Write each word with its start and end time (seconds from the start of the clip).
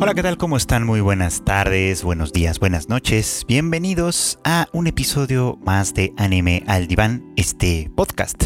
Hola, 0.00 0.14
¿qué 0.14 0.22
tal? 0.22 0.36
¿Cómo 0.36 0.56
están? 0.56 0.86
Muy 0.86 1.00
buenas 1.00 1.44
tardes, 1.44 2.04
buenos 2.04 2.32
días, 2.32 2.60
buenas 2.60 2.88
noches. 2.88 3.44
Bienvenidos 3.48 4.38
a 4.44 4.68
un 4.72 4.86
episodio 4.86 5.58
más 5.64 5.92
de 5.92 6.12
Anime 6.16 6.62
al 6.68 6.86
Diván, 6.86 7.32
este 7.34 7.90
podcast 7.96 8.44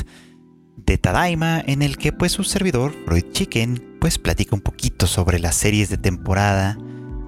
de 0.77 0.97
Tadaima 0.97 1.61
en 1.67 1.83
el 1.83 1.99
que 1.99 2.11
pues 2.11 2.33
su 2.33 2.43
servidor, 2.43 2.95
Freud 3.05 3.33
Chicken, 3.33 3.99
pues 4.01 4.17
platica 4.17 4.57
un 4.57 4.63
poquito 4.63 5.07
sobre 5.07 5.39
las 5.41 5.55
series 5.55 5.91
de 5.91 5.99
temporada. 5.99 6.79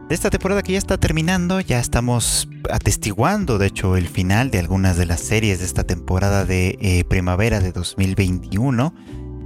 De 0.09 0.15
esta 0.15 0.30
temporada 0.30 0.62
que 0.62 0.73
ya 0.73 0.79
está 0.79 0.97
terminando, 0.97 1.61
ya 1.61 1.79
estamos 1.79 2.48
atestiguando 2.70 3.59
de 3.59 3.66
hecho 3.66 3.98
el 3.98 4.09
final 4.09 4.51
de 4.51 4.59
algunas 4.59 4.97
de 4.97 5.05
las 5.05 5.20
series 5.20 5.59
de 5.59 5.66
esta 5.66 5.84
temporada 5.84 6.47
de 6.47 6.79
eh, 6.80 7.05
primavera 7.05 7.61
de 7.61 7.73
2021 7.73 8.95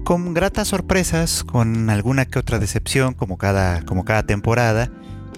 con 0.05 0.35
gratas 0.35 0.69
sorpresas, 0.69 1.45
con 1.45 1.91
alguna 1.91 2.25
que 2.27 2.39
otra 2.39 2.59
decepción 2.59 3.15
como 3.15 3.39
cada, 3.39 3.83
como 3.84 4.05
cada 4.05 4.25
temporada 4.25 4.91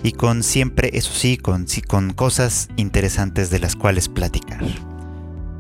y 0.03 0.13
con 0.13 0.43
siempre, 0.43 0.91
eso 0.95 1.13
sí, 1.13 1.37
con, 1.37 1.67
con 1.87 2.13
cosas 2.13 2.69
interesantes 2.77 3.51
de 3.51 3.59
las 3.59 3.77
cuales 3.77 4.09
platicar. 4.09 4.65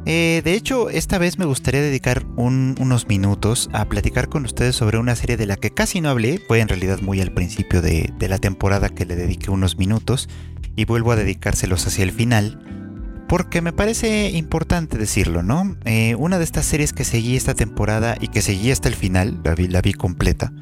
Eh, 0.07 0.41
de 0.45 0.55
hecho, 0.55 0.89
esta 0.89 1.19
vez 1.19 1.39
me 1.39 1.45
gustaría 1.45 1.83
dedicar 1.83 2.25
unos 2.37 3.07
minutos 3.07 3.69
a 3.73 3.85
platicar 3.85 4.29
con 4.29 4.45
ustedes 4.47 4.75
sobre 4.75 4.99
una 4.99 5.15
serie 5.15 5.37
de 5.37 5.47
la 5.47 5.57
que 5.57 5.71
casi 5.71 6.01
no 6.01 6.09
hablé, 6.09 6.41
fue 6.49 6.61
en 6.61 6.69
realidad 6.69 7.01
muy 7.01 7.21
al 7.21 7.33
principio 7.33 7.83
de, 7.83 8.13
de 8.19 8.29
la 8.29 8.39
temporada 8.39 8.89
que 8.89 9.05
le 9.05 9.17
dediqué 9.17 9.51
unos 9.51 9.77
minutos 9.77 10.29
y 10.75 10.87
vuelvo 10.87 11.13
a 11.13 11.17
dedicárselos 11.17 11.87
hacia 11.87 12.05
el 12.05 12.13
final 12.13 12.90
porque 13.30 13.62
me 13.62 13.73
parece 13.73 14.30
importante 14.30 14.98
decirlo, 14.98 15.45
¿no? 15.45 15.77
Eh, 15.84 16.16
una 16.16 16.38
de 16.38 16.43
estas 16.43 16.66
series 16.66 16.93
que 16.93 17.05
seguí 17.05 17.37
esta 17.37 17.55
temporada 17.55 18.16
y 18.21 18.27
que 18.27 18.43
seguí 18.43 18.73
hasta 18.73 18.88
el 18.88 18.97
final, 18.97 19.41
la 19.45 19.80
vi, 19.80 19.93
completa, 19.93 20.52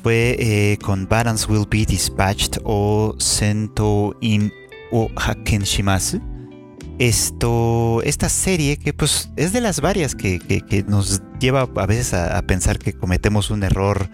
fue 0.00 0.36
eh, 0.38 0.78
con 0.80 1.08
Barons 1.08 1.48
Will 1.48 1.66
Be 1.68 1.84
Dispatched 1.84 2.60
o 2.62 3.16
Sento 3.18 4.16
in 4.20 4.52
o 4.92 5.10
Hakenshimasu. 5.16 6.20
Esto, 7.00 8.00
esta 8.04 8.28
serie 8.28 8.76
que 8.76 8.92
pues 8.92 9.32
es 9.34 9.52
de 9.52 9.60
las 9.60 9.80
varias 9.80 10.14
que, 10.14 10.38
nos 10.86 11.20
lleva 11.40 11.68
a 11.74 11.86
veces 11.86 12.14
a, 12.14 12.40
pensar 12.42 12.78
que 12.78 12.92
cometemos 12.92 13.50
un 13.50 13.64
error 13.64 14.08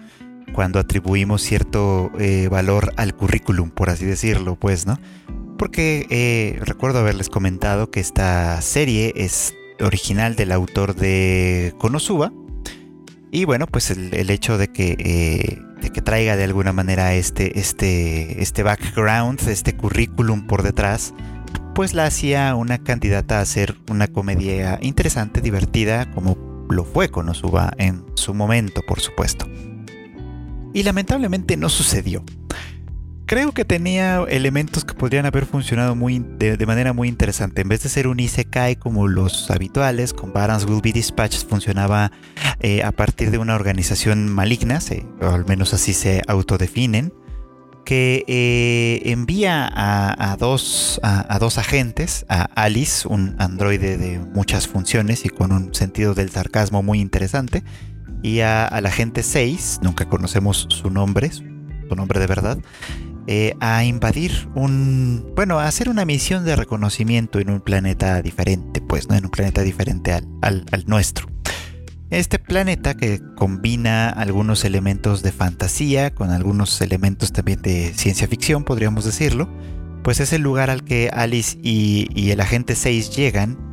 cuando 0.55 0.79
atribuimos 0.79 1.43
cierto 1.43 2.11
eh, 2.17 2.47
valor 2.49 2.93
al 2.97 3.15
currículum, 3.15 3.69
por 3.69 3.91
así 3.91 4.05
decirlo, 4.05 4.55
pues, 4.55 4.87
¿no? 4.87 4.97
Porque 5.61 6.07
eh, 6.09 6.59
recuerdo 6.65 7.01
haberles 7.01 7.29
comentado 7.29 7.91
que 7.91 7.99
esta 7.99 8.59
serie 8.63 9.13
es 9.15 9.53
original 9.79 10.35
del 10.35 10.53
autor 10.53 10.95
de 10.95 11.75
Konosuba. 11.77 12.33
Y 13.29 13.45
bueno, 13.45 13.67
pues 13.67 13.91
el, 13.91 14.29
hecho 14.31 14.57
de 14.57 14.69
que, 14.69 14.95
eh, 14.97 15.61
de 15.79 15.89
que 15.91 16.01
traiga 16.01 16.35
de 16.35 16.45
alguna 16.45 16.73
manera 16.73 17.13
este, 17.13 17.59
este, 17.59 18.41
este 18.41 18.63
background, 18.63 19.39
este 19.47 19.77
currículum 19.77 20.47
por 20.47 20.63
detrás, 20.63 21.13
pues 21.75 21.93
la 21.93 22.05
hacía 22.05 22.55
una 22.55 22.79
candidata 22.79 23.39
a 23.39 23.45
ser 23.45 23.77
una 23.87 24.07
comedia 24.07 24.79
interesante, 24.81 25.41
divertida, 25.41 26.09
como 26.09 26.65
lo 26.71 26.85
fue 26.85 27.09
Konosuba 27.09 27.71
en 27.77 28.03
su 28.15 28.33
momento, 28.33 28.81
por 28.87 28.99
supuesto. 28.99 29.47
Y 30.73 30.81
lamentablemente 30.81 31.55
no 31.55 31.69
sucedió 31.69 32.23
creo 33.31 33.53
que 33.53 33.63
tenía 33.63 34.25
elementos 34.27 34.83
que 34.83 34.93
podrían 34.93 35.25
haber 35.25 35.45
funcionado 35.45 35.95
muy, 35.95 36.19
de, 36.19 36.65
manera 36.65 36.91
muy 36.91 37.07
interesante. 37.07 37.61
En 37.61 37.69
vez 37.69 37.81
de 37.81 37.87
ser 37.87 38.07
un 38.07 38.19
Isekai 38.19 38.75
como 38.75 39.07
los 39.07 39.49
habituales, 39.49 40.11
con 40.11 40.33
Barons 40.33 40.65
Will 40.65 40.81
Be 40.83 40.91
Dispatched 40.91 41.47
funcionaba 41.47 42.11
eh, 42.59 42.83
a 42.83 42.91
partir 42.91 43.31
de 43.31 43.37
una 43.37 43.55
organización 43.55 44.27
maligna, 44.27 44.79
o 45.21 45.27
al 45.27 45.45
menos 45.45 45.73
así 45.73 45.93
se 45.93 46.21
autodefinen, 46.27 47.13
que 47.85 48.25
eh, 48.27 49.01
envía 49.09 49.65
a, 49.73 50.35
dos, 50.35 50.99
a, 51.01 51.39
dos 51.39 51.57
agentes, 51.57 52.25
a 52.27 52.49
Alice, 52.55 53.07
un 53.07 53.37
androide 53.39 53.95
de 53.95 54.19
muchas 54.19 54.67
funciones 54.67 55.23
y 55.23 55.29
con 55.29 55.53
un 55.53 55.73
sentido 55.73 56.13
del 56.13 56.31
sarcasmo 56.31 56.83
muy 56.83 56.99
interesante, 56.99 57.63
y 58.23 58.41
a, 58.41 58.77
la 58.81 58.89
agente 58.89 59.23
6, 59.23 59.79
nunca 59.83 60.03
conocemos 60.09 60.67
su 60.69 60.89
nombre, 60.89 61.31
su 61.31 61.95
nombre 61.95 62.19
de 62.19 62.27
verdad, 62.27 62.57
eh, 63.33 63.55
a 63.61 63.85
invadir 63.85 64.49
un, 64.55 65.31
bueno, 65.37 65.57
a 65.57 65.65
hacer 65.65 65.87
una 65.87 66.03
misión 66.03 66.43
de 66.43 66.57
reconocimiento 66.57 67.39
en 67.39 67.49
un 67.49 67.61
planeta 67.61 68.21
diferente, 68.21 68.81
pues, 68.81 69.07
¿no? 69.07 69.15
En 69.15 69.23
un 69.23 69.31
planeta 69.31 69.61
diferente 69.61 70.11
al, 70.11 70.27
al, 70.41 70.83
nuestro. 70.85 71.29
Este 72.09 72.39
planeta 72.39 72.97
que 72.97 73.21
combina 73.37 74.09
algunos 74.09 74.65
elementos 74.65 75.23
de 75.23 75.31
fantasía 75.31 76.13
con 76.13 76.31
algunos 76.31 76.81
elementos 76.81 77.31
también 77.31 77.61
de 77.61 77.93
ciencia 77.95 78.27
ficción, 78.27 78.65
podríamos 78.65 79.05
decirlo, 79.05 79.49
pues 80.03 80.19
es 80.19 80.33
el 80.33 80.41
lugar 80.41 80.69
al 80.69 80.83
que 80.83 81.09
Alice 81.13 81.57
y, 81.63 82.09
y 82.13 82.31
el 82.31 82.41
agente 82.41 82.75
6 82.75 83.15
llegan 83.15 83.70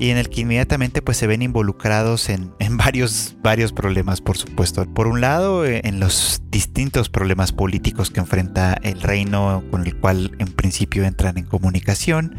y 0.00 0.08
en 0.08 0.16
el 0.16 0.30
que 0.30 0.40
inmediatamente 0.40 1.02
pues 1.02 1.18
se 1.18 1.26
ven 1.26 1.42
involucrados 1.42 2.28
en, 2.30 2.50
varios, 2.76 3.36
varios 3.42 3.72
problemas, 3.72 4.20
por 4.20 4.36
supuesto. 4.36 4.84
Por 4.92 5.06
un 5.06 5.20
lado, 5.20 5.66
eh, 5.66 5.82
en 5.84 6.00
los 6.00 6.42
distintos 6.50 7.10
problemas 7.10 7.52
políticos 7.52 8.10
que 8.10 8.18
enfrenta 8.18 8.72
el 8.82 9.00
reino 9.02 9.62
con 9.70 9.86
el 9.86 9.94
cual 9.96 10.32
en 10.38 10.48
principio 10.48 11.04
entran 11.04 11.36
en 11.36 11.44
comunicación. 11.44 12.34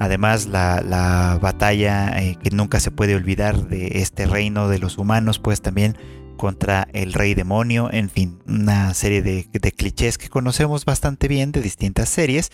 Además, 0.00 0.46
la, 0.46 1.38
batalla 1.40 2.20
eh, 2.20 2.36
que 2.42 2.50
nunca 2.50 2.80
se 2.80 2.90
puede 2.90 3.14
olvidar 3.14 3.68
de 3.68 4.00
este 4.00 4.26
reino 4.26 4.68
de 4.68 4.78
los 4.78 4.98
humanos, 4.98 5.38
pues 5.38 5.62
también 5.62 5.96
contra 6.36 6.88
el 6.92 7.12
rey 7.12 7.34
demonio, 7.34 7.88
en 7.92 8.10
fin, 8.10 8.38
una 8.46 8.92
serie 8.92 9.22
de, 9.22 9.48
de 9.52 9.72
clichés 9.72 10.18
que 10.18 10.28
conocemos 10.28 10.84
bastante 10.84 11.28
bien 11.28 11.52
de 11.52 11.60
distintas 11.60 12.08
series, 12.08 12.50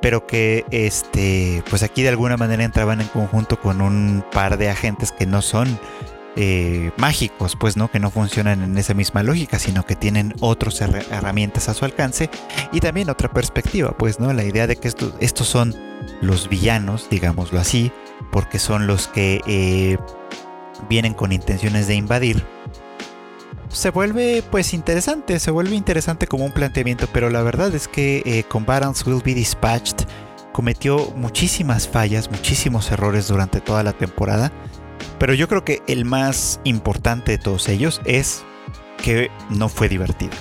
pero 0.00 0.26
que 0.26 0.64
este, 0.70 1.62
pues 1.68 1.82
aquí 1.82 2.02
de 2.02 2.10
alguna 2.10 2.36
manera 2.36 2.64
entraban 2.64 3.00
en 3.00 3.08
conjunto 3.08 3.60
con 3.60 3.80
un 3.80 4.24
par 4.32 4.58
de 4.58 4.70
agentes 4.70 5.12
que 5.12 5.26
no 5.26 5.42
son 5.42 5.78
eh, 6.38 6.90
mágicos, 6.98 7.56
pues 7.56 7.78
no, 7.78 7.90
que 7.90 7.98
no 7.98 8.10
funcionan 8.10 8.62
en 8.62 8.76
esa 8.76 8.92
misma 8.92 9.22
lógica, 9.22 9.58
sino 9.58 9.86
que 9.86 9.96
tienen 9.96 10.34
otras 10.40 10.82
herramientas 10.82 11.70
a 11.70 11.74
su 11.74 11.86
alcance 11.86 12.28
y 12.72 12.80
también 12.80 13.08
otra 13.08 13.30
perspectiva, 13.30 13.96
pues 13.96 14.20
no, 14.20 14.30
la 14.34 14.44
idea 14.44 14.66
de 14.66 14.76
que 14.76 14.88
estos, 14.88 15.48
son 15.48 15.74
los 16.20 16.50
villanos, 16.50 17.08
digámoslo 17.08 17.58
así, 17.58 17.90
porque 18.32 18.58
son 18.58 18.86
los 18.86 19.08
que 19.08 19.40
eh, 19.46 19.96
vienen 20.90 21.14
con 21.14 21.32
intenciones 21.32 21.86
de 21.86 21.94
invadir 21.94 22.44
se 23.68 23.90
vuelve 23.90 24.42
pues 24.50 24.74
interesante, 24.74 25.38
se 25.38 25.50
vuelve 25.50 25.74
interesante 25.74 26.26
como 26.26 26.44
un 26.44 26.52
planteamiento, 26.52 27.08
pero 27.12 27.30
la 27.30 27.42
verdad 27.42 27.74
es 27.74 27.88
que 27.88 28.22
eh, 28.24 28.44
con 28.44 28.66
Will 28.68 29.22
Be 29.24 29.34
Dispatched 29.34 30.06
cometió 30.52 31.12
muchísimas 31.16 31.88
fallas, 31.88 32.30
muchísimos 32.30 32.90
errores 32.90 33.28
durante 33.28 33.60
toda 33.60 33.82
la 33.82 33.92
temporada, 33.92 34.52
pero 35.18 35.34
yo 35.34 35.48
creo 35.48 35.64
que 35.64 35.82
el 35.86 36.04
más 36.04 36.60
importante 36.64 37.32
de 37.32 37.38
todos 37.38 37.68
ellos 37.68 38.00
es 38.04 38.44
que 39.02 39.30
no 39.50 39.68
fue 39.68 39.88
divertido. 39.88 40.32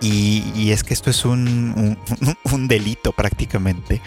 Y, 0.00 0.72
es 0.72 0.82
que 0.82 0.94
esto 0.94 1.10
es 1.10 1.24
un 1.24 1.96
delito 2.68 3.12
prácticamente 3.12 4.02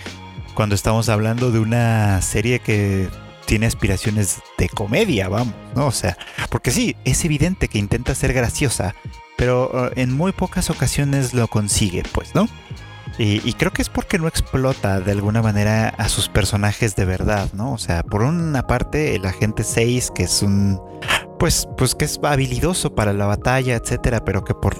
cuando 0.55 0.73
estamos 0.73 1.09
hablando 1.09 1.51
de 1.51 1.59
una 1.59 2.21
serie 2.21 2.59
que 2.59 3.09
tiene 3.45 3.65
aspiraciones 3.65 4.39
de 4.57 4.69
comedia, 4.69 5.29
vamos, 5.29 5.55
¿no? 5.75 5.87
O 5.87 5.91
sea, 5.91 6.17
porque 6.49 6.71
sí, 6.71 6.95
es 7.05 7.23
evidente 7.25 7.67
que 7.67 7.77
intenta 7.77 8.15
ser 8.15 8.33
graciosa, 8.33 8.95
pero 9.37 9.69
uh, 9.73 9.99
en 9.99 10.13
muy 10.13 10.31
pocas 10.31 10.69
ocasiones 10.69 11.33
lo 11.33 11.47
consigue, 11.47 12.03
pues, 12.13 12.35
¿no? 12.35 12.47
Y, 13.17 13.53
creo 13.53 13.71
que 13.71 13.81
es 13.81 13.87
porque 13.87 14.19
no 14.19 14.27
explota 14.27 14.99
de 14.99 15.11
alguna 15.11 15.41
manera 15.41 15.87
a 15.87 16.09
sus 16.09 16.27
personajes 16.27 16.97
de 16.97 17.05
verdad, 17.05 17.49
¿no? 17.53 17.71
O 17.71 17.77
sea, 17.77 18.03
por 18.03 18.23
una 18.23 18.67
parte, 18.67 19.15
el 19.15 19.25
agente 19.25 19.63
6, 19.63 20.11
que 20.13 20.23
es 20.23 20.41
un. 20.41 20.81
Pues, 21.39 21.65
pues 21.77 21.95
que 21.95 22.03
es 22.03 22.19
habilidoso 22.21 22.93
para 22.93 23.13
la 23.13 23.25
batalla, 23.25 23.75
etcétera, 23.75 24.25
pero 24.25 24.43
que 24.43 24.53
por 24.53 24.75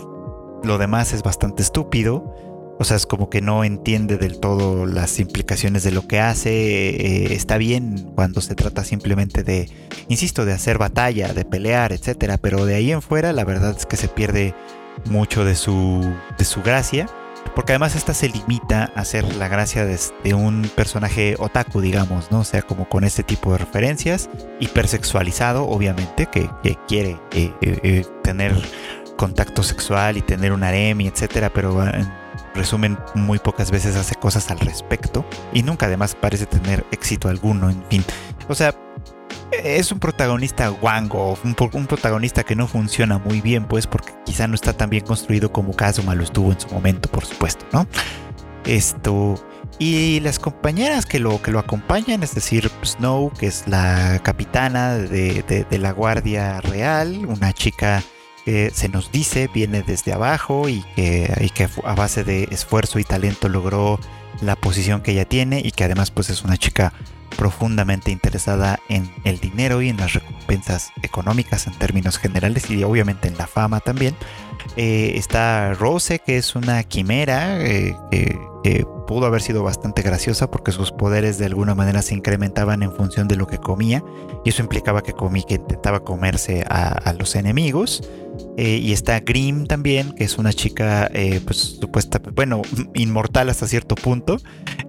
lo 0.66 0.78
demás 0.78 1.14
es 1.14 1.24
bastante 1.24 1.62
estúpido. 1.64 2.36
O 2.78 2.84
sea, 2.84 2.98
es 2.98 3.06
como 3.06 3.30
que 3.30 3.42
no 3.42 3.64
entiende 3.64 4.18
del 4.18 4.40
todo 4.40 4.86
las 4.86 5.20
implicaciones 5.20 5.84
de 5.84 5.92
lo 5.92 6.08
que 6.08 6.20
hace. 6.20 6.52
Eh, 6.52 7.34
está 7.34 7.58
bien 7.58 8.12
cuando 8.16 8.42
se 8.42 8.56
trata 8.56 8.84
simplemente 8.84 9.44
de, 9.44 9.70
insisto, 10.10 10.46
de 10.46 10.54
hacer 10.54 10.78
batalla, 10.78 11.34
de 11.34 11.46
pelear, 11.46 11.94
etcétera. 11.94 12.38
Pero 12.38 12.66
de 12.66 12.76
ahí 12.76 12.92
en 12.92 13.02
fuera, 13.02 13.32
la 13.32 13.46
verdad 13.46 13.76
es 13.78 13.86
que 13.86 13.96
se 13.96 14.10
pierde 14.10 14.54
mucho 15.06 15.46
de 15.46 15.56
su, 15.56 16.14
de 16.38 16.46
su 16.46 16.62
gracia. 16.64 17.08
Porque 17.54 17.72
además 17.72 17.96
esta 17.96 18.14
se 18.14 18.28
limita 18.28 18.92
a 18.96 19.06
ser 19.06 19.36
la 19.36 19.48
gracia 19.48 19.86
de, 19.86 20.34
un 20.34 20.70
personaje 20.76 21.36
otaku, 21.40 21.80
digamos, 21.80 22.30
¿no? 22.32 22.40
O 22.40 22.44
sea, 22.44 22.64
como 22.64 22.90
con 22.90 23.04
este 23.06 23.24
tipo 23.24 23.52
de 23.54 23.60
referencias, 23.60 24.30
hipersexualizado, 24.60 25.66
obviamente, 25.66 26.26
que, 26.26 26.50
quiere 26.88 27.18
eh, 27.32 27.54
eh, 27.62 28.04
tener 28.24 28.54
contacto 29.16 29.64
sexual 29.64 30.18
y 30.18 30.22
tener 30.22 30.52
un 30.52 30.64
harem 30.64 31.00
y 31.02 31.08
etcétera, 31.08 31.50
pero 31.54 31.82
resumen, 32.56 32.98
muy 33.14 33.40
pocas 33.40 33.72
veces 33.72 33.96
hace 33.96 34.16
cosas 34.16 34.50
al 34.50 34.60
respecto 34.60 35.26
y 35.54 35.64
nunca 35.64 35.86
además 35.86 36.16
parece 36.16 36.46
tener 36.46 36.86
éxito 36.92 37.30
alguno, 37.30 37.70
en 37.70 37.84
fin. 37.90 38.04
O 38.48 38.56
sea, 38.56 38.74
es 39.52 39.92
un 39.92 40.00
protagonista 40.00 40.68
guango, 40.70 41.38
un, 41.44 41.88
protagonista 41.88 42.44
que 42.44 42.56
no 42.56 42.68
funciona 42.68 43.18
muy 43.18 43.42
bien, 43.42 43.66
pues 43.66 43.88
porque 43.88 44.14
quizá 44.26 44.48
no 44.48 44.56
está 44.56 44.74
tan 44.74 44.90
bien 44.90 45.06
construido 45.06 45.52
como 45.52 45.74
Kazuma 45.74 46.16
lo 46.16 46.24
estuvo 46.24 46.52
en 46.52 46.60
su 46.60 46.68
momento, 46.70 47.10
por 47.10 47.26
supuesto, 47.26 47.66
¿no? 47.72 47.88
Esto. 48.66 49.36
Y 49.78 50.22
las 50.22 50.40
compañeras 50.40 51.06
que 51.06 51.20
lo, 51.20 51.42
que 51.42 51.52
lo 51.52 51.60
acompañan, 51.60 52.24
es 52.24 52.34
decir, 52.34 52.72
Snow, 52.84 53.32
que 53.38 53.48
es 53.48 53.68
la 53.68 54.20
capitana 54.24 54.96
de, 54.96 55.66
la 55.70 55.92
Guardia 55.92 56.62
Real, 56.62 57.26
una 57.26 57.52
chica 57.52 58.02
que 58.46 58.72
se 58.74 58.88
nos 58.88 59.12
dice 59.12 59.50
viene 59.54 59.82
desde 59.82 60.14
abajo 60.14 60.70
y 60.70 60.84
que, 60.96 61.34
y 61.42 61.50
que 61.50 61.68
a 61.84 61.96
base 61.96 62.24
de 62.24 62.48
esfuerzo 62.52 63.00
y 63.00 63.04
talento 63.04 63.50
logró 63.50 64.00
la 64.42 64.56
posición 64.56 65.02
que 65.02 65.12
ella 65.12 65.26
tiene 65.26 65.62
y 65.64 65.72
que 65.72 65.84
además 65.84 66.12
pues 66.12 66.30
es 66.30 66.44
una 66.44 66.58
chica 66.58 66.94
profundamente 67.36 68.12
interesada 68.12 68.80
en 68.90 69.12
el 69.24 69.40
dinero 69.40 69.82
y 69.82 69.90
en 69.90 69.98
las 69.98 70.14
recompensas 70.14 70.92
económicas 71.04 71.68
en 71.68 71.74
términos 71.74 72.18
generales 72.18 72.70
y 72.70 72.84
obviamente 72.84 73.28
en 73.28 73.38
la 73.38 73.48
fama 73.48 73.80
también. 73.80 74.16
Eh, 74.78 75.14
está 75.16 75.74
Rose, 75.74 76.20
que 76.20 76.38
es 76.38 76.56
una 76.56 76.84
quimera 76.84 77.62
eh, 77.62 77.96
que, 78.64 78.86
pudo 79.06 79.26
haber 79.26 79.42
sido 79.42 79.64
bastante 79.64 80.02
graciosa 80.02 80.50
porque 80.50 80.72
sus 80.72 80.92
poderes 80.92 81.38
de 81.38 81.46
alguna 81.46 81.76
manera 81.76 82.02
se 82.02 82.16
incrementaban 82.16 82.84
en 82.84 82.92
función 82.92 83.28
de 83.28 83.36
lo 83.36 83.48
que 83.48 83.58
comía 83.58 84.04
y 84.44 84.50
eso 84.50 84.62
implicaba 84.62 85.02
que, 85.04 85.14
comí, 85.14 85.44
que 85.44 85.56
intentaba 85.56 86.02
comerse 86.02 86.64
a, 86.68 87.14
los 87.18 87.36
enemigos. 87.36 88.08
Eh, 88.58 88.80
y 88.84 88.92
está 88.92 89.20
Grimm 89.22 89.66
también, 89.66 90.12
que 90.14 90.26
es 90.26 90.38
una 90.38 90.52
chica, 90.52 91.10
pues 91.46 91.78
supuesta, 91.80 92.20
bueno, 92.34 92.62
inmortal 92.94 93.50
hasta 93.50 93.68
cierto 93.68 93.96
punto, 93.96 94.38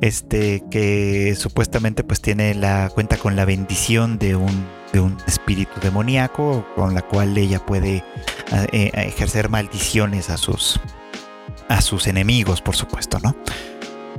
este, 0.01 0.65
que 0.71 1.35
supuestamente 1.37 2.03
pues 2.03 2.21
tiene 2.21 2.55
la 2.55 2.91
cuenta 2.93 3.17
con 3.17 3.37
la 3.37 3.45
bendición 3.45 4.19
de 4.19 4.35
un 4.35 4.67
de 4.93 5.01
un 5.01 5.17
espíritu 5.27 5.81
demoníaco 5.81 6.67
con 6.75 6.95
la 6.95 7.03
cual 7.03 7.37
ella 7.37 7.65
puede 7.65 7.97
eh, 7.97 8.05
eh, 8.73 8.91
ejercer 8.95 9.49
maldiciones 9.49 10.31
a 10.31 10.37
sus, 10.37 10.81
a 11.69 11.81
sus 11.81 12.07
enemigos, 12.07 12.63
por 12.63 12.77
supuesto, 12.77 13.19
¿no? 13.23 13.37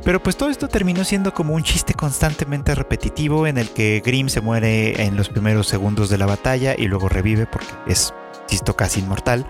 Pero 0.08 0.24
pues 0.24 0.38
todo 0.38 0.50
esto 0.50 0.70
terminó 0.70 1.04
siendo 1.04 1.34
como 1.34 1.54
un 1.54 1.64
chiste 1.64 1.94
constantemente 1.94 2.74
repetitivo 2.74 3.46
en 3.46 3.58
el 3.58 3.72
que 3.72 4.02
Grimm 4.06 4.30
se 4.30 4.40
muere 4.40 5.04
en 5.04 5.18
los 5.18 5.28
primeros 5.28 5.68
segundos 5.68 6.10
de 6.10 6.18
la 6.18 6.26
batalla 6.26 6.76
y 6.78 6.88
luego 6.88 7.10
revive 7.10 7.46
porque 7.46 7.68
es 7.88 8.14
insisto, 8.44 8.78
casi 8.78 9.02
inmortal, 9.02 9.46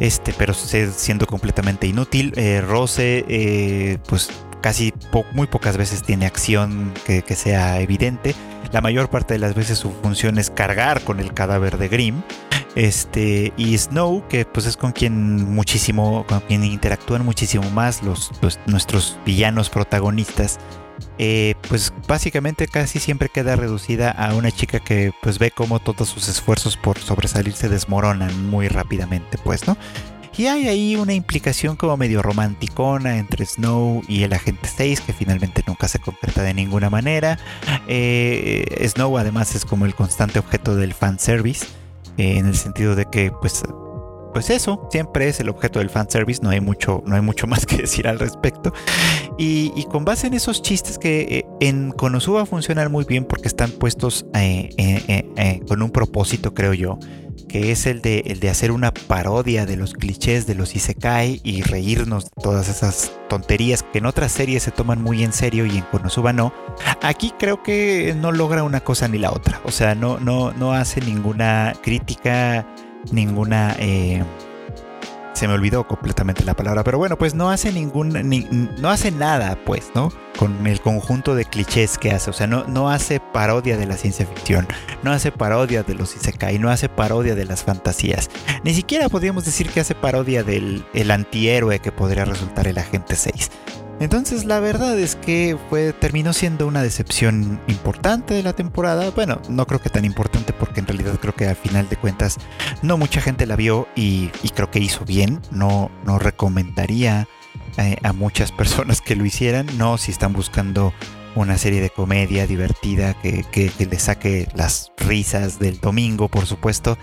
este, 0.00 0.32
pero 0.32 0.54
siendo 0.54 1.26
completamente 1.26 1.86
inútil. 1.86 2.32
Eh, 2.36 2.62
Rose, 2.62 4.00
pues 4.08 4.30
casi 4.62 4.94
muy 5.32 5.46
pocas 5.46 5.76
veces 5.76 6.02
tiene 6.02 6.24
acción 6.24 6.94
que, 7.04 7.22
sea 7.34 7.78
evidente. 7.82 8.34
La 8.72 8.80
mayor 8.80 9.08
parte 9.08 9.34
de 9.34 9.40
las 9.40 9.54
veces 9.54 9.78
su 9.78 9.90
función 9.90 10.38
es 10.38 10.50
cargar 10.50 11.02
con 11.02 11.20
el 11.20 11.32
cadáver 11.32 11.78
de 11.78 11.88
Grimm. 11.88 12.22
Este, 12.74 13.52
y 13.56 13.76
Snow, 13.76 14.22
que 14.28 14.44
pues 14.44 14.66
es 14.66 14.76
con 14.76 14.92
quien 14.92 15.52
muchísimo, 15.52 16.24
con 16.28 16.40
quien 16.40 16.62
interactúan 16.64 17.24
muchísimo 17.24 17.68
más 17.70 18.02
los, 18.02 18.30
nuestros 18.66 19.18
villanos 19.24 19.70
protagonistas. 19.70 20.58
Eh, 21.18 21.54
pues 21.68 21.92
básicamente 22.06 22.68
casi 22.68 22.98
siempre 23.00 23.28
queda 23.28 23.56
reducida 23.56 24.10
a 24.10 24.34
una 24.34 24.50
chica 24.50 24.80
que 24.80 25.12
pues 25.22 25.38
ve 25.38 25.50
como 25.50 25.80
todos 25.80 26.08
sus 26.08 26.28
esfuerzos 26.28 26.76
por 26.76 26.98
sobresalir 26.98 27.54
se 27.54 27.68
desmoronan 27.68 28.48
muy 28.48 28.68
rápidamente, 28.68 29.38
pues, 29.42 29.66
¿no? 29.66 29.76
Y 30.38 30.46
hay 30.46 30.68
ahí 30.68 30.94
una 30.94 31.14
implicación 31.14 31.74
como 31.74 31.96
medio 31.96 32.22
romanticona 32.22 33.18
entre 33.18 33.44
Snow 33.44 34.02
y 34.06 34.22
el 34.22 34.32
agente 34.32 34.68
6 34.68 35.00
que 35.00 35.12
finalmente 35.12 35.64
nunca 35.66 35.88
se 35.88 35.98
concreta 35.98 36.44
de 36.44 36.54
ninguna 36.54 36.88
manera. 36.88 37.40
Eh, 37.88 38.88
Snow 38.88 39.18
además 39.18 39.56
es 39.56 39.64
como 39.64 39.84
el 39.84 39.96
constante 39.96 40.38
objeto 40.38 40.76
del 40.76 40.94
fanservice, 40.94 41.66
eh, 42.18 42.38
en 42.38 42.46
el 42.46 42.54
sentido 42.54 42.94
de 42.94 43.06
que 43.06 43.32
pues 43.32 43.64
pues 44.32 44.50
eso, 44.50 44.86
siempre 44.92 45.26
es 45.26 45.40
el 45.40 45.48
objeto 45.48 45.80
del 45.80 45.90
fanservice, 45.90 46.40
no 46.40 46.50
hay 46.50 46.60
mucho, 46.60 47.02
no 47.04 47.16
hay 47.16 47.22
mucho 47.22 47.46
más 47.48 47.66
que 47.66 47.78
decir 47.78 48.06
al 48.06 48.20
respecto. 48.20 48.72
Y, 49.38 49.84
con 49.90 50.04
base 50.04 50.28
en 50.28 50.34
esos 50.34 50.62
chistes 50.62 50.98
que 50.98 51.22
eh, 51.22 51.44
en 51.58 51.90
Konosuba 51.90 52.46
funcionan 52.46 52.92
muy 52.92 53.04
bien 53.04 53.24
porque 53.24 53.48
están 53.48 53.72
puestos 53.72 54.24
con 55.66 55.82
un 55.82 55.90
propósito, 55.90 56.54
creo 56.54 56.74
yo 56.74 57.00
que 57.48 57.72
es 57.72 57.86
el 57.86 58.02
de, 58.02 58.20
el 58.26 58.40
de 58.40 58.50
hacer 58.50 58.70
una 58.70 58.92
parodia 58.92 59.66
de 59.66 59.76
los 59.76 59.94
clichés 59.94 60.46
de 60.46 60.54
los 60.54 60.76
Isekai 60.76 61.40
y 61.42 61.62
reírnos 61.62 62.24
de 62.24 62.30
todas 62.42 62.68
esas 62.68 63.12
tonterías 63.28 63.82
que 63.82 63.98
en 63.98 64.06
otras 64.06 64.32
series 64.32 64.62
se 64.62 64.70
toman 64.70 65.02
muy 65.02 65.24
en 65.24 65.32
serio 65.32 65.66
y 65.66 65.78
en 65.78 65.84
Konosuba 65.84 66.32
no. 66.32 66.52
Aquí 67.02 67.32
creo 67.38 67.62
que 67.62 68.14
no 68.16 68.32
logra 68.32 68.62
una 68.62 68.80
cosa 68.80 69.08
ni 69.08 69.18
la 69.18 69.32
otra. 69.32 69.60
O 69.64 69.70
sea, 69.70 69.94
no, 69.94 70.18
no, 70.20 70.52
no 70.52 70.72
hace 70.72 71.00
ninguna 71.00 71.74
crítica, 71.82 72.66
ninguna... 73.10 73.76
Eh, 73.78 74.22
se 75.38 75.46
me 75.46 75.54
olvidó 75.54 75.86
completamente 75.86 76.44
la 76.44 76.54
palabra, 76.54 76.82
pero 76.82 76.98
bueno, 76.98 77.16
pues 77.16 77.36
no 77.36 77.48
hace 77.48 77.70
ningún, 77.72 78.12
no 78.80 78.90
hace 78.90 79.12
nada, 79.12 79.56
pues, 79.64 79.92
¿no? 79.94 80.10
Con 80.36 80.66
el 80.66 80.80
conjunto 80.80 81.36
de 81.36 81.44
clichés 81.44 81.96
que 81.96 82.10
hace, 82.10 82.30
o 82.30 82.32
sea, 82.32 82.48
no, 82.48 82.64
no 82.64 82.90
hace 82.90 83.20
parodia 83.20 83.76
de 83.76 83.86
la 83.86 83.96
ciencia 83.96 84.26
ficción, 84.26 84.66
no 85.04 85.12
hace 85.12 85.30
parodia 85.30 85.84
de 85.84 85.94
los 85.94 86.16
isekai, 86.16 86.58
no 86.58 86.70
hace 86.70 86.88
parodia 86.88 87.36
de 87.36 87.44
las 87.44 87.62
fantasías, 87.62 88.30
ni 88.64 88.74
siquiera 88.74 89.08
podríamos 89.08 89.44
decir 89.44 89.68
que 89.70 89.78
hace 89.78 89.94
parodia 89.94 90.42
del 90.42 90.84
el 90.92 91.08
antihéroe 91.12 91.78
que 91.78 91.92
podría 91.92 92.24
resultar 92.24 92.66
el 92.66 92.78
agente 92.78 93.14
6. 93.14 93.52
Entonces 94.00 94.44
la 94.44 94.60
verdad 94.60 94.96
es 94.98 95.16
que 95.16 95.56
fue, 95.68 95.92
terminó 95.92 96.32
siendo 96.32 96.66
una 96.68 96.82
decepción 96.82 97.60
importante 97.66 98.34
de 98.34 98.42
la 98.44 98.52
temporada. 98.52 99.10
Bueno, 99.10 99.40
no 99.48 99.66
creo 99.66 99.80
que 99.80 99.90
tan 99.90 100.04
importante 100.04 100.52
porque 100.52 100.80
en 100.80 100.86
realidad 100.86 101.18
creo 101.20 101.34
que 101.34 101.46
al 101.46 101.56
final 101.56 101.88
de 101.88 101.96
cuentas 101.96 102.36
no 102.82 102.96
mucha 102.96 103.20
gente 103.20 103.46
la 103.46 103.56
vio 103.56 103.88
y, 103.96 104.28
creo 104.54 104.70
que 104.70 104.78
hizo 104.78 105.04
bien. 105.04 105.40
No, 105.50 105.90
no 106.04 106.18
recomendaría 106.18 107.26
eh, 107.76 107.96
a 108.02 108.12
muchas 108.12 108.52
personas 108.58 109.00
que 109.00 109.16
lo 109.16 109.24
hicieran. 109.24 109.66
No 109.76 109.98
si 109.98 110.12
están 110.12 110.32
buscando 110.32 110.92
una 111.34 111.58
serie 111.58 111.80
de 111.80 111.90
comedia 111.90 112.46
divertida 112.46 113.14
que, 113.14 113.44
que, 113.50 113.72
le 113.84 113.98
saque 113.98 114.48
las 114.54 114.92
risas 114.96 115.58
del 115.58 115.80
domingo, 115.80 116.28
por 116.28 116.46
supuesto. 116.46 116.96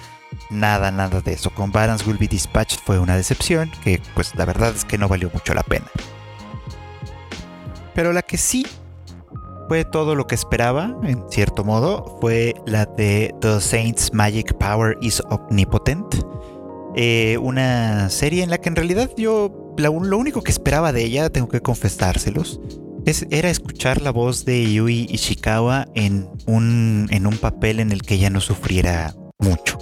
Nada, 0.49 0.91
nada 0.91 1.21
de 1.21 1.33
eso. 1.33 1.49
Con 1.49 1.71
Balance 1.71 2.05
Will 2.05 2.17
Be 2.17 2.27
Dispatched 2.27 2.79
fue 2.85 2.99
una 2.99 3.17
decepción 3.17 3.71
que 3.83 4.01
pues 4.13 4.33
la 4.35 4.45
verdad 4.45 4.73
es 4.75 4.85
que 4.85 4.97
no 4.97 5.09
valió 5.09 5.29
mucho 5.33 5.53
la 5.53 5.63
pena. 5.63 5.87
Pero 7.95 8.13
la 8.13 8.21
que 8.21 8.37
sí 8.37 8.65
fue 9.67 9.83
todo 9.85 10.13
lo 10.13 10.27
que 10.27 10.35
esperaba, 10.35 10.95
en 11.03 11.23
cierto 11.31 11.63
modo, 11.63 12.17
fue 12.21 12.53
la 12.67 12.85
de 12.85 13.33
The 13.41 13.59
Saints 13.59 14.13
Magic 14.13 14.53
Power 14.57 14.97
is 15.01 15.23
Omnipotent. 15.29 16.05
Eh, 16.95 17.37
una 17.41 18.09
serie 18.09 18.43
en 18.43 18.51
la 18.51 18.59
que 18.59 18.69
en 18.69 18.75
realidad 18.75 19.09
yo 19.17 19.73
lo 19.77 20.17
único 20.17 20.43
que 20.43 20.51
esperaba 20.51 20.91
de 20.91 21.03
ella, 21.03 21.29
tengo 21.29 21.49
que 21.49 21.61
confesárselos, 21.61 22.59
es, 23.05 23.27
era 23.29 23.49
escuchar 23.49 24.01
la 24.01 24.11
voz 24.11 24.45
de 24.45 24.71
Yui 24.71 25.07
Ishikawa 25.09 25.87
en 25.95 26.27
un, 26.45 27.07
en 27.11 27.27
un 27.27 27.37
papel 27.37 27.79
en 27.79 27.91
el 27.91 28.01
que 28.01 28.15
ella 28.15 28.29
no 28.29 28.41
sufriera 28.41 29.15
mucho. 29.39 29.77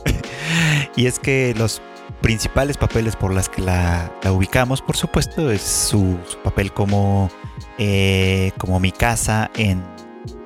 y 0.95 1.05
es 1.05 1.19
que 1.19 1.53
los 1.57 1.81
principales 2.21 2.77
papeles 2.77 3.15
por 3.15 3.33
las 3.33 3.49
que 3.49 3.61
la, 3.61 4.11
ubicamos, 4.31 4.81
por 4.81 4.97
supuesto, 4.97 5.51
es 5.51 5.61
su, 5.61 6.17
papel 6.43 6.73
como, 6.73 7.29
eh, 7.77 8.51
como 8.57 8.79
Mikasa 8.79 9.51
en 9.55 9.83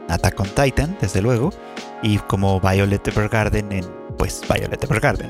Attack 0.09 0.39
on 0.39 0.49
Titan, 0.49 0.97
desde 1.01 1.21
luego, 1.21 1.51
y 2.01 2.17
como 2.19 2.59
Violet 2.59 3.07
Evergarden 3.07 3.71
en 3.71 3.85
pues 4.17 4.41
Violet 4.47 4.83
Evergarden. 4.83 5.29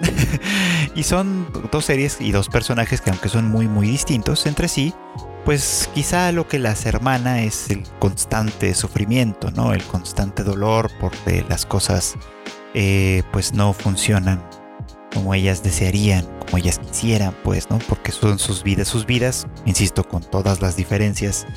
y 0.96 1.04
son 1.04 1.48
dos 1.72 1.86
series 1.86 2.22
y 2.22 2.32
dos 2.32 2.50
personajes 2.50 3.02
que 3.02 3.10
aunque 3.10 3.30
son 3.30 3.50
muy 3.50 3.68
muy 3.68 3.88
distintos 3.88 4.46
entre 4.46 4.68
sí, 4.68 4.94
pues 5.46 5.90
quizá 5.94 6.32
lo 6.32 6.48
que 6.48 6.60
las 6.60 6.86
hermana 6.86 7.44
es 7.44 7.70
el 7.70 7.84
constante 8.00 8.74
sufrimiento, 8.74 9.52
¿no? 9.52 9.74
El 9.74 9.84
constante 9.84 10.44
dolor 10.44 10.92
porque 11.00 11.46
las 11.48 11.66
cosas 11.66 12.16
eh, 12.74 13.24
pues 13.32 13.54
no 13.54 13.74
funcionan 13.74 14.44
como 15.18 15.34
ellas 15.34 15.64
desearían, 15.64 16.28
como 16.46 16.60
ellas 16.60 16.78
quisieran, 16.78 17.36
pues, 17.44 17.72
¿no? 17.72 17.80
Porque 17.90 18.12
son 18.12 18.38
sus 18.38 18.62
vidas, 18.62 18.88
sus 18.88 19.08
vidas, 19.08 19.48
insisto, 19.66 20.08
con 20.08 20.22
todas 20.22 20.62
las 20.62 20.76
diferencias 20.76 21.48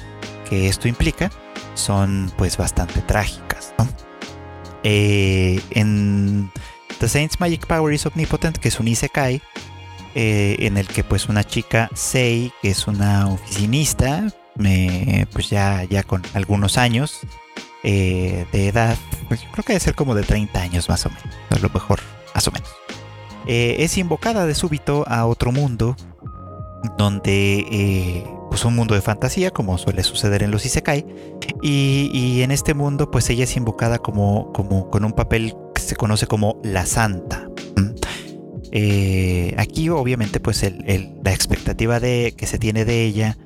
que 0.48 0.66
esto 0.68 0.88
implica, 0.88 1.30
son 1.74 2.32
pues 2.38 2.56
bastante 2.56 3.02
trágicas, 3.02 3.74
¿no? 3.76 3.86
Eh, 4.82 5.60
en 5.72 6.50
The 7.00 7.08
Saints 7.08 7.38
Magic 7.38 7.66
Power 7.66 7.92
is 7.92 8.06
Omnipotent, 8.06 8.56
que 8.56 8.68
es 8.68 8.80
un 8.80 8.88
Isekai, 8.88 9.42
eh, 10.14 10.56
en 10.60 10.78
el 10.78 10.88
que 10.88 11.04
pues 11.04 11.28
una 11.28 11.44
chica, 11.44 11.90
Sei, 11.94 12.52
que 12.62 12.70
es 12.70 12.86
una 12.86 13.28
oficinista, 13.28 14.26
pues 15.32 15.50
ya, 15.50 15.84
ya 15.84 16.02
con 16.02 16.22
algunos 16.32 16.78
años 16.78 17.20
eh, 17.82 18.46
de 18.52 18.68
edad, 18.68 18.96
pues 19.28 19.40
creo 19.52 19.64
que 19.64 19.74
debe 19.74 19.80
ser 19.80 19.94
como 19.94 20.14
de 20.14 20.22
30 20.22 20.62
años 20.62 20.88
más 20.88 21.04
o 21.04 21.10
menos, 21.10 21.36
a 21.50 21.58
lo 21.58 21.68
mejor, 21.68 22.00
más 22.34 22.48
o 22.48 22.52
menos. 22.52 22.79
Eh, 23.46 23.76
es 23.80 23.96
invocada 23.98 24.46
de 24.46 24.54
súbito 24.54 25.04
a 25.08 25.26
otro 25.26 25.52
mundo, 25.52 25.96
donde 26.98 27.66
eh, 27.70 28.24
pues 28.48 28.64
un 28.64 28.76
mundo 28.76 28.94
de 28.94 29.00
fantasía, 29.00 29.50
como 29.50 29.78
suele 29.78 30.02
suceder 30.02 30.42
en 30.42 30.50
los 30.50 30.64
Isekai, 30.66 31.06
y, 31.62 32.42
en 32.42 32.50
este 32.50 32.74
mundo 32.74 33.10
pues 33.10 33.28
ella 33.30 33.44
es 33.44 33.56
invocada 33.56 33.98
como, 33.98 34.52
como 34.52 34.90
con 34.90 35.04
un 35.04 35.12
papel 35.12 35.54
que 35.74 35.82
se 35.82 35.96
conoce 35.96 36.26
como 36.26 36.60
la 36.62 36.86
Santa. 36.86 37.48
Eh, 38.72 39.54
aquí 39.58 39.88
obviamente 39.88 40.38
pues 40.38 40.62
la 40.62 41.32
expectativa 41.32 41.98
de, 41.98 42.34
que 42.36 42.46
se 42.46 42.56
tiene 42.56 42.84
de 42.84 43.02
ella 43.04 43.36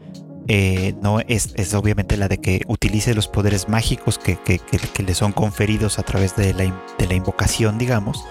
eh, 0.47 0.95
no 1.01 1.21
es, 1.21 1.55
es, 1.57 1.73
obviamente 1.73 2.19
la 2.19 2.29
de 2.29 2.39
que 2.39 2.61
utilice 2.67 3.15
los 3.15 3.29
poderes 3.29 3.69
mágicos 3.71 4.19
que, 4.19 4.37
que, 4.37 4.59
que, 4.59 5.03
le 5.03 5.15
son 5.15 5.33
conferidos 5.33 5.99
a 5.99 6.03
través 6.03 6.37
de 6.37 6.53
la, 6.53 6.65
de 6.99 7.07
la, 7.07 7.15
invocación, 7.15 7.79
digamos, 7.79 8.23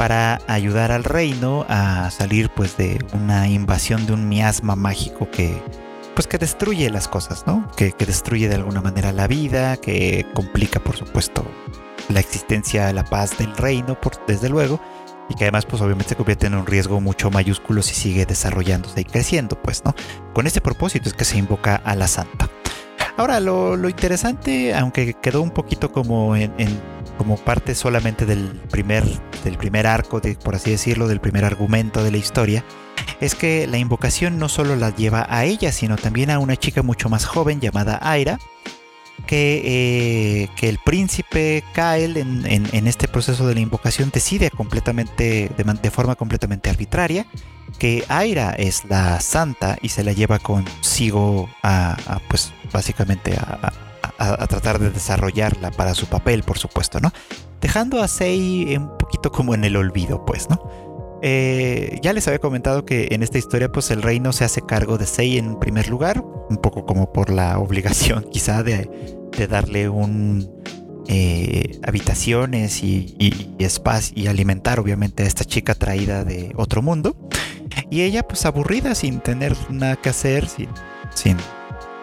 para 0.00 0.40
ayudar 0.46 0.92
al 0.92 1.04
reino 1.04 1.66
a 1.68 2.10
salir 2.10 2.48
pues 2.48 2.78
de 2.78 3.04
una 3.12 3.48
invasión 3.48 4.06
de 4.06 4.14
un 4.14 4.30
miasma 4.30 4.74
mágico 4.74 5.30
que 5.30 5.62
pues 6.14 6.26
que 6.26 6.38
destruye 6.38 6.88
las 6.88 7.06
cosas, 7.06 7.46
¿no? 7.46 7.70
Que, 7.76 7.94
destruye 7.98 8.48
de 8.48 8.54
alguna 8.54 8.80
manera 8.80 9.12
la 9.12 9.26
vida, 9.26 9.76
que 9.76 10.24
complica 10.32 10.80
por 10.80 10.96
supuesto 10.96 11.44
la 12.08 12.18
existencia, 12.18 12.90
la 12.94 13.04
paz 13.04 13.36
del 13.36 13.54
reino, 13.54 14.00
por, 14.00 14.24
desde 14.24 14.48
luego, 14.48 14.80
y 15.28 15.34
que 15.34 15.44
además 15.44 15.66
pues 15.66 15.82
obviamente 15.82 16.08
se 16.08 16.16
convierte 16.16 16.46
en 16.46 16.54
un 16.54 16.64
riesgo 16.64 17.02
mucho 17.02 17.30
mayúsculo 17.30 17.82
si 17.82 17.94
sigue 17.94 18.24
desarrollándose 18.24 19.02
y 19.02 19.04
creciendo, 19.04 19.60
pues, 19.60 19.84
¿no? 19.84 19.94
Con 20.32 20.46
este 20.46 20.62
propósito 20.62 21.10
es 21.10 21.14
que 21.14 21.26
se 21.26 21.36
invoca 21.36 21.76
a 21.76 21.94
la 21.94 22.08
santa. 22.08 22.48
Ahora, 23.18 23.38
lo, 23.38 23.76
interesante, 23.86 24.74
aunque 24.74 25.12
quedó 25.12 25.42
un 25.42 25.50
poquito 25.50 25.92
como 25.92 26.36
en, 26.36 26.54
como 27.20 27.36
parte 27.36 27.74
solamente 27.74 28.24
del 28.24 28.48
primer, 28.70 29.04
del 29.44 29.58
primer 29.58 29.86
arco, 29.86 30.20
de, 30.20 30.36
por 30.36 30.54
así 30.54 30.70
decirlo, 30.70 31.06
del 31.06 31.20
primer 31.20 31.44
argumento 31.44 32.02
de 32.02 32.10
la 32.10 32.16
historia, 32.16 32.64
es 33.20 33.34
que 33.34 33.66
la 33.66 33.76
invocación 33.76 34.38
no 34.38 34.48
solo 34.48 34.74
la 34.74 34.88
lleva 34.96 35.26
a 35.28 35.44
ella, 35.44 35.70
sino 35.70 35.96
también 35.96 36.30
a 36.30 36.38
una 36.38 36.56
chica 36.56 36.82
mucho 36.82 37.10
más 37.10 37.26
joven 37.26 37.60
llamada 37.60 37.98
Aira, 38.00 38.38
que, 39.26 39.60
eh, 39.66 40.48
que 40.56 40.70
el 40.70 40.78
príncipe 40.78 41.62
Kael 41.74 42.16
en, 42.16 42.86
este 42.86 43.06
proceso 43.06 43.46
de 43.46 43.52
la 43.52 43.60
invocación 43.60 44.10
decide 44.10 44.48
completamente, 44.48 45.50
de, 45.54 45.90
forma 45.90 46.14
completamente 46.14 46.70
arbitraria, 46.70 47.26
que 47.78 48.02
Aira 48.08 48.52
es 48.52 48.86
la 48.86 49.20
santa 49.20 49.76
y 49.82 49.90
se 49.90 50.04
la 50.04 50.14
lleva 50.14 50.38
consigo 50.38 51.50
a, 51.62 51.98
pues 52.30 52.54
básicamente 52.72 53.36
a, 53.36 53.89
tratar 54.48 54.78
de 54.78 54.90
desarrollarla 54.90 55.70
para 55.70 55.94
su 55.94 56.06
papel, 56.06 56.42
por 56.42 56.58
supuesto, 56.58 57.00
¿no? 57.00 57.12
Dejando 57.60 58.02
a 58.02 58.08
Sei 58.08 58.76
un 58.76 58.96
poquito 58.98 59.32
como 59.32 59.54
en 59.54 59.64
el 59.64 59.76
olvido, 59.76 60.24
pues, 60.24 60.48
¿no? 60.50 60.60
Eh, 61.22 61.98
ya 62.02 62.12
les 62.12 62.26
había 62.28 62.38
comentado 62.38 62.86
que 62.86 63.08
en 63.10 63.22
esta 63.22 63.36
historia 63.36 63.70
pues 63.70 63.90
el 63.90 64.00
reino 64.00 64.32
se 64.32 64.44
hace 64.44 64.62
cargo 64.62 64.96
de 64.96 65.06
Sei 65.06 65.38
en 65.38 65.58
primer 65.58 65.88
lugar, 65.88 66.24
un 66.48 66.56
poco 66.56 66.86
como 66.86 67.12
por 67.12 67.30
la 67.30 67.58
obligación 67.58 68.24
quizá 68.30 68.62
de, 68.62 68.90
darle 69.48 69.88
un 69.88 70.50
eh, 71.08 71.78
habitaciones 71.82 72.82
y, 72.82 73.14
y, 73.18 73.64
espacio 73.64 74.12
y 74.16 74.26
alimentar 74.26 74.78
obviamente 74.78 75.22
a 75.22 75.26
esta 75.26 75.44
chica 75.44 75.74
traída 75.74 76.24
de 76.24 76.52
otro 76.56 76.82
mundo. 76.82 77.16
Y 77.90 78.02
ella 78.02 78.22
pues 78.22 78.44
aburrida 78.46 78.94
sin 78.94 79.20
tener 79.20 79.56
nada 79.70 79.96
que 79.96 80.10
hacer, 80.10 80.46
sin, 80.46 80.68
sin, 81.14 81.36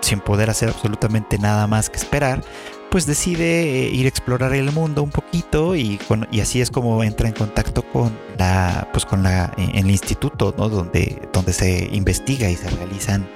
sin 0.02 0.20
poder 0.20 0.50
hacer 0.50 0.70
absolutamente 0.70 1.38
nada 1.38 1.68
más 1.68 1.90
que 1.90 1.98
esperar, 1.98 2.44
pues 2.90 3.06
decide 3.06 3.86
eh, 3.86 3.90
ir 3.90 4.06
a 4.06 4.10
explorar 4.10 4.54
el 4.54 4.72
mundo 4.72 5.04
un 5.04 5.10
poquito 5.10 5.76
y, 5.76 6.00
así 6.42 6.62
es 6.62 6.72
como 6.72 7.04
entra 7.04 7.28
en 7.28 7.34
contacto 7.34 7.84
con 7.84 8.18
la, 8.38 8.88
pues 8.94 9.06
con 9.06 9.24
la, 9.24 9.54
en 9.58 9.76
el 9.76 9.92
instituto, 9.92 10.54
¿no? 10.58 10.70
Donde, 10.70 11.22
donde 11.34 11.54
se 11.54 11.90
investiga 11.92 12.50
y 12.50 12.56
se 12.56 12.70
realizan 12.70 13.28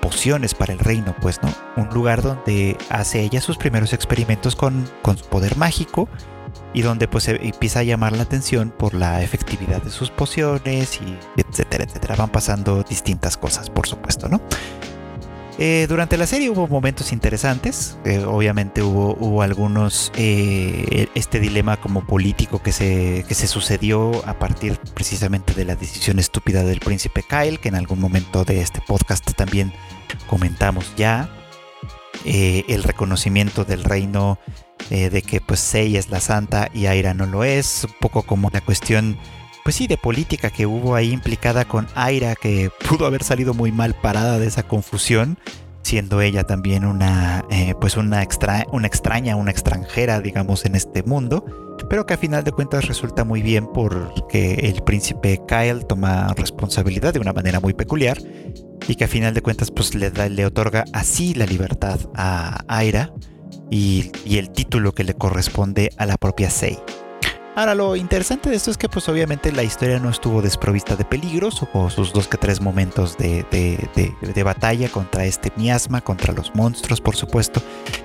pociones 0.00 0.54
para 0.54 0.72
el 0.72 0.78
reino, 0.78 1.14
pues, 1.20 1.40
¿no? 1.42 1.52
Un 1.76 1.88
lugar 1.90 2.22
donde 2.22 2.76
hace 2.90 3.20
ella 3.20 3.40
sus 3.40 3.56
primeros 3.56 3.92
experimentos 3.92 4.56
con, 4.56 4.88
con 5.02 5.16
su 5.16 5.24
poder 5.26 5.56
mágico 5.56 6.08
y 6.72 6.82
donde 6.82 7.08
pues 7.08 7.28
empieza 7.28 7.80
a 7.80 7.82
llamar 7.82 8.12
la 8.12 8.22
atención 8.22 8.70
por 8.70 8.94
la 8.94 9.22
efectividad 9.22 9.82
de 9.82 9.90
sus 9.90 10.10
pociones 10.10 11.00
y 11.00 11.18
etcétera, 11.36 11.84
etcétera. 11.84 12.16
Van 12.16 12.30
pasando 12.30 12.82
distintas 12.82 13.36
cosas, 13.36 13.70
por 13.70 13.86
supuesto, 13.86 14.28
¿no? 14.28 14.40
Eh, 15.62 15.84
durante 15.90 16.16
la 16.16 16.26
serie 16.26 16.48
hubo 16.48 16.66
momentos 16.68 17.12
interesantes, 17.12 17.98
eh, 18.06 18.24
obviamente 18.24 18.80
hubo, 18.82 19.14
hubo 19.20 19.42
algunos, 19.42 20.10
eh, 20.16 21.08
este 21.14 21.38
dilema 21.38 21.76
como 21.76 22.06
político 22.06 22.62
que 22.62 22.72
se, 22.72 23.26
que 23.28 23.34
se 23.34 23.46
sucedió 23.46 24.26
a 24.26 24.38
partir 24.38 24.78
precisamente 24.94 25.52
de 25.52 25.66
la 25.66 25.76
decisión 25.76 26.18
estúpida 26.18 26.64
del 26.64 26.80
príncipe 26.80 27.22
Kyle, 27.28 27.58
que 27.60 27.68
en 27.68 27.74
algún 27.74 28.00
momento 28.00 28.46
de 28.46 28.62
este 28.62 28.80
podcast 28.80 29.32
también 29.32 29.70
comentamos 30.28 30.94
ya, 30.96 31.28
el 32.24 32.82
reconocimiento 32.82 33.66
del 33.66 33.84
reino 33.84 34.38
de 34.90 35.22
que 35.22 35.40
pues 35.40 35.60
Sei 35.60 35.96
es 35.96 36.10
la 36.10 36.20
santa 36.20 36.68
y 36.74 36.86
Aira 36.86 37.14
no 37.14 37.24
lo 37.24 37.44
es, 37.44 37.84
un 37.84 37.94
poco 38.00 38.22
como 38.22 38.50
la 38.50 38.60
cuestión 38.60 39.18
pues 39.64 39.76
sí, 39.76 39.86
de 39.86 39.96
política 39.96 40.50
que 40.50 40.66
hubo 40.66 40.94
ahí 40.94 41.12
implicada 41.12 41.64
con 41.64 41.86
Aira, 41.94 42.34
que 42.34 42.70
pudo 42.88 43.06
haber 43.06 43.22
salido 43.22 43.54
muy 43.54 43.72
mal 43.72 43.94
parada 43.94 44.38
de 44.38 44.46
esa 44.46 44.62
confusión, 44.62 45.38
siendo 45.82 46.20
ella 46.20 46.44
también 46.44 46.84
una, 46.84 47.44
eh, 47.50 47.74
pues 47.80 47.96
una, 47.96 48.22
extra, 48.22 48.66
una 48.72 48.86
extraña, 48.86 49.36
una 49.36 49.50
extranjera, 49.50 50.20
digamos, 50.20 50.64
en 50.64 50.76
este 50.76 51.02
mundo, 51.02 51.44
pero 51.88 52.06
que 52.06 52.14
a 52.14 52.18
final 52.18 52.44
de 52.44 52.52
cuentas 52.52 52.86
resulta 52.86 53.24
muy 53.24 53.42
bien 53.42 53.66
porque 53.66 54.54
el 54.54 54.82
príncipe 54.82 55.40
Kyle 55.48 55.86
toma 55.86 56.32
responsabilidad 56.34 57.14
de 57.14 57.20
una 57.20 57.32
manera 57.32 57.60
muy 57.60 57.74
peculiar 57.74 58.18
y 58.86 58.94
que 58.94 59.04
a 59.04 59.08
final 59.08 59.34
de 59.34 59.42
cuentas 59.42 59.70
pues 59.70 59.94
le, 59.94 60.10
da, 60.10 60.28
le 60.28 60.46
otorga 60.46 60.84
así 60.92 61.34
la 61.34 61.46
libertad 61.46 61.98
a 62.14 62.64
Aira 62.68 63.12
y, 63.70 64.12
y 64.24 64.38
el 64.38 64.50
título 64.50 64.92
que 64.92 65.04
le 65.04 65.14
corresponde 65.14 65.90
a 65.96 66.06
la 66.06 66.16
propia 66.16 66.50
Sei. 66.50 66.78
Ahora, 67.56 67.74
lo 67.74 67.96
interesante 67.96 68.48
de 68.48 68.56
esto 68.56 68.70
es 68.70 68.78
que 68.78 68.88
pues 68.88 69.08
obviamente 69.08 69.50
la 69.50 69.64
historia 69.64 69.98
no 69.98 70.08
estuvo 70.08 70.40
desprovista 70.40 70.94
de 70.94 71.04
peligros, 71.04 71.60
hubo 71.62 71.90
sus 71.90 72.12
dos 72.12 72.28
que 72.28 72.38
tres 72.38 72.60
momentos 72.60 73.18
de, 73.18 73.44
batalla 74.44 74.88
contra 74.88 75.24
este 75.24 75.52
miasma, 75.56 76.00
contra 76.00 76.32
los 76.32 76.54
monstruos 76.54 77.00
por 77.00 77.16
supuesto, 77.16 77.60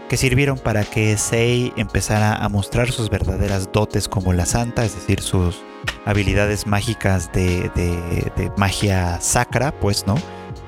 que 0.09 0.17
sirvieron 0.17 0.57
para 0.57 0.83
que 0.83 1.15
Sei 1.17 1.71
empezara 1.77 2.35
a 2.35 2.49
mostrar 2.49 2.91
sus 2.91 3.09
verdaderas 3.09 3.71
dotes 3.71 4.09
como 4.09 4.33
la 4.33 4.47
santa, 4.47 4.83
es 4.83 4.95
decir, 4.95 5.21
sus 5.21 5.61
habilidades 6.05 6.65
mágicas 6.65 7.31
de, 7.31 8.51
magia 8.57 9.19
sacra, 9.21 9.71
pues, 9.79 10.07
¿no? 10.07 10.15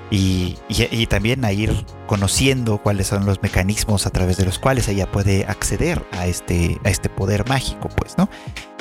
Y, 0.10 0.58
también 1.10 1.44
a 1.44 1.52
ir 1.52 1.86
conociendo 2.06 2.78
cuáles 2.78 3.08
son 3.08 3.26
los 3.26 3.42
mecanismos 3.42 4.06
a 4.06 4.10
través 4.10 4.38
de 4.38 4.46
los 4.46 4.60
cuales 4.60 4.88
ella 4.88 5.12
puede 5.12 5.46
acceder 5.46 6.06
a 6.12 6.28
este, 6.28 6.80
a 6.86 6.90
este 6.90 7.10
poder 7.10 7.48
mágico, 7.50 7.90
pues, 7.90 8.18
¿no? 8.18 8.30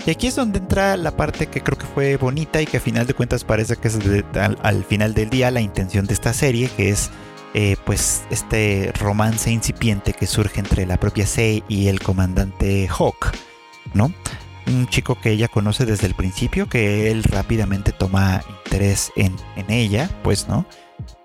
Y 0.06 0.12
aquí 0.12 0.28
es 0.28 0.36
donde 0.36 0.60
entra 0.60 0.96
la 0.96 1.16
parte 1.16 1.48
que 1.48 1.60
creo 1.60 1.76
que 1.76 1.86
fue 1.86 2.16
bonita 2.16 2.62
y 2.62 2.66
que 2.66 2.76
a 2.76 2.80
final 2.80 3.08
de 3.08 3.14
cuentas 3.14 3.42
parece 3.42 3.76
que 3.76 3.88
es 3.88 3.98
al, 4.62 4.84
final 4.84 5.14
del 5.14 5.30
día 5.30 5.50
la 5.50 5.60
intención 5.60 6.06
de 6.06 6.14
esta 6.14 6.32
serie, 6.32 6.70
que 6.76 6.90
es 6.90 7.10
eh, 7.54 7.76
pues 7.84 8.22
este 8.30 8.92
romance 9.00 9.50
incipiente 9.50 10.12
que 10.12 10.28
surge 10.28 10.60
entre 10.60 10.86
la 10.86 11.00
propia 11.00 11.26
Sei 11.26 11.64
y 11.66 11.88
el 11.88 12.00
comandante 12.00 12.86
Hawk, 12.88 13.32
¿no? 13.94 14.12
Un 14.68 14.86
chico 14.86 15.18
que 15.20 15.32
ella 15.32 15.48
conoce 15.48 15.84
desde 15.84 16.06
el 16.06 16.14
principio, 16.14 16.68
que 16.68 17.10
él 17.10 17.25
rápidamente 17.25 17.90
toma 17.90 18.42
interés 18.64 19.10
en, 19.16 19.34
en 19.56 19.72
ella, 19.72 20.08
pues, 20.22 20.46
¿no? 20.48 20.66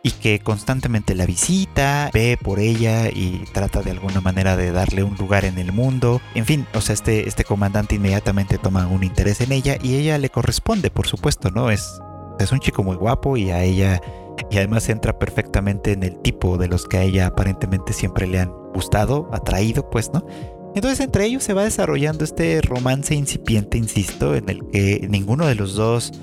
Y 0.03 0.11
que 0.11 0.39
constantemente 0.39 1.15
la 1.15 1.25
visita, 1.25 2.09
ve 2.13 2.37
por 2.41 2.59
ella 2.59 3.09
y 3.09 3.43
trata 3.53 3.81
de 3.81 3.91
alguna 3.91 4.21
manera 4.21 4.57
de 4.57 4.71
darle 4.71 5.03
un 5.03 5.15
lugar 5.15 5.45
en 5.45 5.57
el 5.57 5.71
mundo. 5.71 6.21
En 6.33 6.45
fin, 6.45 6.65
o 6.73 6.81
sea, 6.81 6.93
este, 6.93 7.27
este 7.27 7.43
comandante 7.43 7.95
inmediatamente 7.95 8.57
toma 8.57 8.87
un 8.87 9.03
interés 9.03 9.41
en 9.41 9.51
ella 9.51 9.77
y 9.81 9.95
ella 9.95 10.17
le 10.17 10.29
corresponde, 10.29 10.89
por 10.89 11.07
supuesto, 11.07 11.51
¿no? 11.51 11.69
Es, 11.69 11.99
es 12.39 12.51
un 12.51 12.59
chico 12.59 12.83
muy 12.83 12.95
guapo 12.95 13.37
y 13.37 13.51
a 13.51 13.63
ella, 13.63 14.01
y 14.49 14.57
además 14.57 14.89
entra 14.89 15.17
perfectamente 15.19 15.91
en 15.91 16.03
el 16.03 16.19
tipo 16.21 16.57
de 16.57 16.67
los 16.67 16.85
que 16.85 16.97
a 16.97 17.03
ella 17.03 17.27
aparentemente 17.27 17.93
siempre 17.93 18.27
le 18.27 18.39
han 18.39 18.51
gustado, 18.73 19.29
atraído, 19.31 19.89
pues, 19.89 20.11
¿no? 20.13 20.25
Entonces 20.73 21.01
entre 21.01 21.25
ellos 21.25 21.43
se 21.43 21.53
va 21.53 21.65
desarrollando 21.65 22.23
este 22.23 22.61
romance 22.61 23.13
incipiente, 23.13 23.77
insisto, 23.77 24.35
en 24.35 24.47
el 24.49 24.65
que 24.71 25.05
ninguno 25.09 25.45
de 25.45 25.55
los 25.55 25.75
dos 25.75 26.13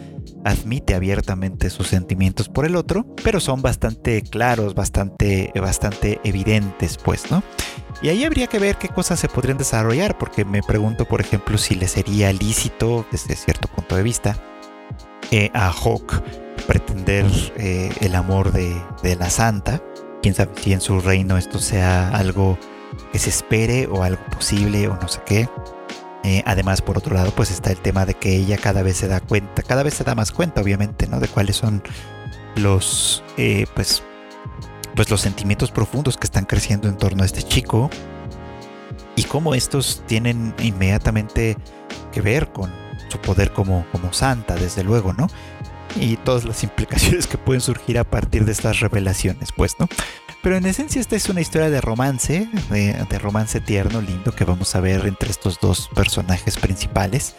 admite 0.45 0.95
abiertamente 0.95 1.71
sus 1.71 1.89
sentimientos 1.89 2.49
por 2.49 2.67
el 2.67 2.77
otro, 2.77 3.07
pero 3.23 3.41
son 3.41 3.63
bastante 3.63 4.23
claros, 4.23 4.75
bastante, 4.75 5.53
bastante 5.61 6.21
evidentes, 6.25 6.99
pues, 6.99 7.31
¿no? 7.31 7.43
Y 8.01 8.09
ahí 8.11 8.25
habría 8.25 8.47
que 8.47 8.59
ver 8.59 8.77
qué 8.77 8.89
cosas 8.89 9.19
se 9.19 9.29
podrían 9.29 9.59
desarrollar, 9.59 10.19
porque 10.19 10.45
me 10.45 10.63
pregunto, 10.63 11.05
por 11.05 11.21
ejemplo, 11.21 11.59
si 11.59 11.75
le 11.75 11.89
sería 11.89 12.33
lícito, 12.33 13.07
desde 13.11 13.35
cierto 13.35 13.69
punto 13.69 13.97
de 13.97 14.03
vista, 14.03 14.39
eh, 15.31 15.51
a 15.53 15.71
Hawk 15.71 16.23
pretender 16.67 17.27
eh, 17.57 17.91
el 18.01 18.15
amor 18.15 18.53
de, 18.53 18.81
de 19.03 19.17
la 19.17 19.31
santa. 19.31 19.83
Quién 20.23 20.35
sabe 20.35 20.53
si 20.61 20.73
en 20.73 20.81
su 20.81 21.01
reino 21.01 21.39
esto 21.39 21.59
sea 21.59 22.11
algo 22.11 22.59
que 23.13 23.19
se 23.19 23.31
espere 23.31 23.87
o 23.87 24.03
algo 24.03 24.23
posible 24.31 24.89
o 24.89 24.95
no 24.95 25.09
sé 25.09 25.21
qué. 25.27 25.49
Eh, 26.25 26.43
además, 26.47 26.83
por 26.83 26.99
otro 26.99 27.15
lado, 27.15 27.31
pues 27.31 27.51
está 27.51 27.71
el 27.71 27.79
tema 27.79 28.05
de 28.05 28.15
que 28.15 28.37
ella 28.37 28.59
cada 28.59 28.83
vez 28.83 28.97
se 28.97 29.09
da 29.09 29.21
cuenta, 29.21 29.63
cada 29.63 29.83
vez 29.83 29.95
se 29.95 30.05
da 30.05 30.15
más 30.15 30.33
cuenta, 30.33 30.61
obviamente, 30.61 31.07
¿no? 31.07 31.21
De 31.21 31.29
cuáles 31.29 31.57
son 31.57 31.83
los, 32.57 33.23
eh, 33.37 33.67
pues, 33.75 34.03
pues 34.95 35.11
los 35.11 35.21
sentimientos 35.21 35.71
profundos 35.71 36.17
que 36.17 36.27
están 36.27 36.45
creciendo 36.45 36.89
en 36.89 36.97
torno 36.97 37.23
a 37.23 37.27
este 37.27 37.43
chico 37.43 37.89
y 39.15 39.25
cómo 39.25 39.55
estos 39.55 40.03
tienen 40.07 40.55
inmediatamente 40.59 41.57
que 42.13 42.21
ver 42.21 42.49
con 42.53 42.73
su 43.09 43.19
poder 43.19 43.53
como, 43.53 43.87
como 43.93 44.13
santa, 44.13 44.55
desde 44.57 44.83
luego, 44.83 45.13
¿no? 45.13 45.29
Y 45.97 46.17
todas 46.19 46.45
las 46.45 46.63
implicaciones 46.65 47.27
que 47.27 47.39
pueden 47.39 47.61
surgir 47.61 47.99
a 47.99 48.05
partir 48.05 48.45
de 48.45 48.53
estas 48.53 48.81
revelaciones, 48.81 49.51
pues, 49.57 49.77
¿no? 49.79 49.89
Pero 50.43 50.57
en 50.57 50.67
esencia 50.67 51.01
esta 51.01 51.17
es 51.17 51.29
una 51.29 51.41
historia 51.41 51.69
de 51.69 51.81
romance, 51.81 52.49
de, 52.71 53.19
romance 53.19 53.61
tierno, 53.61 54.01
lindo, 54.01 54.33
que 54.33 54.45
vamos 54.45 54.75
a 54.77 54.81
ver 54.81 55.07
entre 55.07 55.31
estos 55.31 55.59
dos 55.61 55.89
personajes 55.95 56.57
principales, 56.57 57.35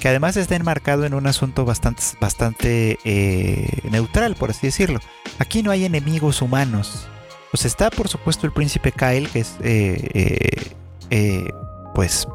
que 0.00 0.08
además 0.08 0.36
está 0.38 0.56
enmarcado 0.56 1.04
en 1.04 1.12
un 1.12 1.26
asunto 1.26 1.66
bastante, 1.66 2.02
bastante 2.18 2.98
eh, 3.04 3.68
neutral, 3.90 4.36
por 4.36 4.50
así 4.50 4.66
decirlo. 4.68 5.00
Aquí 5.38 5.62
no 5.62 5.70
hay 5.70 5.84
enemigos 5.84 6.40
humanos. 6.40 7.06
Pues 7.50 7.66
está, 7.66 7.90
por 7.90 8.08
supuesto, 8.08 8.46
el 8.46 8.52
príncipe 8.52 8.92
Kyle, 8.92 9.28
que 9.28 9.40
es, 9.40 9.56
eh, 9.62 10.72
eh, 11.10 11.48
pues, 11.94 12.26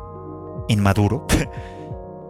inmaduro. 0.68 1.26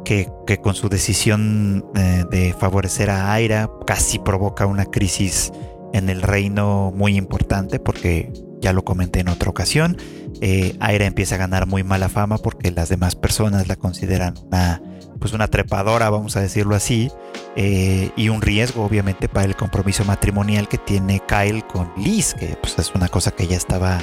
Que, 0.05 0.29
que, 0.45 0.59
con 0.59 0.75
su 0.75 0.87
decisión 0.87 1.83
de 2.29 2.55
favorecer 2.59 3.09
a 3.09 3.33
Aira 3.33 3.71
casi 3.87 4.19
provoca 4.19 4.67
una 4.67 4.85
crisis 4.85 5.51
en 5.95 6.09
el 6.09 6.21
reino 6.21 6.91
muy 6.93 7.15
importante 7.15 7.79
porque 7.79 8.29
ya 8.59 8.73
lo 8.73 8.83
comenté 8.83 9.21
en 9.21 9.29
otra 9.29 9.49
ocasión. 9.49 9.97
Eh, 10.41 10.75
Aira 10.81 11.05
empieza 11.05 11.35
a 11.35 11.37
ganar 11.37 11.67
muy 11.67 11.85
mala 11.85 12.09
fama 12.09 12.37
porque 12.37 12.69
las 12.71 12.89
demás 12.89 13.15
personas 13.15 13.69
la 13.69 13.77
consideran 13.77 14.33
una, 14.45 14.81
pues 15.19 15.31
una 15.31 15.47
trepadora, 15.47 16.09
vamos 16.09 16.35
a 16.35 16.41
decirlo 16.41 16.75
así, 16.75 17.09
eh, 17.55 18.09
y 18.17 18.27
un 18.27 18.41
riesgo 18.41 18.83
obviamente 18.83 19.29
para 19.29 19.45
el 19.45 19.55
compromiso 19.55 20.03
matrimonial 20.03 20.67
que 20.67 20.77
tiene 20.77 21.21
Kyle 21.25 21.65
con 21.65 21.89
Liz, 21.95 22.33
que 22.33 22.57
pues 22.61 22.77
es 22.77 22.93
una 22.93 23.07
cosa 23.07 23.31
que 23.31 23.47
ya 23.47 23.55
estaba 23.55 24.01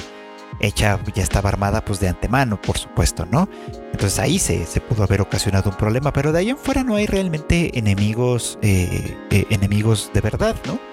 hecha, 0.59 0.99
ya 1.13 1.21
estaba 1.21 1.49
armada 1.49 1.85
pues 1.85 1.99
de 1.99 2.07
antemano, 2.07 2.59
por 2.59 2.79
supuesto, 2.79 3.27
¿no? 3.27 3.47
Entonces 3.91 4.17
ahí 4.17 4.39
se, 4.39 4.65
se 4.65 4.81
pudo 4.81 5.03
haber 5.03 5.21
ocasionado 5.21 5.69
un 5.69 5.77
problema, 5.77 6.11
pero 6.11 6.31
de 6.31 6.39
ahí 6.39 6.49
en 6.49 6.57
fuera 6.57 6.83
no 6.83 6.95
hay 6.95 7.05
realmente 7.05 7.77
enemigos, 7.77 8.57
eh, 8.63 9.15
enemigos 9.51 10.09
de 10.11 10.21
verdad, 10.21 10.55
¿no? 10.65 10.92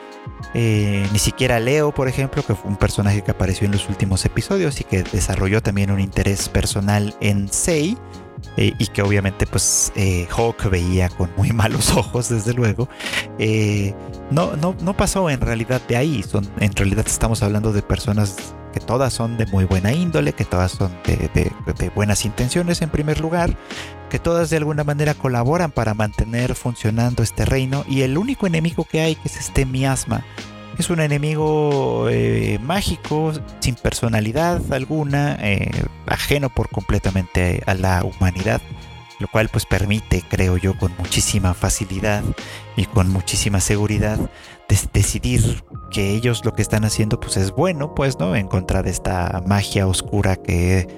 Eh, 0.54 1.06
ni 1.12 1.18
siquiera 1.18 1.60
Leo, 1.60 1.92
por 1.92 2.08
ejemplo, 2.08 2.42
que 2.44 2.54
fue 2.54 2.70
un 2.70 2.76
personaje 2.76 3.22
que 3.22 3.30
apareció 3.30 3.66
en 3.66 3.72
los 3.72 3.88
últimos 3.88 4.24
episodios 4.24 4.80
y 4.80 4.84
que 4.84 5.02
desarrolló 5.02 5.62
también 5.62 5.90
un 5.90 6.00
interés 6.00 6.48
personal 6.48 7.14
en 7.20 7.48
Sei. 7.48 7.96
Eh, 8.56 8.74
y 8.78 8.86
que 8.88 9.02
obviamente 9.02 9.46
pues 9.46 9.92
eh, 9.94 10.26
Hawk 10.30 10.68
veía 10.70 11.08
con 11.08 11.30
muy 11.36 11.52
malos 11.52 11.92
ojos 11.96 12.28
desde 12.28 12.52
luego 12.52 12.88
no, 14.30 14.56
no, 14.56 14.74
no 14.80 14.96
pasó 14.96 15.30
en 15.30 15.40
realidad 15.40 15.80
de 15.88 15.96
ahí 15.96 16.22
son, 16.22 16.48
en 16.58 16.72
realidad 16.72 17.06
estamos 17.06 17.42
hablando 17.42 17.72
de 17.72 17.82
personas 17.82 18.54
que 18.72 18.80
todas 18.80 19.12
son 19.12 19.36
de 19.36 19.46
muy 19.46 19.64
buena 19.64 19.92
índole, 19.92 20.32
que 20.32 20.44
todas 20.44 20.72
son 20.72 20.92
de, 21.04 21.90
buenas 21.94 22.24
intenciones 22.24 22.82
en 22.82 22.90
primer 22.90 23.20
lugar, 23.20 23.56
que 24.08 24.18
todas 24.18 24.50
de 24.50 24.56
alguna 24.56 24.84
manera 24.84 25.14
colaboran 25.14 25.70
para 25.70 25.94
mantener 25.94 26.54
funcionando 26.54 27.22
este 27.22 27.44
reino 27.44 27.84
y 27.88 28.02
el 28.02 28.18
único 28.18 28.46
enemigo 28.46 28.84
que 28.84 29.00
hay 29.00 29.14
que 29.16 29.28
es 29.28 29.36
este 29.38 29.64
miasma. 29.64 30.24
Es 30.78 30.88
un 30.90 31.00
enemigo 31.00 32.08
eh, 32.08 32.58
mágico, 32.62 33.32
sin 33.60 33.74
personalidad 33.74 34.60
alguna, 34.72 35.36
eh, 35.40 35.70
ajeno 36.06 36.48
por 36.48 36.68
completamente 36.70 37.62
a 37.66 37.74
la 37.74 38.04
humanidad 38.04 38.60
lo 39.20 39.28
cual 39.28 39.50
pues 39.50 39.66
permite, 39.66 40.24
creo 40.28 40.56
yo, 40.56 40.76
con 40.78 40.92
muchísima 40.98 41.52
facilidad 41.52 42.24
y 42.74 42.86
con 42.86 43.10
muchísima 43.10 43.60
seguridad 43.60 44.18
decidir 44.92 45.62
que 45.90 46.14
ellos 46.14 46.44
lo 46.44 46.54
que 46.54 46.62
están 46.62 46.84
haciendo 46.84 47.20
pues 47.20 47.36
es 47.36 47.50
bueno, 47.50 47.94
pues, 47.94 48.18
¿no? 48.18 48.34
En 48.34 48.48
contra 48.48 48.82
de 48.82 48.90
esta 48.90 49.42
magia 49.46 49.86
oscura 49.86 50.36
que 50.36 50.88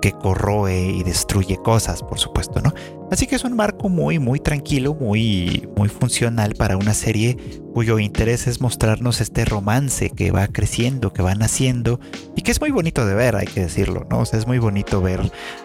que 0.00 0.12
corroe 0.12 0.80
y 0.80 1.02
destruye 1.02 1.56
cosas, 1.56 2.02
por 2.02 2.18
supuesto, 2.18 2.60
¿no? 2.60 2.74
Así 3.10 3.26
que 3.26 3.36
es 3.36 3.44
un 3.44 3.56
marco 3.56 3.88
muy, 3.88 4.18
muy 4.18 4.40
tranquilo, 4.40 4.94
muy, 4.94 5.68
muy 5.76 5.88
funcional 5.88 6.54
para 6.54 6.76
una 6.76 6.94
serie 6.94 7.36
cuyo 7.72 7.98
interés 7.98 8.46
es 8.46 8.60
mostrarnos 8.60 9.20
este 9.20 9.44
romance 9.44 10.10
que 10.10 10.30
va 10.30 10.46
creciendo, 10.48 11.12
que 11.12 11.22
va 11.22 11.34
naciendo 11.34 12.00
y 12.36 12.42
que 12.42 12.50
es 12.50 12.60
muy 12.60 12.70
bonito 12.70 13.06
de 13.06 13.14
ver, 13.14 13.36
hay 13.36 13.46
que 13.46 13.60
decirlo, 13.60 14.06
¿no? 14.10 14.20
O 14.20 14.24
sea, 14.24 14.38
es 14.38 14.46
muy 14.46 14.58
bonito 14.58 15.00
ver 15.00 15.20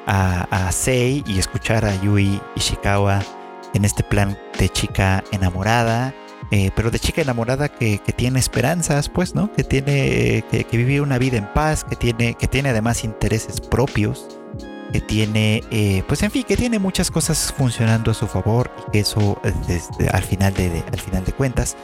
a, 0.06 0.68
a 0.68 0.72
Sei 0.72 1.24
y 1.28 1.40
escuchar 1.40 1.86
a 1.86 2.02
Yui 2.02 2.42
Ishikawa 2.56 3.22
en 3.74 3.86
este 3.86 4.04
plan 4.04 4.38
de 4.58 4.70
chica 4.70 5.24
enamorada 5.32 6.14
eh, 6.52 6.72
pero 6.76 6.92
de 6.92 7.00
chica 7.00 7.22
enamorada 7.22 7.68
que, 7.68 8.00
tiene 8.16 8.40
esperanzas, 8.40 9.10
pues, 9.10 9.36
¿no? 9.36 9.52
Que 9.54 9.64
tiene, 9.64 10.44
que, 10.50 10.66
vive 10.78 11.02
una 11.02 11.18
vida 11.18 11.38
en 11.38 11.52
paz, 11.54 11.84
que 11.84 11.96
tiene, 11.96 12.36
que 12.36 12.48
tiene 12.48 12.70
además 12.70 13.04
intereses 13.04 13.60
propios, 13.60 14.28
que 14.94 15.02
tiene, 15.02 15.64
eh, 15.72 16.04
pues, 16.08 16.24
en 16.24 16.32
fin, 16.32 16.44
que 16.44 16.56
tiene 16.56 16.80
muchas 16.80 17.12
cosas 17.12 17.54
funcionando 17.56 18.12
a 18.12 18.14
su 18.14 18.28
favor 18.28 18.72
y 18.88 18.92
que 18.92 19.00
eso, 19.00 19.40
desde, 19.68 20.10
al, 20.10 20.24
final 20.24 20.54
de, 20.54 20.84
al 20.92 21.00
final 21.00 21.26
de 21.26 21.34
cuentas, 21.34 21.76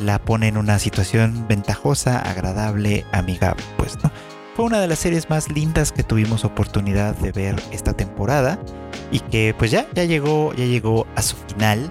la 0.00 0.18
pone 0.18 0.48
en 0.48 0.56
una 0.56 0.78
situación 0.78 1.46
ventajosa, 1.48 2.18
agradable, 2.18 3.04
amigable, 3.12 3.62
pues, 3.76 3.96
¿no? 4.02 4.10
Fue 4.58 4.64
una 4.64 4.80
de 4.80 4.88
las 4.88 4.98
series 4.98 5.30
más 5.30 5.50
lindas 5.52 5.92
que 5.92 6.02
tuvimos 6.02 6.44
oportunidad 6.44 7.14
de 7.14 7.30
ver 7.30 7.62
esta 7.70 7.92
temporada 7.92 8.58
y 9.12 9.20
que 9.20 9.54
pues 9.56 9.70
ya, 9.70 9.86
ya 9.94 10.02
llegó, 10.02 10.52
ya 10.52 10.64
llegó 10.64 11.06
a 11.14 11.22
su 11.22 11.36
final 11.36 11.88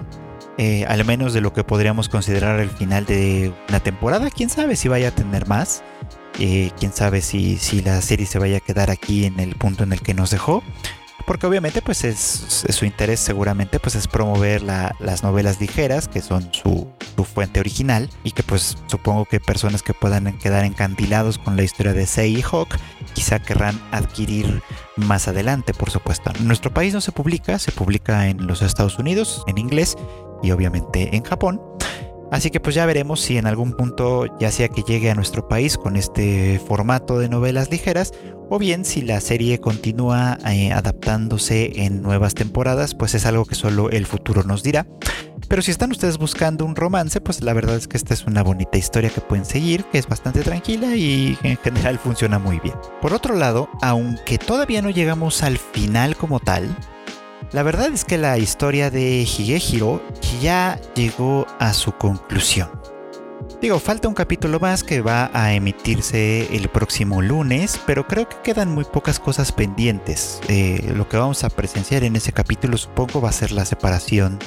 eh, 0.58 0.84
al 0.86 1.04
menos 1.04 1.32
de 1.32 1.40
lo 1.40 1.52
que 1.52 1.62
podríamos 1.62 2.08
considerar 2.08 2.58
el 2.58 2.70
final 2.70 3.06
de 3.06 3.52
una 3.68 3.80
temporada. 3.80 4.28
Quién 4.30 4.50
sabe 4.50 4.74
si 4.74 4.88
vaya 4.88 5.08
a 5.08 5.10
tener 5.12 5.46
más. 5.46 5.84
Eh, 6.40 6.70
quién 6.78 6.92
sabe 6.92 7.20
si, 7.20 7.56
si, 7.58 7.80
la 7.80 8.00
serie 8.00 8.26
se 8.26 8.38
vaya 8.38 8.58
a 8.58 8.60
quedar 8.60 8.90
aquí 8.90 9.24
en 9.24 9.40
el 9.40 9.54
punto 9.54 9.84
en 9.84 9.92
el 9.92 10.00
que 10.00 10.14
nos 10.14 10.30
dejó. 10.30 10.62
Porque 11.28 11.46
obviamente 11.46 11.82
pues 11.82 12.04
es, 12.04 12.64
su 12.70 12.86
interés 12.86 13.20
seguramente 13.20 13.78
pues 13.78 13.94
es 13.96 14.08
promover 14.08 14.62
las 14.62 15.22
novelas 15.22 15.60
ligeras 15.60 16.08
que 16.08 16.22
son 16.22 16.48
su, 16.54 16.88
fuente 17.34 17.60
original 17.60 18.08
y 18.24 18.30
que 18.30 18.42
pues 18.42 18.78
supongo 18.86 19.26
que 19.26 19.38
personas 19.38 19.82
que 19.82 19.92
puedan 19.92 20.38
quedar 20.38 20.64
encandilados 20.64 21.36
con 21.36 21.56
la 21.56 21.64
historia 21.64 21.92
de 21.92 22.06
Sei 22.06 22.42
Hawk 22.42 22.68
quizá 23.12 23.40
querrán 23.40 23.78
adquirir 23.90 24.62
más 24.96 25.28
adelante 25.28 25.74
por 25.74 25.90
supuesto. 25.90 26.32
Nuestro 26.40 26.72
país 26.72 26.94
no 26.94 27.02
se 27.02 27.12
publica, 27.12 27.58
se 27.58 27.72
publica 27.72 28.28
en 28.28 28.46
los 28.46 28.62
Estados 28.62 28.98
Unidos 28.98 29.44
en 29.48 29.58
inglés 29.58 29.96
y 30.42 30.52
obviamente 30.52 31.14
en 31.14 31.24
Japón. 31.24 31.60
Así 32.30 32.50
que 32.50 32.60
pues 32.60 32.74
ya 32.74 32.84
veremos 32.86 33.20
si 33.20 33.38
en 33.38 33.46
algún 33.46 33.72
punto 33.72 34.26
ya 34.38 34.50
sea 34.50 34.68
que 34.68 34.82
llegue 34.82 35.10
a 35.10 35.14
nuestro 35.14 35.48
país 35.48 35.78
con 35.78 35.96
este 35.96 36.60
formato 36.66 37.18
de 37.18 37.28
novelas 37.28 37.70
ligeras 37.70 38.12
o 38.50 38.58
bien 38.58 38.84
si 38.84 39.02
la 39.02 39.20
serie 39.20 39.60
continúa 39.60 40.38
eh, 40.46 40.72
adaptándose 40.72 41.84
en 41.84 42.02
nuevas 42.02 42.34
temporadas, 42.34 42.94
pues 42.94 43.14
es 43.14 43.26
algo 43.26 43.44
que 43.44 43.54
solo 43.54 43.90
el 43.90 44.06
futuro 44.06 44.42
nos 44.42 44.62
dirá. 44.62 44.86
Pero 45.48 45.62
si 45.62 45.70
están 45.70 45.90
ustedes 45.90 46.18
buscando 46.18 46.64
un 46.64 46.76
romance, 46.76 47.20
pues 47.20 47.42
la 47.42 47.54
verdad 47.54 47.76
es 47.76 47.88
que 47.88 47.96
esta 47.96 48.12
es 48.12 48.26
una 48.26 48.42
bonita 48.42 48.76
historia 48.76 49.10
que 49.10 49.20
pueden 49.20 49.44
seguir, 49.44 49.84
que 49.84 49.98
es 49.98 50.06
bastante 50.06 50.42
tranquila 50.42 50.94
y 50.94 51.38
en 51.42 51.56
general 51.56 51.98
funciona 51.98 52.38
muy 52.38 52.60
bien. 52.60 52.74
Por 53.00 53.14
otro 53.14 53.34
lado, 53.34 53.68
aunque 53.80 54.36
todavía 54.38 54.82
no 54.82 54.90
llegamos 54.90 55.42
al 55.42 55.58
final 55.58 56.16
como 56.16 56.40
tal, 56.40 56.76
la 57.52 57.62
verdad 57.62 57.88
es 57.94 58.04
que 58.04 58.18
la 58.18 58.36
historia 58.36 58.90
de 58.90 59.22
Higehiro 59.22 60.02
ya 60.40 60.80
llegó 60.94 61.46
a 61.58 61.72
su 61.72 61.92
conclusión. 61.92 62.68
Digo, 63.60 63.78
falta 63.78 64.08
un 64.08 64.14
capítulo 64.14 64.60
más 64.60 64.84
que 64.84 65.00
va 65.00 65.30
a 65.32 65.52
emitirse 65.52 66.54
el 66.54 66.68
próximo 66.68 67.22
lunes, 67.22 67.80
pero 67.86 68.06
creo 68.06 68.28
que 68.28 68.36
quedan 68.42 68.72
muy 68.72 68.84
pocas 68.84 69.18
cosas 69.18 69.50
pendientes. 69.52 70.40
Eh, 70.48 70.92
lo 70.94 71.08
que 71.08 71.16
vamos 71.16 71.42
a 71.44 71.50
presenciar 71.50 72.04
en 72.04 72.14
ese 72.14 72.32
capítulo 72.32 72.76
supongo 72.76 73.20
va 73.20 73.30
a 73.30 73.32
ser 73.32 73.50
la 73.52 73.64
separación 73.64 74.38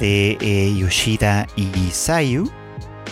de 0.00 0.38
eh, 0.40 0.74
Yoshida 0.76 1.46
y 1.56 1.90
Sayu, 1.90 2.50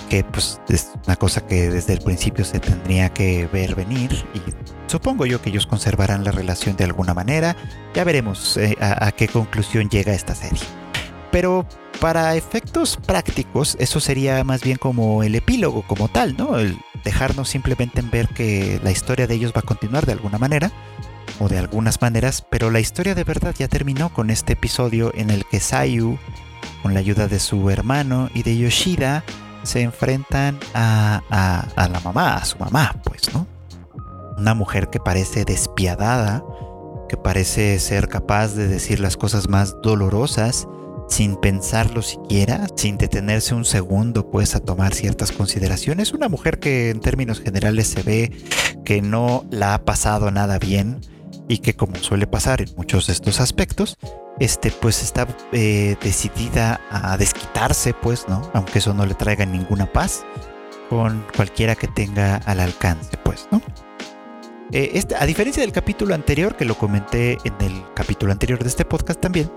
que 0.09 0.24
pues 0.24 0.61
es 0.68 0.92
una 1.07 1.16
cosa 1.16 1.46
que 1.46 1.68
desde 1.68 1.92
el 1.94 2.00
principio 2.00 2.44
se 2.44 2.61
tendría 2.61 3.11
que 3.11 3.48
ver 3.52 3.74
venir 3.74 4.24
y 4.35 4.40
Supongo 4.92 5.24
yo 5.24 5.40
que 5.40 5.48
ellos 5.48 5.66
conservarán 5.66 6.22
la 6.22 6.33
relación 6.33 6.76
de 6.76 6.85
alguna 6.85 7.14
manera. 7.14 7.57
Ya 7.94 8.05
veremos 8.05 8.59
eh, 8.59 8.76
a, 8.78 9.11
qué 9.12 9.26
conclusión 9.26 9.88
llega 9.88 10.12
esta 10.12 10.35
serie. 10.35 10.61
Pero 11.31 11.66
para 12.03 12.35
efectos 12.35 12.97
prácticos, 12.97 13.77
eso 13.79 14.01
sería 14.01 14.43
más 14.43 14.62
bien 14.62 14.77
como 14.77 15.23
el 15.23 15.37
epílogo 15.37 15.83
como 15.83 16.09
tal, 16.09 16.37
¿no? 16.37 16.59
El 16.59 16.77
dejarnos 17.05 17.49
simplemente 17.49 18.01
en 18.01 18.11
ver 18.11 18.27
que 18.27 18.81
la 18.83 18.91
historia 18.91 19.29
de 19.29 19.35
ellos 19.37 19.53
va 19.57 19.61
a 19.61 19.62
continuar 19.62 20.05
de 20.05 20.11
alguna 20.11 20.37
manera, 20.37 20.73
o 21.38 21.49
de 21.49 21.61
algunas 21.61 22.03
maneras, 22.03 22.45
pero 22.51 22.73
la 22.73 22.81
historia 22.81 23.15
de 23.15 23.23
verdad 23.23 23.55
ya 23.57 23.69
terminó 23.69 24.12
con 24.12 24.31
este 24.31 24.55
episodio 24.55 25.12
en 25.15 25.31
el 25.31 25.45
que 25.45 25.61
Sayu, 25.61 26.19
con 26.83 26.93
la 26.93 26.99
ayuda 26.99 27.29
de 27.29 27.38
su 27.38 27.71
hermano 27.71 28.31
y 28.35 28.43
de 28.43 28.59
Yoshida, 28.59 29.23
se 29.62 29.83
enfrentan 29.83 30.59
a, 30.75 31.23
a 31.77 31.88
la 31.88 32.01
mamá, 32.01 32.35
a 32.35 32.45
su 32.45 32.59
mamá, 32.59 32.97
pues, 33.05 33.33
¿no? 33.33 33.47
una 34.37 34.55
mujer 34.55 34.88
que 34.91 34.99
parece 34.99 35.45
despiadada, 35.45 36.43
que 37.09 37.17
parece 37.17 37.79
ser 37.79 38.09
capaz 38.09 38.57
de 38.57 38.67
decir 38.67 38.99
las 38.99 39.17
cosas 39.17 39.49
más 39.49 39.77
dolorosas 39.83 40.67
sin 41.12 41.37
pensarlo 41.37 42.01
siquiera, 42.01 42.66
sin 42.75 42.96
detenerse 42.96 43.55
un 43.55 43.66
segundo 43.66 44.31
pues 44.31 44.55
a 44.55 44.61
tomar 44.61 44.94
ciertas 44.94 45.31
consideraciones. 45.31 46.14
Una 46.14 46.31
mujer 46.31 46.59
que 46.59 46.88
en 46.88 47.01
términos 47.01 47.38
generales 47.38 47.88
se 47.88 48.03
ve 48.03 48.33
que 48.83 49.03
no 49.03 49.44
la 49.51 49.75
ha 49.75 49.85
pasado 49.85 50.31
nada 50.31 50.59
bien 50.59 51.03
y 51.48 51.59
que 51.59 51.75
como 51.75 51.96
suele 51.96 52.27
pasar 52.27 52.62
en 52.62 52.70
muchos 52.79 53.09
de 53.09 53.12
estos 53.12 53.42
aspectos, 53.42 53.98
este, 54.40 54.70
pues 54.70 55.03
está 55.03 55.29
eh, 55.53 55.96
decidida 56.03 56.81
a 56.90 57.18
desquitarse, 57.18 57.92
pues, 57.92 58.25
¿no? 58.27 58.51
Aunque 58.55 58.79
eso 58.79 58.94
no 58.94 59.05
le 59.05 59.14
traiga 59.14 59.44
ninguna 59.44 59.92
paz 59.92 60.25
con 60.88 61.27
cualquiera 61.37 61.75
que 61.75 61.88
tenga 61.88 62.37
al 62.37 62.61
alcance, 62.61 63.18
pues, 63.22 63.48
¿no? 63.51 63.61
Eh, 64.72 64.92
este, 64.94 65.14
a 65.14 65.27
diferencia 65.27 65.62
del 65.62 65.72
capítulo 65.72 66.14
anterior, 66.14 66.57
que 66.57 66.64
lo 66.64 66.79
comenté 66.79 67.37
en 67.44 67.55
el 67.61 67.85
capítulo 67.94 68.33
anterior 68.33 68.62
de 68.62 68.70
este 68.70 68.87
podcast 68.87 69.20
también, 69.20 69.51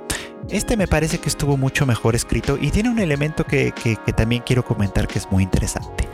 este 0.49 0.77
me 0.77 0.87
parece 0.87 1.19
que 1.19 1.29
estuvo 1.29 1.57
mucho 1.57 1.85
mejor 1.85 2.15
escrito 2.15 2.57
y 2.59 2.71
tiene 2.71 2.89
un 2.89 2.99
elemento 2.99 3.45
que 3.45 3.73
también 4.15 4.43
quiero 4.45 4.63
comentar 4.63 5.07
que 5.07 5.19
es 5.19 5.31
muy 5.31 5.43
interesante. 5.43 6.07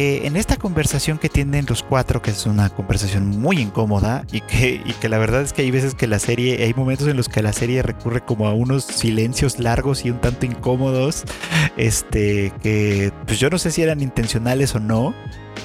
Eh, 0.00 0.28
en 0.28 0.36
esta 0.36 0.56
conversación 0.56 1.18
que 1.18 1.28
tienen 1.28 1.66
los 1.68 1.82
cuatro, 1.82 2.22
que 2.22 2.30
es 2.30 2.46
una 2.46 2.70
conversación 2.70 3.26
muy 3.40 3.58
incómoda 3.58 4.24
y 4.30 4.42
que, 4.42 4.80
y 4.84 4.92
que 4.92 5.08
la 5.08 5.18
verdad 5.18 5.42
es 5.42 5.52
que 5.52 5.62
hay 5.62 5.72
veces 5.72 5.96
que 5.96 6.06
la 6.06 6.20
serie, 6.20 6.62
hay 6.62 6.72
momentos 6.72 7.08
en 7.08 7.16
los 7.16 7.28
que 7.28 7.42
la 7.42 7.52
serie 7.52 7.82
recurre 7.82 8.20
como 8.20 8.46
a 8.46 8.54
unos 8.54 8.84
silencios 8.84 9.58
largos 9.58 10.04
y 10.04 10.10
un 10.10 10.20
tanto 10.20 10.46
incómodos, 10.46 11.24
este, 11.76 12.52
que 12.62 13.12
pues 13.26 13.40
yo 13.40 13.50
no 13.50 13.58
sé 13.58 13.72
si 13.72 13.82
eran 13.82 14.00
intencionales 14.00 14.72
o 14.76 14.78
no, 14.78 15.14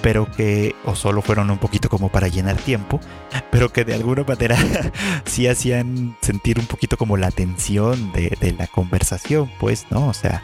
pero 0.03 0.29
que 0.29 0.75
o 0.85 0.95
solo 0.95 1.23
fueron 1.23 1.49
un 1.49 1.57
poquito 1.57 1.89
como 1.89 2.09
para 2.09 2.27
llenar 2.27 2.57
tiempo, 2.57 2.99
pero 3.51 3.73
que 3.73 3.85
de 3.85 3.95
alguna 3.95 4.23
manera 4.23 4.57
sí 5.25 5.47
hacían 5.47 6.15
sentir 6.21 6.59
un 6.59 6.67
poquito 6.67 6.97
como 6.97 7.17
la 7.17 7.31
tensión 7.31 8.11
de, 8.11 8.37
de 8.39 8.51
la 8.51 8.67
conversación, 8.67 9.49
pues, 9.59 9.87
¿no? 9.89 10.07
O 10.07 10.13
sea, 10.13 10.43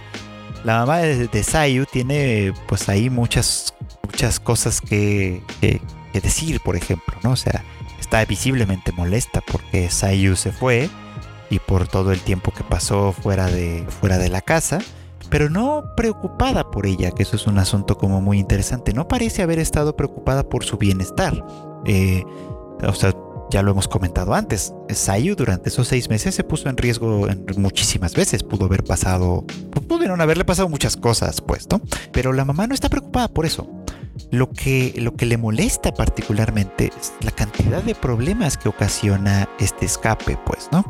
la 0.64 0.80
mamá 0.80 1.00
de, 1.00 1.44
Sayu 1.44 1.86
tiene 1.86 2.54
pues 2.68 2.90
ahí 2.90 3.10
muchas, 3.10 3.74
muchas 4.04 4.40
cosas 4.40 4.82
que, 4.82 5.42
decir, 6.14 6.60
por 6.62 6.76
ejemplo, 6.76 7.16
¿no? 7.24 7.32
O 7.32 7.36
sea, 7.36 7.64
está 8.00 8.24
visiblemente 8.26 8.92
molesta 8.92 9.42
porque 9.42 9.90
Sayu 9.90 10.36
se 10.36 10.52
fue 10.52 10.90
y 11.50 11.60
por 11.60 11.88
todo 11.88 12.12
el 12.12 12.20
tiempo 12.22 12.52
que 12.52 12.64
pasó 12.64 13.14
fuera 13.14 13.48
de, 13.48 13.86
fuera 14.00 14.18
de 14.18 14.30
la 14.30 14.42
casa, 14.42 14.80
pero 15.30 15.50
no 15.50 15.94
preocupada 15.96 16.70
por 16.72 16.86
ella, 16.86 17.12
que 17.12 17.24
eso 17.24 17.36
es 17.36 17.48
un 17.48 17.58
asunto 17.60 17.98
como 17.98 18.22
muy 18.22 18.40
interesante. 18.40 18.94
No 18.94 19.08
parece 19.08 19.42
haber 19.42 19.60
estado 19.60 19.96
preocupada 19.96 20.44
por 20.44 20.64
su 20.64 20.78
bienestar. 20.78 21.46
Eh, 21.86 22.24
o 22.82 22.94
sea, 22.94 23.14
ya 23.50 23.64
lo 23.64 23.72
hemos 23.72 23.88
comentado 23.88 24.34
antes, 24.34 24.74
Sayu 24.90 25.36
durante 25.36 25.70
esos 25.70 25.88
seis 25.88 26.08
meses 26.10 26.36
se 26.36 26.44
puso 26.44 26.70
en 26.70 26.78
riesgo 26.78 27.28
muchísimas 27.58 28.14
veces. 28.14 28.44
Pudo 28.44 28.66
haber 28.66 28.84
pasado, 28.84 29.44
pudieron 29.88 30.22
haberle 30.22 30.46
pasado 30.46 30.70
muchas 30.70 30.96
cosas, 30.96 31.42
pues, 31.42 31.68
¿no? 31.70 31.82
Pero 32.12 32.32
la 32.34 32.46
mamá 32.46 32.68
no 32.68 32.74
está 32.74 32.90
preocupada 32.90 33.28
por 33.28 33.46
eso. 33.46 33.68
Lo 34.32 34.52
que, 34.52 34.94
lo 34.98 35.16
que 35.16 35.26
le 35.26 35.38
molesta 35.38 35.94
particularmente 35.94 36.92
es 37.00 37.14
la 37.22 37.32
cantidad 37.32 37.82
de 37.82 37.96
problemas 37.96 38.58
que 38.58 38.70
ocasiona 38.70 39.50
este 39.60 39.86
escape, 39.86 40.38
pues, 40.46 40.70
¿no? 40.72 40.86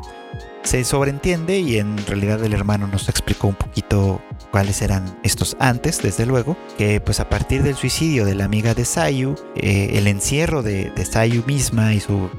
Se 0.62 0.84
sobreentiende 0.84 1.58
y 1.58 1.78
en 1.78 1.96
realidad 2.06 2.44
el 2.44 2.52
hermano 2.52 2.86
nos 2.86 3.08
explicó 3.08 3.48
un 3.48 3.54
poquito 3.54 4.20
cuáles 4.50 4.82
eran 4.82 5.18
estos 5.22 5.56
antes, 5.58 6.02
desde 6.02 6.26
luego, 6.26 6.56
que 6.76 7.00
pues 7.00 7.18
a 7.20 7.28
partir 7.28 7.62
del 7.62 7.76
suicidio 7.76 8.24
de 8.24 8.34
la 8.34 8.44
amiga 8.44 8.74
de 8.74 8.84
Sayu, 8.84 9.34
eh, 9.56 9.92
el 9.94 10.06
encierro 10.06 10.62
de, 10.62 10.92
Sayu 11.04 11.44
misma 11.46 11.94
y 11.94 12.00
su, 12.00 12.30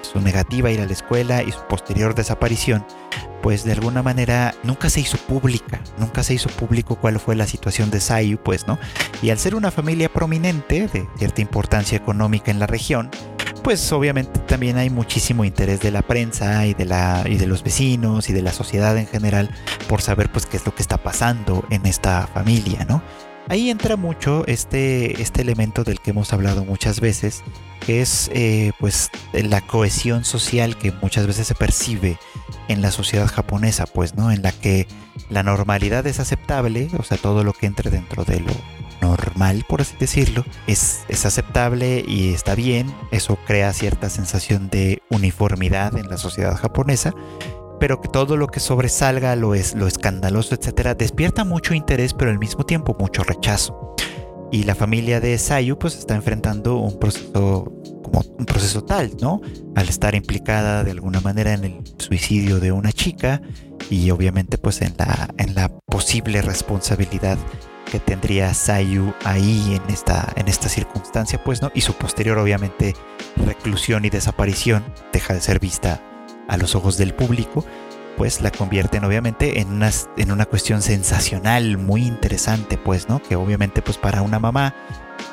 su 0.00 0.20
negativa 0.20 0.70
ir 0.70 0.80
a 0.80 0.86
la 0.86 0.92
escuela 0.92 1.42
y 1.42 1.52
su 1.52 1.60
posterior 1.68 2.14
desaparición, 2.14 2.84
pues 3.42 3.64
de 3.64 3.72
alguna 3.72 4.02
manera 4.02 4.54
nunca 4.62 4.90
se 4.90 5.00
hizo 5.00 5.18
pública, 5.18 5.80
nunca 5.98 6.22
se 6.22 6.34
hizo 6.34 6.48
público 6.48 6.96
cuál 6.96 7.20
fue 7.20 7.36
la 7.36 7.46
situación 7.46 7.90
de 7.90 8.00
Sayu, 8.00 8.38
pues, 8.38 8.66
¿no? 8.66 8.78
Y 9.22 9.30
al 9.30 9.38
ser 9.38 9.54
una 9.54 9.70
familia 9.70 10.12
prominente 10.12 10.88
de 10.88 11.06
cierta 11.16 11.42
importancia 11.42 11.96
económica 11.96 12.50
en 12.50 12.58
la 12.58 12.66
región, 12.66 13.10
pues 13.66 13.90
obviamente 13.90 14.38
también 14.46 14.76
hay 14.76 14.90
muchísimo 14.90 15.44
interés 15.44 15.80
de 15.80 15.90
la 15.90 16.02
prensa 16.02 16.64
y 16.66 16.74
de, 16.74 16.84
la, 16.84 17.24
y 17.28 17.36
de 17.36 17.48
los 17.48 17.64
vecinos 17.64 18.30
y 18.30 18.32
de 18.32 18.40
la 18.40 18.52
sociedad 18.52 18.96
en 18.96 19.08
general 19.08 19.50
por 19.88 20.02
saber 20.02 20.30
pues 20.30 20.46
qué 20.46 20.56
es 20.56 20.64
lo 20.64 20.72
que 20.72 20.82
está 20.82 20.98
pasando 20.98 21.66
en 21.70 21.84
esta 21.84 22.28
familia, 22.28 22.86
¿no? 22.88 23.02
Ahí 23.48 23.68
entra 23.68 23.96
mucho 23.96 24.46
este, 24.46 25.20
este 25.20 25.42
elemento 25.42 25.82
del 25.82 25.98
que 25.98 26.10
hemos 26.10 26.32
hablado 26.32 26.64
muchas 26.64 27.00
veces, 27.00 27.42
que 27.84 28.02
es 28.02 28.30
eh, 28.32 28.70
pues 28.78 29.10
la 29.32 29.60
cohesión 29.60 30.24
social 30.24 30.78
que 30.78 30.92
muchas 31.02 31.26
veces 31.26 31.48
se 31.48 31.56
percibe 31.56 32.18
en 32.68 32.82
la 32.82 32.92
sociedad 32.92 33.26
japonesa, 33.26 33.86
pues, 33.86 34.14
¿no? 34.14 34.30
En 34.30 34.42
la 34.42 34.52
que 34.52 34.86
la 35.28 35.42
normalidad 35.42 36.06
es 36.06 36.20
aceptable, 36.20 36.88
o 37.00 37.02
sea, 37.02 37.18
todo 37.18 37.42
lo 37.42 37.52
que 37.52 37.66
entre 37.66 37.90
dentro 37.90 38.24
de 38.24 38.38
lo 38.38 38.52
normal, 39.00 39.64
por 39.68 39.80
así 39.80 39.96
decirlo, 39.98 40.44
es, 40.66 41.04
es 41.08 41.26
aceptable 41.26 42.04
y 42.06 42.32
está 42.32 42.54
bien. 42.54 42.94
Eso 43.10 43.38
crea 43.46 43.72
cierta 43.72 44.10
sensación 44.10 44.68
de 44.70 45.02
uniformidad 45.10 45.96
en 45.96 46.08
la 46.08 46.16
sociedad 46.16 46.56
japonesa 46.56 47.14
pero 47.78 48.00
que 48.00 48.08
todo 48.08 48.36
lo 48.36 48.48
que 48.48 48.60
sobresalga, 48.60 49.36
lo, 49.36 49.54
es, 49.54 49.74
lo 49.74 49.86
escandaloso, 49.86 50.54
etcétera, 50.54 50.94
despierta 50.94 51.44
mucho 51.44 51.74
interés, 51.74 52.14
pero 52.14 52.30
al 52.30 52.38
mismo 52.38 52.64
tiempo 52.64 52.96
mucho 52.98 53.22
rechazo. 53.22 53.94
Y 54.52 54.62
la 54.62 54.74
familia 54.74 55.20
de 55.20 55.36
Sayu 55.38 55.78
pues 55.78 55.96
está 55.96 56.14
enfrentando 56.14 56.76
un 56.76 56.98
proceso 56.98 57.72
como 58.02 58.22
un 58.38 58.46
proceso 58.46 58.84
tal, 58.84 59.16
¿no? 59.20 59.40
Al 59.74 59.88
estar 59.88 60.14
implicada 60.14 60.84
de 60.84 60.92
alguna 60.92 61.20
manera 61.20 61.52
en 61.52 61.64
el 61.64 61.82
suicidio 61.98 62.60
de 62.60 62.70
una 62.70 62.92
chica 62.92 63.42
y 63.90 64.10
obviamente 64.10 64.58
pues 64.58 64.80
en 64.82 64.94
la, 64.96 65.28
en 65.38 65.54
la 65.56 65.68
posible 65.68 66.40
responsabilidad 66.42 67.38
que 67.90 68.00
tendría 68.00 68.52
Sayu 68.52 69.14
ahí 69.24 69.80
en 69.80 69.92
esta, 69.92 70.32
en 70.36 70.48
esta 70.48 70.68
circunstancia, 70.68 71.42
pues, 71.42 71.62
¿no? 71.62 71.70
Y 71.74 71.80
su 71.80 71.94
posterior, 71.94 72.38
obviamente, 72.38 72.94
reclusión 73.36 74.04
y 74.04 74.10
desaparición 74.10 74.84
deja 75.12 75.34
de 75.34 75.40
ser 75.40 75.60
vista 75.60 76.02
a 76.48 76.56
los 76.56 76.74
ojos 76.74 76.96
del 76.96 77.14
público, 77.14 77.64
pues 78.16 78.40
la 78.40 78.50
convierten 78.50 79.04
obviamente 79.04 79.60
en 79.60 79.68
una, 79.68 79.90
en 80.16 80.32
una 80.32 80.46
cuestión 80.46 80.82
sensacional, 80.82 81.78
muy 81.78 82.06
interesante, 82.06 82.78
pues, 82.78 83.08
¿no? 83.08 83.22
Que 83.22 83.36
obviamente, 83.36 83.82
pues, 83.82 83.98
para 83.98 84.22
una 84.22 84.38
mamá 84.38 84.74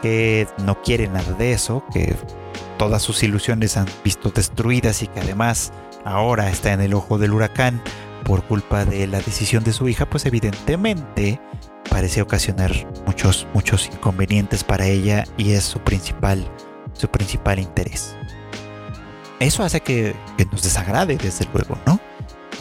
que 0.02 0.48
no 0.63 0.82
quiere 0.82 1.08
nada 1.08 1.34
de 1.34 1.54
eso, 1.54 1.84
que 1.94 2.16
todas 2.78 3.02
sus 3.02 3.24
ilusiones 3.24 3.78
han 3.78 3.88
visto 4.04 4.30
destruidas 4.30 5.02
y 5.02 5.08
que 5.08 5.22
además 5.22 5.72
ahora 6.06 6.50
está 6.50 6.74
en 6.74 6.82
el 6.82 6.94
ojo 6.94 7.18
del 7.18 7.34
huracán 7.34 7.82
por 8.24 8.44
culpa 8.44 8.86
de 8.86 9.08
la 9.08 9.20
decisión 9.20 9.63
de 9.63 9.74
su 9.74 9.88
hija, 9.88 10.06
pues 10.06 10.26
evidentemente 10.26 11.39
parece 11.89 12.22
ocasionar 12.22 12.72
muchos, 13.06 13.48
muchos 13.54 13.88
inconvenientes 13.88 14.63
para 14.63 14.88
ella 14.88 15.26
y 15.38 15.52
es 15.52 15.63
su 15.63 15.80
principal, 15.80 16.48
su 16.93 17.08
principal 17.08 17.60
interés. 17.60 18.15
Eso 19.39 19.63
hace 19.63 19.82
que, 19.82 20.15
nos 20.52 20.63
desagrade, 20.63 21.17
desde 21.17 21.46
luego, 21.54 21.78
¿no? 21.86 22.00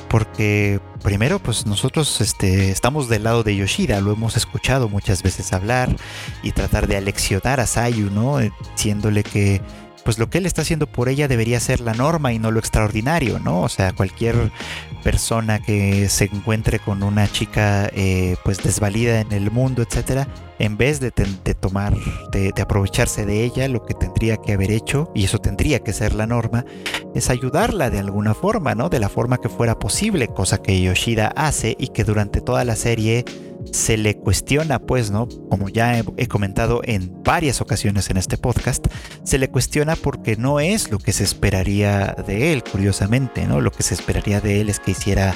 Porque 0.08 0.80
primero, 1.02 1.38
pues 1.38 1.64
nosotros 1.64 2.20
este, 2.20 2.70
estamos 2.70 3.08
del 3.08 3.24
lado 3.24 3.42
de 3.42 3.56
Yoshida, 3.56 4.00
lo 4.00 4.12
hemos 4.12 4.36
escuchado 4.36 4.88
muchas 4.88 5.22
veces 5.22 5.52
hablar 5.52 5.94
y 6.42 6.52
tratar 6.52 6.86
de 6.86 6.96
aleccionar 6.96 7.60
a 7.60 7.66
Sayu, 7.66 8.10
¿no? 8.10 8.38
Diciéndole 8.74 9.22
que 9.22 9.60
pues 10.04 10.18
lo 10.18 10.28
que 10.30 10.38
él 10.38 10.46
está 10.46 10.62
haciendo 10.62 10.86
por 10.86 11.08
ella 11.08 11.28
debería 11.28 11.60
ser 11.60 11.80
la 11.80 11.94
norma 11.94 12.32
y 12.32 12.38
no 12.38 12.50
lo 12.50 12.58
extraordinario, 12.58 13.38
¿no? 13.38 13.62
O 13.62 13.68
sea, 13.68 13.92
cualquier 13.92 14.50
persona 15.02 15.60
que 15.60 16.08
se 16.08 16.24
encuentre 16.24 16.78
con 16.78 17.02
una 17.02 17.30
chica 17.30 17.90
eh, 17.94 18.36
pues 18.44 18.62
desvalida 18.62 19.20
en 19.20 19.32
el 19.32 19.50
mundo, 19.50 19.82
etcétera, 19.82 20.28
en 20.58 20.76
vez 20.76 21.00
de, 21.00 21.10
tomar, 21.10 21.96
de, 22.30 22.52
aprovecharse 22.60 23.26
de 23.26 23.42
ella, 23.42 23.66
lo 23.66 23.84
que 23.84 23.94
tendría 23.94 24.36
que 24.36 24.52
haber 24.52 24.70
hecho, 24.70 25.10
y 25.12 25.24
eso 25.24 25.38
tendría 25.38 25.80
que 25.80 25.92
ser 25.92 26.14
la 26.14 26.26
norma, 26.26 26.64
es 27.16 27.30
ayudarla 27.30 27.90
de 27.90 27.98
alguna 27.98 28.32
forma, 28.34 28.76
¿no? 28.76 28.88
De 28.88 29.00
la 29.00 29.08
forma 29.08 29.38
que 29.38 29.48
fuera 29.48 29.78
posible, 29.78 30.28
cosa 30.28 30.62
que 30.62 30.80
Yoshida 30.80 31.32
hace 31.34 31.76
y 31.78 31.88
que 31.88 32.04
durante 32.04 32.40
toda 32.40 32.64
la 32.64 32.76
serie 32.76 33.24
se 33.70 33.96
le 33.96 34.16
cuestiona, 34.16 34.78
pues, 34.78 35.10
¿no? 35.10 35.28
Como 35.48 35.68
ya 35.68 35.98
he, 35.98 36.28
comentado 36.28 36.80
en 36.84 37.22
varias 37.22 37.60
ocasiones 37.60 38.10
en 38.10 38.16
este 38.16 38.36
podcast, 38.36 38.86
se 39.24 39.38
le 39.38 39.48
cuestiona 39.48 39.96
porque 39.96 40.36
no 40.36 40.60
es 40.60 40.90
lo 40.90 40.98
que 40.98 41.12
se 41.12 41.24
esperaría 41.24 42.14
de 42.26 42.52
él, 42.52 42.62
curiosamente, 42.64 43.46
¿no? 43.46 43.60
Lo 43.60 43.70
que 43.70 43.82
se 43.82 43.94
esperaría 43.94 44.40
de 44.40 44.60
él 44.60 44.68
es 44.68 44.80
que 44.80 44.92
hiciera 44.92 45.34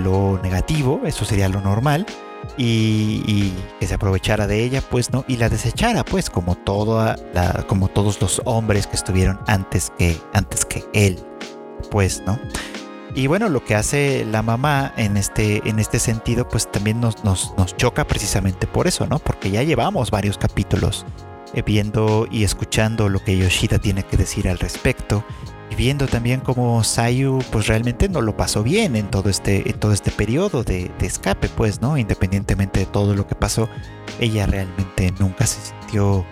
lo 0.00 0.40
negativo, 0.42 1.00
eso 1.04 1.24
sería 1.24 1.48
lo 1.48 1.60
normal, 1.60 2.06
y, 2.56 3.52
que 3.80 3.86
se 3.86 3.94
aprovechara 3.94 4.46
de 4.46 4.62
ella, 4.62 4.82
pues, 4.82 5.12
¿no? 5.12 5.24
Y 5.28 5.36
la 5.36 5.48
desechara, 5.48 6.04
pues, 6.04 6.30
como, 6.30 6.56
toda 6.56 7.16
la, 7.32 7.64
como 7.66 7.88
todos 7.88 8.20
los 8.20 8.42
hombres 8.44 8.86
que 8.86 8.96
estuvieron 8.96 9.38
antes 9.46 9.92
que, 9.98 10.18
antes 10.32 10.64
que 10.64 10.84
él, 10.92 11.18
pues, 11.90 12.22
¿no? 12.26 12.38
Y 13.14 13.26
bueno, 13.26 13.48
lo 13.50 13.62
que 13.62 13.74
hace 13.74 14.24
la 14.24 14.42
mamá 14.42 14.94
en 14.96 15.18
este, 15.18 15.68
en 15.68 15.78
este 15.78 15.98
sentido, 15.98 16.48
pues 16.48 16.70
también 16.70 17.00
nos, 17.00 17.24
nos, 17.24 17.52
nos 17.58 17.76
choca 17.76 18.06
precisamente 18.06 18.66
por 18.66 18.86
eso, 18.86 19.06
¿no? 19.06 19.18
Porque 19.18 19.50
ya 19.50 19.62
llevamos 19.62 20.10
varios 20.10 20.38
capítulos 20.38 21.04
eh, 21.52 21.62
viendo 21.62 22.26
y 22.30 22.44
escuchando 22.44 23.10
lo 23.10 23.22
que 23.22 23.36
Yoshida 23.36 23.78
tiene 23.78 24.02
que 24.02 24.16
decir 24.16 24.48
al 24.48 24.58
respecto. 24.58 25.24
Y 25.70 25.74
viendo 25.74 26.06
también 26.06 26.40
cómo 26.40 26.82
Sayu 26.84 27.38
pues 27.50 27.66
realmente 27.66 28.08
no 28.08 28.22
lo 28.22 28.36
pasó 28.36 28.62
bien 28.62 28.96
en 28.96 29.10
todo 29.10 29.28
este, 29.28 29.68
en 29.68 29.78
todo 29.78 29.92
este 29.92 30.10
periodo 30.10 30.64
de, 30.64 30.90
de 30.98 31.06
escape, 31.06 31.48
pues, 31.48 31.82
¿no? 31.82 31.98
Independientemente 31.98 32.80
de 32.80 32.86
todo 32.86 33.14
lo 33.14 33.26
que 33.26 33.34
pasó, 33.34 33.68
ella 34.20 34.46
realmente 34.46 35.12
nunca 35.18 35.46
se 35.46 35.60
sintió 35.60 36.24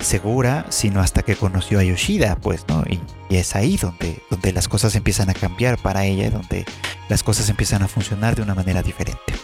segura, 0.00 0.66
sino 0.68 1.00
hasta 1.00 1.22
que 1.22 1.36
conoció 1.36 1.78
a 1.78 1.84
Yoshida, 1.84 2.36
pues, 2.36 2.64
¿no? 2.68 2.82
Y, 2.88 3.00
es 3.30 3.54
ahí 3.54 3.76
donde, 3.76 4.22
donde 4.30 4.52
las 4.52 4.68
cosas 4.68 4.94
empiezan 4.94 5.28
a 5.28 5.34
cambiar 5.34 5.76
para 5.78 6.06
ella, 6.06 6.30
donde 6.30 6.64
las 7.08 7.22
cosas 7.22 7.48
empiezan 7.50 7.82
a 7.82 7.88
funcionar 7.88 8.36
de 8.36 8.42
una 8.42 8.54
manera 8.54 8.82
diferente. 8.82 9.34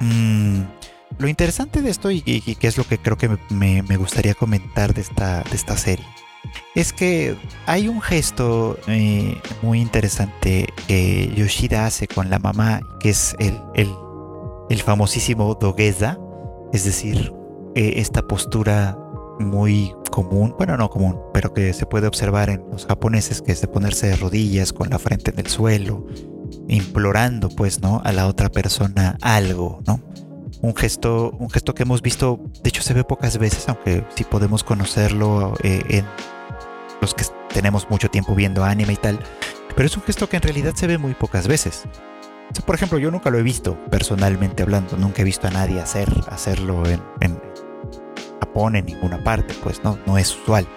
Mm, 0.00 0.62
lo 1.18 1.28
interesante 1.28 1.82
de 1.82 1.90
esto, 1.90 2.10
y, 2.10 2.22
que 2.22 2.66
es 2.66 2.78
lo 2.78 2.84
que 2.84 2.98
creo 2.98 3.16
que 3.16 3.30
me, 3.50 3.82
gustaría 3.96 4.34
comentar 4.34 4.94
de 4.94 5.02
esta, 5.02 5.42
de 5.42 5.56
esta 5.56 5.76
serie, 5.76 6.06
es 6.74 6.92
que 6.92 7.36
hay 7.66 7.88
un 7.88 8.00
gesto 8.00 8.78
eh, 8.88 9.40
muy 9.62 9.80
interesante 9.80 10.66
que 10.88 11.32
Yoshida 11.36 11.86
hace 11.86 12.08
con 12.08 12.30
la 12.30 12.38
mamá, 12.38 12.80
que 13.00 13.10
es 13.10 13.36
el, 13.38 13.60
el, 13.74 13.92
famosísimo 14.82 15.54
Dogeza, 15.54 16.18
es 16.72 16.84
decir, 16.84 17.32
eh, 17.74 17.94
esta 17.96 18.22
postura 18.22 18.98
muy 19.38 19.94
común, 20.10 20.54
bueno, 20.56 20.76
no 20.76 20.90
común, 20.90 21.18
pero 21.32 21.52
que 21.52 21.72
se 21.72 21.86
puede 21.86 22.06
observar 22.06 22.50
en 22.50 22.64
los 22.70 22.86
japoneses, 22.86 23.42
que 23.42 23.52
es 23.52 23.60
de 23.60 23.68
ponerse 23.68 24.08
de 24.08 24.16
rodillas 24.16 24.72
con 24.72 24.90
la 24.90 24.98
frente 24.98 25.30
en 25.30 25.40
el 25.40 25.46
suelo, 25.46 26.06
implorando 26.68 27.48
pues, 27.48 27.80
¿no? 27.80 28.00
A 28.04 28.12
la 28.12 28.26
otra 28.26 28.48
persona 28.50 29.18
algo, 29.20 29.82
¿no? 29.86 30.00
Un 30.60 30.76
gesto, 30.76 31.30
un 31.38 31.50
gesto 31.50 31.74
que 31.74 31.82
hemos 31.82 32.02
visto, 32.02 32.40
de 32.62 32.68
hecho 32.68 32.82
se 32.82 32.94
ve 32.94 33.04
pocas 33.04 33.38
veces, 33.38 33.68
aunque 33.68 34.04
sí 34.14 34.24
podemos 34.24 34.62
conocerlo 34.62 35.54
eh, 35.62 35.82
en 35.88 36.04
los 37.00 37.14
que 37.14 37.24
tenemos 37.52 37.90
mucho 37.90 38.08
tiempo 38.08 38.34
viendo 38.34 38.64
anime 38.64 38.92
y 38.92 38.96
tal, 38.96 39.18
pero 39.74 39.86
es 39.86 39.96
un 39.96 40.02
gesto 40.04 40.28
que 40.28 40.36
en 40.36 40.42
realidad 40.42 40.74
se 40.74 40.86
ve 40.86 40.98
muy 40.98 41.14
pocas 41.14 41.48
veces. 41.48 41.84
por 42.64 42.74
ejemplo, 42.74 42.98
yo 42.98 43.10
nunca 43.10 43.30
lo 43.30 43.38
he 43.38 43.42
visto 43.42 43.76
personalmente 43.90 44.62
hablando, 44.62 44.96
nunca 44.96 45.22
he 45.22 45.24
visto 45.24 45.48
a 45.48 45.50
nadie 45.50 45.80
hacer, 45.80 46.08
hacerlo 46.28 46.86
en, 46.86 47.00
en 47.20 47.40
Japón, 48.52 48.76
en 48.76 48.86
ninguna 48.86 49.22
parte, 49.24 49.54
pues 49.62 49.82
no, 49.82 49.98
no 50.06 50.18
es 50.18 50.36
usual. 50.36 50.68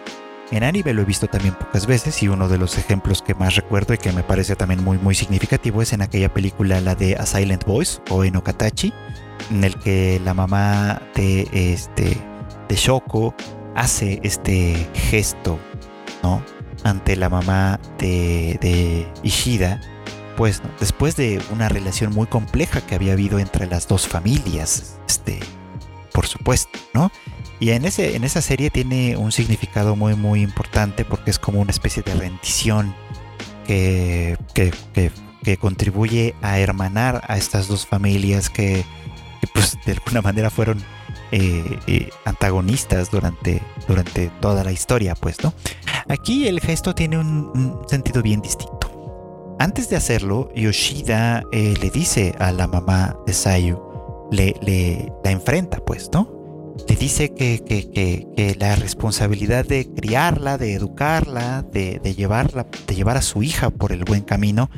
En 0.52 0.64
anime 0.64 0.94
lo 0.94 1.02
he 1.02 1.06
visto 1.06 1.28
también 1.28 1.56
pocas 1.56 1.88
veces 1.88 2.22
y 2.22 2.28
uno 2.28 2.48
de 2.48 2.58
los 2.58 2.78
ejemplos 2.78 3.22
que 3.22 3.34
más 3.34 3.56
recuerdo 3.56 3.94
y 3.94 3.98
que 3.98 4.12
me 4.12 4.24
parece 4.24 4.56
también 4.56 4.84
muy 4.84 4.98
muy 5.00 5.16
significativo 5.16 5.82
es 5.82 5.92
en 5.92 6.04
aquella 6.04 6.32
película 6.32 6.80
la 6.82 6.94
de 6.94 7.16
A 7.16 7.26
Silent 7.26 7.66
Voice 7.66 8.00
o 8.12 8.24
en 8.24 8.36
Okatachi, 8.36 8.94
en 9.50 9.64
el 9.64 9.76
que 9.76 10.22
la 10.24 10.34
mamá 10.34 11.02
de 11.16 11.50
este 11.52 12.16
de 12.70 12.76
Shoko 12.76 13.34
hace 13.76 14.20
este 14.24 14.88
gesto, 14.94 15.60
¿no? 16.22 16.44
Ante 16.84 17.16
la 17.16 17.30
mamá 17.30 17.80
de, 17.98 18.60
de 18.62 19.08
Ishida, 19.24 19.82
pues 20.38 20.62
después 20.80 21.16
de 21.16 21.42
una 21.52 21.70
relación 21.70 22.14
muy 22.14 22.28
compleja 22.28 22.82
que 22.82 22.94
había 22.96 23.14
habido 23.14 23.40
entre 23.40 23.66
las 23.66 23.88
dos 23.88 24.08
familias, 24.08 24.98
este, 25.08 25.40
por 26.14 26.28
supuesto, 26.28 26.78
¿no? 26.94 27.12
Y 27.60 27.72
en, 27.72 27.86
ese, 27.86 28.16
en 28.16 28.24
esa 28.24 28.42
serie 28.42 28.70
tiene 28.70 29.16
un 29.18 29.32
significado 29.32 29.96
muy, 29.96 30.16
muy 30.16 30.42
importante 30.42 31.06
porque 31.06 31.32
es 31.32 31.40
como 31.40 31.62
una 31.62 31.72
especie 31.72 32.04
de 32.04 32.14
rendición 32.14 32.94
que, 33.66 34.38
que, 34.54 35.58
contribuye 35.58 36.34
a 36.42 36.60
hermanar 36.60 37.22
a 37.28 37.38
estas 37.38 37.68
dos 37.68 37.86
familias 37.86 38.50
que, 38.50 38.84
pues 39.54 39.78
de 39.86 39.94
alguna 39.94 40.22
manera 40.22 40.50
fueron 40.50 40.84
eh, 41.32 41.80
eh, 41.88 42.10
antagonistas 42.26 43.12
durante, 43.12 43.62
durante 43.88 44.32
toda 44.42 44.64
la 44.64 44.72
historia, 44.72 45.16
pues, 45.16 45.44
¿no? 45.44 45.54
Aquí 46.08 46.48
el 46.48 46.60
gesto 46.60 46.94
tiene 46.96 47.18
un, 47.18 47.82
sentido 47.88 48.22
bien 48.22 48.42
distinto. 48.42 49.56
Antes 49.60 49.90
de 49.90 49.96
hacerlo, 49.96 50.50
Yoshida 50.56 51.44
eh, 51.52 51.76
le 51.80 51.90
dice 51.90 52.36
a 52.40 52.52
la 52.52 52.68
mamá 52.68 53.16
de 53.26 53.34
Sayu, 53.34 53.80
le, 54.32 54.56
le 54.62 55.12
la 55.24 55.32
enfrenta, 55.32 55.78
pues, 55.78 56.10
¿no? 56.12 56.35
Le 56.88 56.96
dice 56.96 57.34
que, 57.34 58.56
la 58.60 58.76
responsabilidad 58.76 59.66
de 59.66 59.88
criarla, 59.94 60.58
de 60.58 60.74
educarla, 60.74 61.64
de, 61.64 62.00
llevarla, 62.16 62.68
de 62.88 62.96
llevar 62.96 63.18
a 63.18 63.22
su 63.22 63.44
hija 63.44 63.70
por 63.70 63.92
el 63.92 64.04
buen 64.04 64.22
camino, 64.22 64.70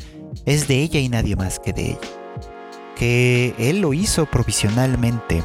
es 0.45 0.67
de 0.67 0.81
ella 0.81 0.99
y 0.99 1.09
nadie 1.09 1.35
más 1.35 1.59
que 1.59 1.73
de 1.73 1.85
ella. 1.91 1.99
Que 2.95 3.53
él 3.57 3.81
lo 3.81 3.93
hizo 3.93 4.25
provisionalmente, 4.25 5.43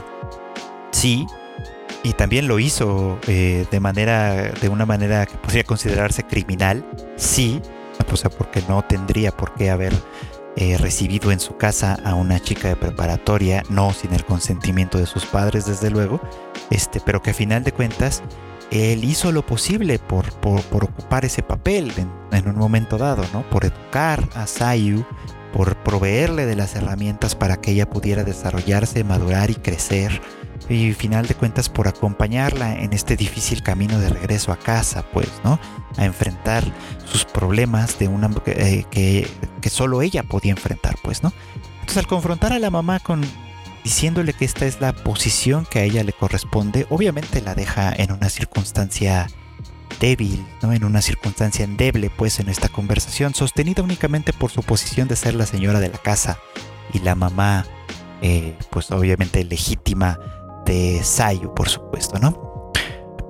sí, 0.91 1.27
y 2.03 2.13
también 2.15 2.49
lo 2.49 2.59
hizo 2.59 3.19
eh, 3.27 3.67
de 3.71 3.81
manera, 3.81 4.51
de 4.53 4.69
una 4.69 4.87
manera 4.87 5.27
que 5.27 5.37
podría 5.37 5.65
considerarse 5.65 6.25
criminal, 6.25 6.85
sí, 7.17 7.61
o 8.11 8.17
sea, 8.17 8.31
porque 8.31 8.63
no 8.69 8.83
tendría 8.83 9.33
por 9.33 9.55
qué 9.55 9.71
haber 9.71 9.93
eh, 10.57 10.77
recibido 10.79 11.33
en 11.33 11.41
su 11.41 11.57
casa 11.57 11.99
a 12.05 12.15
una 12.15 12.39
chica 12.41 12.69
de 12.69 12.77
preparatoria, 12.77 13.63
no 13.71 13.93
sin 13.93 14.13
el 14.13 14.25
consentimiento 14.25 14.99
de 14.99 15.07
sus 15.07 15.25
padres, 15.25 15.67
desde 15.67 15.91
luego, 15.91 16.21
este, 16.71 17.01
pero 17.01 17.23
que 17.23 17.31
a 17.31 17.35
final 17.35 17.65
de 17.65 17.73
cuentas 17.73 18.23
él 18.71 19.05
hizo 19.05 19.33
lo 19.33 19.45
posible 19.45 19.99
por, 19.99 20.33
por, 20.35 20.85
ocupar 20.85 21.25
ese 21.25 21.43
papel 21.43 21.93
en, 22.33 22.49
un 22.49 22.57
momento 22.57 22.97
dado, 22.97 23.25
¿no? 23.33 23.49
Por 23.51 23.65
educar 23.65 24.29
a 24.35 24.47
Sayu, 24.47 25.05
por 25.53 25.77
proveerle 25.77 26.47
de 26.47 26.57
las 26.57 26.75
herramientas 26.75 27.35
para 27.35 27.59
que 27.59 27.73
ella 27.73 27.89
pudiera 27.89 28.25
desarrollarse, 28.25 29.05
madurar 29.05 29.51
y 29.51 29.55
crecer 29.55 30.23
y 30.69 30.93
final 30.93 31.27
de 31.27 31.35
cuentas 31.35 31.69
por 31.69 31.89
acompañarla 31.89 32.79
en 32.79 32.93
este 32.93 33.17
difícil 33.17 33.63
camino 33.63 33.99
de 33.99 34.09
regreso 34.09 34.53
a 34.53 34.59
casa, 34.59 35.05
pues, 35.13 35.29
¿no? 35.45 35.59
A 35.97 36.05
enfrentar 36.05 36.65
sus 37.05 37.25
problemas 37.25 37.99
de 37.99 38.09
una 38.09 38.31
eh, 38.47 38.85
que, 38.91 39.29
que 39.61 39.71
solo 39.71 40.03
ella 40.03 40.23
podía 40.23 40.53
enfrentar, 40.53 40.97
pues, 41.03 41.23
¿no? 41.23 41.33
Entonces 41.75 41.99
al 41.99 42.07
confrontar 42.07 42.53
a 42.53 42.59
la 42.59 42.71
mamá 42.71 43.01
con 43.01 43.23
diciéndole 43.85 44.33
que 44.33 44.45
esta 44.45 44.65
es 44.65 44.81
la 44.81 44.93
posición 44.93 45.67
que 45.69 45.81
a 45.81 45.85
ella 45.85 46.05
le 46.05 46.13
corresponde, 46.13 46.87
obviamente 46.89 47.41
la 47.41 47.55
deja 47.55 47.93
en 47.93 48.13
una 48.13 48.29
circunstancia 48.29 49.29
débil, 50.01 50.47
¿no? 50.63 50.73
En 50.73 50.85
una 50.85 51.03
circunstancia 51.03 51.65
endeble, 51.65 52.11
pues, 52.11 52.41
en 52.41 52.49
esta 52.49 52.69
conversación, 52.69 53.35
sostenida 53.35 53.83
únicamente 53.83 54.33
por 54.33 54.51
su 54.51 54.63
posición 54.63 55.09
de 55.09 55.17
ser 55.17 55.35
la 55.35 55.47
señora 55.47 55.81
de 55.81 55.89
la 55.89 55.99
casa 55.99 56.39
y 56.93 57.01
la 57.01 57.15
mamá, 57.15 57.67
eh, 58.21 58.57
pues 58.71 58.91
obviamente 58.91 59.43
legítima 59.45 60.19
de 60.65 61.01
Sayu, 61.03 61.55
por 61.55 61.69
supuesto, 61.69 62.19
¿no? 62.19 62.53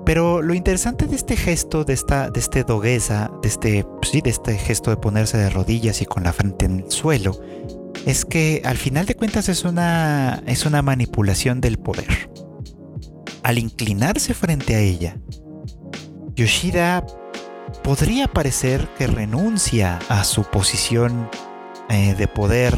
Pero 0.05 0.41
lo 0.41 0.53
interesante 0.53 1.07
de 1.07 1.15
este 1.15 1.37
gesto, 1.37 1.85
de, 1.85 1.93
esta, 1.93 2.29
de 2.29 2.39
este 2.39 2.63
doguesa, 2.63 3.31
de 3.41 3.47
este, 3.47 3.85
pues 3.85 4.09
sí, 4.11 4.21
de 4.21 4.31
este 4.31 4.57
gesto 4.57 4.89
de 4.89 4.97
ponerse 4.97 5.37
de 5.37 5.49
rodillas 5.49 6.01
y 6.01 6.05
con 6.05 6.23
la 6.23 6.33
frente 6.33 6.65
en 6.65 6.79
el 6.81 6.91
suelo, 6.91 7.39
es 8.05 8.25
que 8.25 8.61
al 8.65 8.77
final 8.77 9.05
de 9.05 9.15
cuentas 9.15 9.47
es 9.47 9.63
una, 9.63 10.43
es 10.45 10.65
una 10.65 10.81
manipulación 10.81 11.61
del 11.61 11.77
poder. 11.77 12.29
Al 13.43 13.57
inclinarse 13.57 14.33
frente 14.33 14.75
a 14.75 14.79
ella, 14.79 15.17
Yoshida 16.35 17.05
podría 17.83 18.27
parecer 18.27 18.89
que 18.97 19.07
renuncia 19.07 19.99
a 20.09 20.23
su 20.23 20.43
posición 20.43 21.29
eh, 21.89 22.13
de 22.15 22.27
poder, 22.27 22.77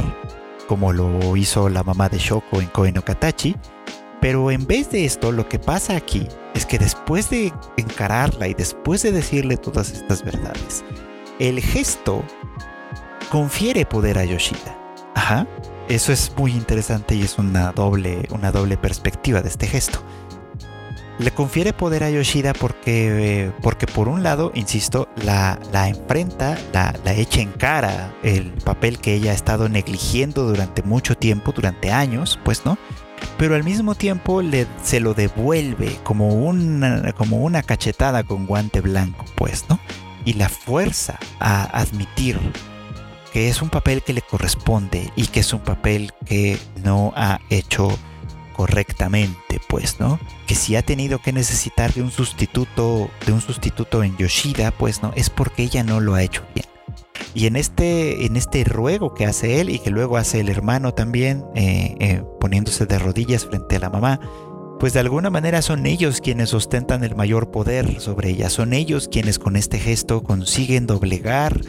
como 0.68 0.94
lo 0.94 1.36
hizo 1.36 1.70
la 1.70 1.84
mamá 1.84 2.10
de 2.10 2.20
Shoko 2.20 2.62
en 2.62 2.68
Koen 2.68 2.96
Katachi, 2.96 3.56
pero 4.26 4.50
en 4.50 4.66
vez 4.66 4.90
de 4.90 5.06
esto, 5.06 5.32
lo 5.32 5.48
que 5.48 5.60
pasa 5.60 5.96
aquí 5.96 6.28
es 6.56 6.66
que 6.66 6.80
después 6.80 7.30
de 7.30 7.54
encararla 7.78 8.48
y 8.48 8.56
después 8.56 9.04
de 9.04 9.12
decirle 9.12 9.56
todas 9.56 9.92
estas 9.92 10.26
verdades, 10.26 10.84
el 11.38 11.62
gesto 11.62 12.24
confiere 13.30 13.86
poder 13.86 14.18
a 14.18 14.26
Yoshida. 14.26 14.76
Ajá. 15.14 15.46
Eso 15.90 16.12
es 16.12 16.34
muy 16.36 16.54
interesante 16.54 17.14
y 17.14 17.22
es 17.22 17.38
una 17.38 17.72
doble, 17.72 18.28
una 18.32 18.52
doble 18.52 18.78
perspectiva 18.78 19.44
de 19.44 19.50
este 19.50 19.68
gesto. 19.68 20.00
Le 21.20 21.30
confiere 21.30 21.72
poder 21.72 22.04
a 22.04 22.10
Yoshida 22.10 22.54
porque, 22.54 23.52
porque 23.62 23.86
por 23.86 24.08
un 24.08 24.24
lado, 24.24 24.52
insisto, 24.56 25.08
la, 25.24 25.60
la 25.72 25.88
enfrenta, 25.88 26.58
la, 26.74 26.96
la 27.06 27.14
echa 27.14 27.42
en 27.42 27.52
cara 27.52 28.12
el 28.24 28.54
papel 28.64 28.98
que 28.98 29.14
ella 29.14 29.34
ha 29.34 29.36
estado 29.36 29.70
negligiendo 29.70 30.48
durante 30.48 30.82
mucho 30.82 31.16
tiempo, 31.16 31.52
durante 31.52 31.92
años, 31.92 32.40
pues, 32.44 32.66
¿no? 32.66 32.80
Pero 33.38 33.56
al 33.56 33.64
mismo 33.64 33.96
tiempo 33.96 34.42
le, 34.42 34.68
se 34.84 35.00
lo 35.00 35.14
devuelve 35.14 35.98
como 36.04 36.30
una, 36.30 37.14
como 37.14 37.38
una 37.38 37.64
cachetada 37.64 38.24
con 38.24 38.46
guante 38.46 38.82
blanco, 38.82 39.26
pues, 39.36 39.66
¿no? 39.70 39.80
Y 40.26 40.34
la 40.34 40.50
fuerza 40.50 41.20
a 41.40 41.64
admitir 41.64 42.40
que 43.32 43.50
es 43.50 43.62
un 43.62 43.70
papel 43.70 44.02
que 44.02 44.14
le 44.14 44.22
corresponde 44.22 45.12
y 45.16 45.28
que 45.28 45.42
es 45.42 45.52
un 45.54 45.60
papel 45.60 46.14
que 46.26 46.58
no 46.84 47.12
ha 47.16 47.42
hecho 47.50 47.90
correctamente, 48.56 49.60
pues, 49.68 50.00
¿no? 50.00 50.20
Que 50.48 50.56
si 50.56 50.76
ha 50.76 50.82
tenido 50.82 51.20
que 51.20 51.34
necesitar 51.34 51.94
de 51.94 52.02
un 52.02 52.12
sustituto, 52.12 53.10
de 53.26 53.34
un 53.34 53.42
sustituto 53.42 54.04
en 54.04 54.16
Yoshida, 54.18 54.72
pues 54.72 55.04
no, 55.04 55.12
es 55.16 55.30
porque 55.30 55.64
ella 55.64 55.84
no 55.84 56.00
lo 56.00 56.16
ha 56.16 56.24
hecho 56.24 56.44
bien. 56.56 56.66
Y 57.34 57.48
en 57.48 57.56
este, 57.56 58.26
en 58.26 58.38
este 58.38 58.64
ruego 58.64 59.14
que 59.14 59.26
hace 59.26 59.60
él 59.60 59.70
y 59.70 59.80
que 59.80 59.90
luego 59.90 60.18
hace 60.18 60.40
el 60.40 60.50
hermano 60.50 60.94
también, 60.94 61.44
eh, 61.56 61.96
eh, 62.00 62.24
poniéndose 62.40 62.86
de 62.86 63.00
rodillas 63.00 63.46
frente 63.46 63.76
a 63.76 63.80
la 63.80 63.90
mamá, 63.90 64.20
pues 64.80 64.94
de 64.94 65.00
alguna 65.00 65.30
manera 65.30 65.62
son 65.62 65.86
ellos 65.86 66.22
quienes 66.22 66.54
ostentan 66.54 67.04
el 67.04 67.16
mayor 67.16 67.52
poder 67.52 68.00
sobre 68.02 68.30
ella, 68.30 68.50
son 68.50 68.74
ellos 68.74 69.08
quienes 69.10 69.40
con 69.40 69.56
este 69.56 69.80
gesto 69.80 70.24
consiguen 70.24 70.86
doblegar 70.86 71.62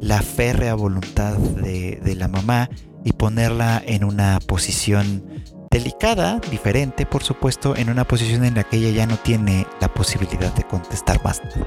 la 0.00 0.22
férrea 0.22 0.74
voluntad 0.74 1.36
de, 1.36 2.00
de 2.02 2.14
la 2.14 2.28
mamá 2.28 2.70
y 3.04 3.12
ponerla 3.12 3.82
en 3.86 4.04
una 4.04 4.38
posición 4.46 5.22
delicada, 5.70 6.40
diferente, 6.50 7.06
por 7.06 7.22
supuesto, 7.22 7.76
en 7.76 7.90
una 7.90 8.04
posición 8.04 8.44
en 8.44 8.54
la 8.54 8.64
que 8.64 8.78
ella 8.78 8.90
ya 8.90 9.06
no 9.06 9.16
tiene 9.18 9.66
la 9.80 9.92
posibilidad 9.92 10.52
de 10.54 10.64
contestar 10.64 11.22
más 11.22 11.42
nada. 11.44 11.66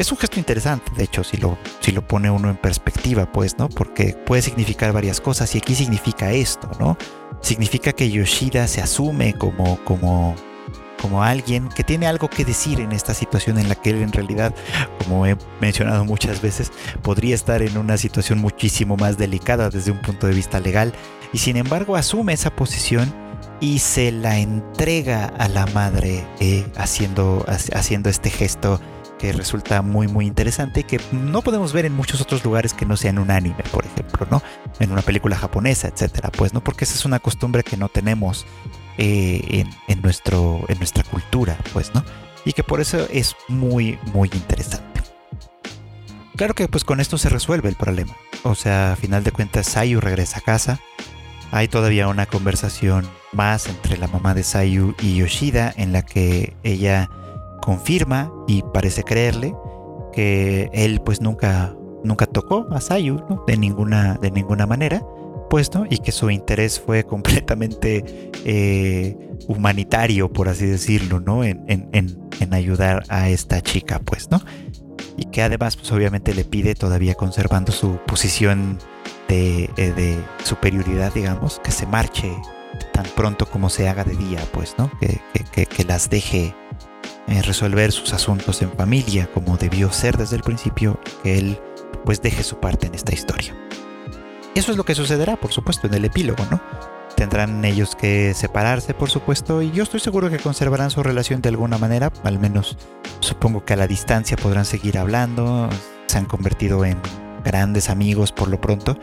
Es 0.00 0.10
un 0.10 0.16
gesto 0.16 0.38
interesante, 0.38 0.90
de 0.96 1.04
hecho, 1.04 1.22
si 1.22 1.36
lo, 1.36 1.58
si 1.80 1.92
lo 1.92 2.00
pone 2.00 2.30
uno 2.30 2.48
en 2.48 2.56
perspectiva, 2.56 3.30
pues, 3.30 3.58
¿no? 3.58 3.68
Porque 3.68 4.14
puede 4.14 4.40
significar 4.40 4.94
varias 4.94 5.20
cosas 5.20 5.54
y 5.54 5.58
aquí 5.58 5.74
significa 5.74 6.32
esto, 6.32 6.70
¿no? 6.80 6.96
Significa 7.42 7.92
que 7.92 8.10
Yoshida 8.10 8.66
se 8.66 8.80
asume 8.80 9.34
como, 9.34 9.78
como, 9.84 10.34
como 11.02 11.22
alguien 11.22 11.68
que 11.68 11.84
tiene 11.84 12.06
algo 12.06 12.30
que 12.30 12.46
decir 12.46 12.80
en 12.80 12.92
esta 12.92 13.12
situación 13.12 13.58
en 13.58 13.68
la 13.68 13.74
que 13.74 13.90
él 13.90 14.00
en 14.00 14.10
realidad, 14.10 14.54
como 15.04 15.26
he 15.26 15.36
mencionado 15.60 16.06
muchas 16.06 16.40
veces, 16.40 16.72
podría 17.02 17.34
estar 17.34 17.60
en 17.60 17.76
una 17.76 17.98
situación 17.98 18.38
muchísimo 18.38 18.96
más 18.96 19.18
delicada 19.18 19.68
desde 19.68 19.90
un 19.90 20.00
punto 20.00 20.26
de 20.26 20.32
vista 20.32 20.60
legal 20.60 20.94
y 21.34 21.38
sin 21.40 21.58
embargo 21.58 21.94
asume 21.94 22.32
esa 22.32 22.56
posición 22.56 23.12
y 23.60 23.80
se 23.80 24.12
la 24.12 24.38
entrega 24.38 25.26
a 25.26 25.46
la 25.48 25.66
madre 25.66 26.26
eh, 26.40 26.66
haciendo, 26.78 27.44
haciendo 27.74 28.08
este 28.08 28.30
gesto 28.30 28.80
que 29.20 29.32
resulta 29.32 29.82
muy 29.82 30.08
muy 30.08 30.26
interesante 30.26 30.84
que 30.84 30.98
no 31.12 31.42
podemos 31.42 31.74
ver 31.74 31.84
en 31.84 31.94
muchos 31.94 32.20
otros 32.22 32.42
lugares 32.42 32.72
que 32.72 32.86
no 32.86 32.96
sean 32.96 33.18
un 33.18 33.30
anime, 33.30 33.62
por 33.70 33.84
ejemplo, 33.84 34.26
¿no? 34.30 34.42
En 34.78 34.92
una 34.92 35.02
película 35.02 35.36
japonesa, 35.36 35.88
etcétera, 35.88 36.30
pues, 36.30 36.54
¿no? 36.54 36.64
Porque 36.64 36.84
esa 36.84 36.94
es 36.94 37.04
una 37.04 37.18
costumbre 37.18 37.62
que 37.62 37.76
no 37.76 37.90
tenemos 37.90 38.46
eh, 38.96 39.66
en, 39.88 40.02
nuestro, 40.02 40.60
en 40.68 40.78
nuestra 40.78 41.04
cultura, 41.04 41.58
pues, 41.74 41.94
¿no? 41.94 42.02
Y 42.46 42.54
que 42.54 42.62
por 42.62 42.80
eso 42.80 43.06
es 43.10 43.36
muy 43.48 43.98
muy 44.14 44.30
interesante. 44.32 45.02
Claro 46.36 46.54
que 46.54 46.68
pues 46.68 46.84
con 46.84 47.00
esto 47.00 47.18
se 47.18 47.28
resuelve 47.28 47.68
el 47.68 47.76
problema. 47.76 48.16
O 48.44 48.54
sea, 48.54 48.92
a 48.92 48.96
final 48.96 49.22
de 49.22 49.32
cuentas 49.32 49.66
Sayu 49.66 50.00
regresa 50.00 50.38
a 50.38 50.42
casa. 50.42 50.80
Hay 51.52 51.68
todavía 51.68 52.08
una 52.08 52.24
conversación 52.24 53.06
más 53.32 53.66
entre 53.66 53.98
la 53.98 54.06
mamá 54.06 54.32
de 54.32 54.44
Sayu 54.44 54.94
y 55.02 55.16
Yoshida 55.16 55.74
en 55.76 55.92
la 55.92 56.02
que 56.02 56.56
ella 56.62 57.10
confirma 57.60 58.32
y 58.46 58.62
parece 58.74 59.02
creerle 59.02 59.54
que 60.12 60.70
él 60.72 61.00
pues 61.00 61.20
nunca, 61.20 61.74
nunca 62.04 62.26
tocó 62.26 62.66
a 62.70 62.80
Sayu 62.80 63.22
de, 63.46 63.56
ninguna, 63.56 64.14
de 64.20 64.30
ninguna 64.30 64.66
manera, 64.66 65.02
pues, 65.50 65.70
y 65.90 65.98
que 65.98 66.12
su 66.12 66.30
interés 66.30 66.80
fue 66.80 67.04
completamente 67.06 68.30
eh, 68.44 69.16
humanitario, 69.48 70.32
por 70.32 70.48
así 70.48 70.66
decirlo, 70.66 71.20
¿no? 71.20 71.44
En, 71.44 71.64
en, 71.68 72.20
ayudar 72.52 73.04
a 73.08 73.28
esta 73.28 73.60
chica, 73.60 74.00
pues, 74.00 74.30
¿no? 74.30 74.40
Y 75.16 75.26
que 75.26 75.42
además, 75.42 75.76
pues 75.76 75.92
obviamente 75.92 76.34
le 76.34 76.44
pide, 76.44 76.74
todavía 76.74 77.14
conservando 77.14 77.70
su 77.70 77.98
posición 78.06 78.78
de, 79.28 79.70
eh, 79.76 79.92
de 79.92 80.18
superioridad, 80.42 81.12
digamos, 81.14 81.60
que 81.62 81.70
se 81.70 81.86
marche 81.86 82.32
tan 82.92 83.06
pronto 83.14 83.46
como 83.46 83.70
se 83.70 83.88
haga 83.88 84.02
de 84.02 84.16
día, 84.16 84.40
pues, 84.52 84.74
¿no? 84.78 84.90
Que, 84.98 85.20
que, 85.52 85.66
que 85.66 85.84
las 85.84 86.10
deje 86.10 86.54
resolver 87.42 87.92
sus 87.92 88.12
asuntos 88.12 88.60
en 88.62 88.72
familia 88.72 89.28
como 89.32 89.56
debió 89.56 89.92
ser 89.92 90.16
desde 90.16 90.36
el 90.36 90.42
principio, 90.42 90.98
que 91.22 91.38
él 91.38 91.58
pues 92.04 92.20
deje 92.22 92.42
su 92.42 92.58
parte 92.58 92.86
en 92.86 92.94
esta 92.94 93.14
historia. 93.14 93.54
Eso 94.54 94.72
es 94.72 94.76
lo 94.76 94.84
que 94.84 94.94
sucederá, 94.94 95.36
por 95.36 95.52
supuesto, 95.52 95.86
en 95.86 95.94
el 95.94 96.04
epílogo, 96.04 96.44
¿no? 96.50 96.60
Tendrán 97.16 97.64
ellos 97.64 97.94
que 97.94 98.34
separarse, 98.34 98.94
por 98.94 99.10
supuesto, 99.10 99.62
y 99.62 99.70
yo 99.70 99.82
estoy 99.82 100.00
seguro 100.00 100.30
que 100.30 100.38
conservarán 100.38 100.90
su 100.90 101.02
relación 101.02 101.40
de 101.42 101.50
alguna 101.50 101.78
manera, 101.78 102.10
al 102.24 102.38
menos 102.38 102.76
supongo 103.20 103.64
que 103.64 103.74
a 103.74 103.76
la 103.76 103.86
distancia 103.86 104.36
podrán 104.36 104.64
seguir 104.64 104.98
hablando, 104.98 105.68
se 106.06 106.18
han 106.18 106.24
convertido 106.24 106.84
en 106.84 106.98
grandes 107.44 107.90
amigos 107.90 108.32
por 108.32 108.48
lo 108.48 108.60
pronto. 108.60 108.98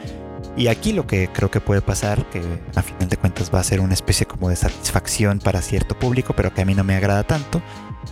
Y 0.56 0.68
aquí 0.68 0.92
lo 0.92 1.06
que 1.06 1.30
creo 1.32 1.52
que 1.52 1.62
puede 1.62 1.82
pasar, 1.82 2.28
que 2.30 2.42
a 2.76 2.82
final 2.82 3.08
de 3.08 3.18
cuentas 3.18 3.52
va 3.54 3.60
a 3.60 3.64
ser 3.64 3.80
una 3.80 3.94
especie 3.94 4.26
como 4.26 4.50
de 4.50 4.56
satisfacción 4.56 5.40
para 5.40 5.62
cierto 5.62 5.98
público, 5.98 6.34
pero 6.36 6.52
que 6.54 6.62
a 6.62 6.66
mí 6.66 6.74
no 6.74 6.84
me 6.84 6.96
agrada 6.96 7.24
tanto, 7.24 7.62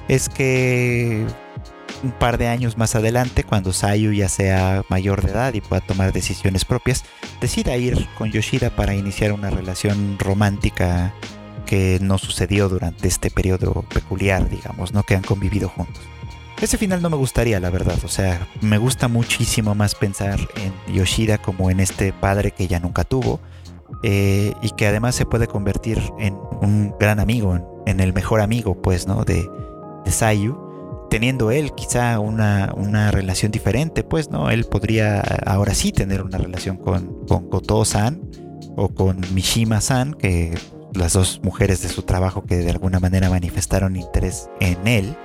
es 0.07 0.29
que 0.29 1.25
un 2.03 2.11
par 2.11 2.37
de 2.37 2.47
años 2.47 2.77
más 2.77 2.95
adelante, 2.95 3.43
cuando 3.43 3.73
Sayu 3.73 4.11
ya 4.11 4.29
sea 4.29 4.83
mayor 4.89 5.23
de 5.23 5.31
edad 5.31 5.53
y 5.53 5.61
pueda 5.61 5.81
tomar 5.81 6.13
decisiones 6.13 6.65
propias, 6.65 7.03
decida 7.41 7.77
ir 7.77 8.07
con 8.17 8.31
Yoshida 8.31 8.69
para 8.69 8.95
iniciar 8.95 9.31
una 9.31 9.49
relación 9.49 10.17
romántica 10.19 11.13
que 11.65 11.97
no 12.01 12.17
sucedió 12.17 12.69
durante 12.69 13.07
este 13.07 13.31
periodo 13.31 13.83
peculiar, 13.93 14.49
digamos, 14.49 14.93
¿no? 14.93 15.03
Que 15.03 15.15
han 15.15 15.23
convivido 15.23 15.67
juntos. 15.69 16.03
Ese 16.61 16.77
final 16.77 17.01
no 17.01 17.09
me 17.09 17.17
gustaría, 17.17 17.59
la 17.59 17.69
verdad. 17.69 17.97
O 18.05 18.07
sea, 18.07 18.47
me 18.61 18.77
gusta 18.77 19.07
muchísimo 19.07 19.75
más 19.75 19.95
pensar 19.95 20.39
en 20.55 20.93
Yoshida 20.93 21.37
como 21.37 21.69
en 21.69 21.79
este 21.79 22.13
padre 22.13 22.51
que 22.51 22.67
ya 22.67 22.79
nunca 22.79 23.03
tuvo. 23.03 23.39
Eh, 24.03 24.53
y 24.61 24.71
que 24.71 24.87
además 24.87 25.15
se 25.15 25.25
puede 25.25 25.47
convertir 25.47 26.01
en 26.19 26.35
un 26.61 26.95
gran 26.99 27.19
amigo, 27.19 27.83
en, 27.85 27.99
el 27.99 28.13
mejor 28.13 28.41
amigo, 28.41 28.81
pues, 28.81 29.07
¿no? 29.07 29.23
De, 29.23 29.49
de 30.05 30.11
Sayu, 30.11 30.57
teniendo 31.09 31.51
él 31.51 31.73
quizá 31.75 32.19
una, 32.19 32.73
una, 32.75 33.11
relación 33.11 33.51
diferente, 33.51 34.03
pues, 34.03 34.29
¿no? 34.29 34.49
Él 34.49 34.65
podría 34.65 35.19
ahora 35.45 35.73
sí 35.73 35.91
tener 35.91 36.21
una 36.21 36.37
relación 36.37 36.77
con, 36.77 37.25
con 37.27 37.49
Goto-san 37.49 38.21
o 38.75 38.89
con 38.89 39.21
Mishima-san, 39.33 40.13
que 40.13 40.57
las 40.93 41.13
dos 41.13 41.41
mujeres 41.43 41.81
de 41.81 41.89
su 41.89 42.03
trabajo 42.03 42.43
que 42.43 42.57
de 42.57 42.71
alguna 42.71 42.99
manera 42.99 43.29
manifestaron 43.29 43.95
interés 43.95 44.49
en 44.59 44.87
él. 44.87 45.17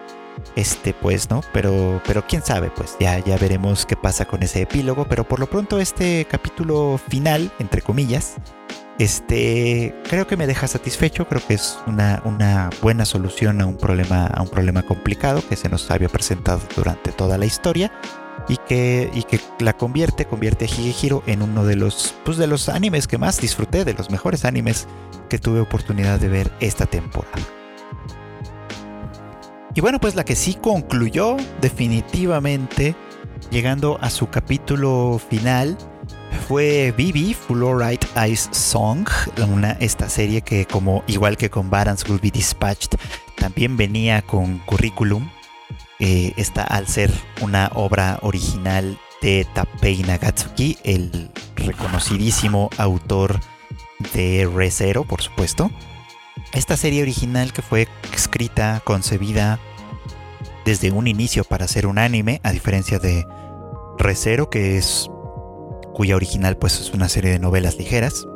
Este, 0.57 0.95
pues, 0.95 1.29
¿no? 1.29 1.43
Pero, 1.53 2.01
pero 2.07 2.27
quién 2.27 2.43
sabe, 2.43 2.71
pues 2.71 2.97
ya, 2.99 3.23
ya 3.23 3.37
veremos 3.37 3.85
qué 3.85 3.95
pasa 3.95 4.25
con 4.25 4.43
ese 4.43 4.63
epílogo. 4.63 5.07
Pero 5.09 5.29
por 5.29 5.39
lo 5.39 5.49
pronto, 5.51 5.79
este 5.79 6.27
capítulo 6.31 6.99
final, 7.09 7.53
entre 7.59 7.83
comillas, 7.83 8.37
este, 9.01 9.95
creo 10.11 10.27
que 10.27 10.37
me 10.37 10.47
deja 10.47 10.67
satisfecho, 10.67 11.27
creo 11.27 11.41
que 11.47 11.55
es 11.55 11.79
una, 11.87 12.69
buena 12.83 13.07
solución 13.07 13.63
a 13.63 13.67
un, 13.67 13.79
problema, 13.79 14.83
complicado 14.83 15.43
que 15.49 15.57
se 15.57 15.71
nos 15.71 15.91
había 15.91 16.11
presentado 16.11 16.61
durante 16.77 17.11
toda 17.11 17.39
la 17.39 17.47
historia 17.47 17.91
y 18.47 18.59
que, 18.59 19.11
y 19.15 19.23
que 19.23 19.41
la 19.59 19.73
convierte, 19.73 20.27
convierte 20.27 20.67
a 20.67 20.69
Higehiro 20.69 21.23
en 21.27 21.41
uno 21.41 21.65
de 21.65 21.77
los, 21.77 22.15
pues 22.27 22.37
de 22.37 22.47
los 22.47 22.69
animes 22.69 23.07
que 23.07 23.17
más 23.17 23.41
disfruté, 23.41 23.87
de 23.87 23.95
los 23.95 24.11
mejores 24.11 24.45
animes 24.45 24.87
que 25.31 25.39
tuve 25.39 25.61
oportunidad 25.61 26.21
de 26.21 26.29
ver 26.29 26.53
esta 26.61 26.85
temporada. 26.85 27.39
Y 29.75 29.81
bueno, 29.81 29.99
pues 29.99 30.15
la 30.15 30.27
que 30.27 30.37
sí 30.37 30.59
concluyó 30.61 31.39
definitivamente, 31.63 32.95
llegando 33.51 33.99
a 34.03 34.11
su 34.11 34.29
capítulo 34.29 35.19
final, 35.31 35.79
fue 36.49 36.93
Bibi 36.97 37.35
Fluorite 37.35 38.07
Ice 38.29 38.49
Song, 38.53 39.09
una, 39.49 39.73
esta 39.73 40.09
serie 40.09 40.43
que 40.43 40.67
como 40.67 41.05
igual 41.07 41.37
que 41.37 41.51
con 41.51 41.71
Barons 41.71 42.09
Will 42.09 42.21
Be 42.21 42.31
Dispatched, 42.31 42.99
también 43.37 43.77
venía 43.77 44.23
con 44.23 44.59
currículum. 44.61 45.31
Eh, 45.99 46.33
esta 46.37 46.63
al 46.63 46.87
ser 46.89 47.13
una 47.43 47.71
obra 47.75 48.19
original 48.23 48.99
de 49.21 49.47
Tapei 49.53 50.03
Nagatsuki, 50.03 50.79
el 50.83 51.31
reconocidísimo 51.57 52.71
autor 52.79 53.39
de 54.15 54.49
ReZero, 54.53 55.05
por 55.05 55.21
supuesto. 55.23 55.71
Esta 56.53 56.77
serie 56.77 57.03
original 57.03 57.53
que 57.53 57.63
fue 57.63 57.87
escrita, 58.13 58.81
concebida 58.85 59.61
desde 60.65 60.91
un 60.91 61.07
inicio 61.07 61.45
para 61.45 61.69
ser 61.69 61.87
un 61.87 61.99
anime, 61.99 62.41
a 62.43 62.53
diferencia 62.53 62.99
de 62.99 63.27
ReZero, 63.99 64.51
que 64.51 64.79
es 64.79 65.09
cuya 66.01 66.17
original 66.17 66.57
pues 66.57 66.81
es 66.81 66.95
una 66.95 67.11
serie 67.11 67.33
de 67.33 67.39
novelas 67.39 67.77
ligeras. 67.77 68.27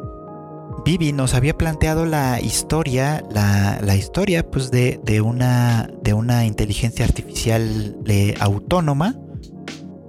Vivi 0.85 1.15
nos 1.15 1.33
había 1.33 1.57
planteado 1.57 2.05
la 2.05 2.39
historia, 2.39 3.25
la, 3.31 3.97
historia 3.97 4.47
pues 4.51 4.71
de, 4.71 5.01
una, 5.25 5.89
de 6.03 6.13
una 6.13 6.45
inteligencia 6.45 7.07
artificial 7.07 7.97
eh, 8.05 8.35
autónoma 8.39 9.17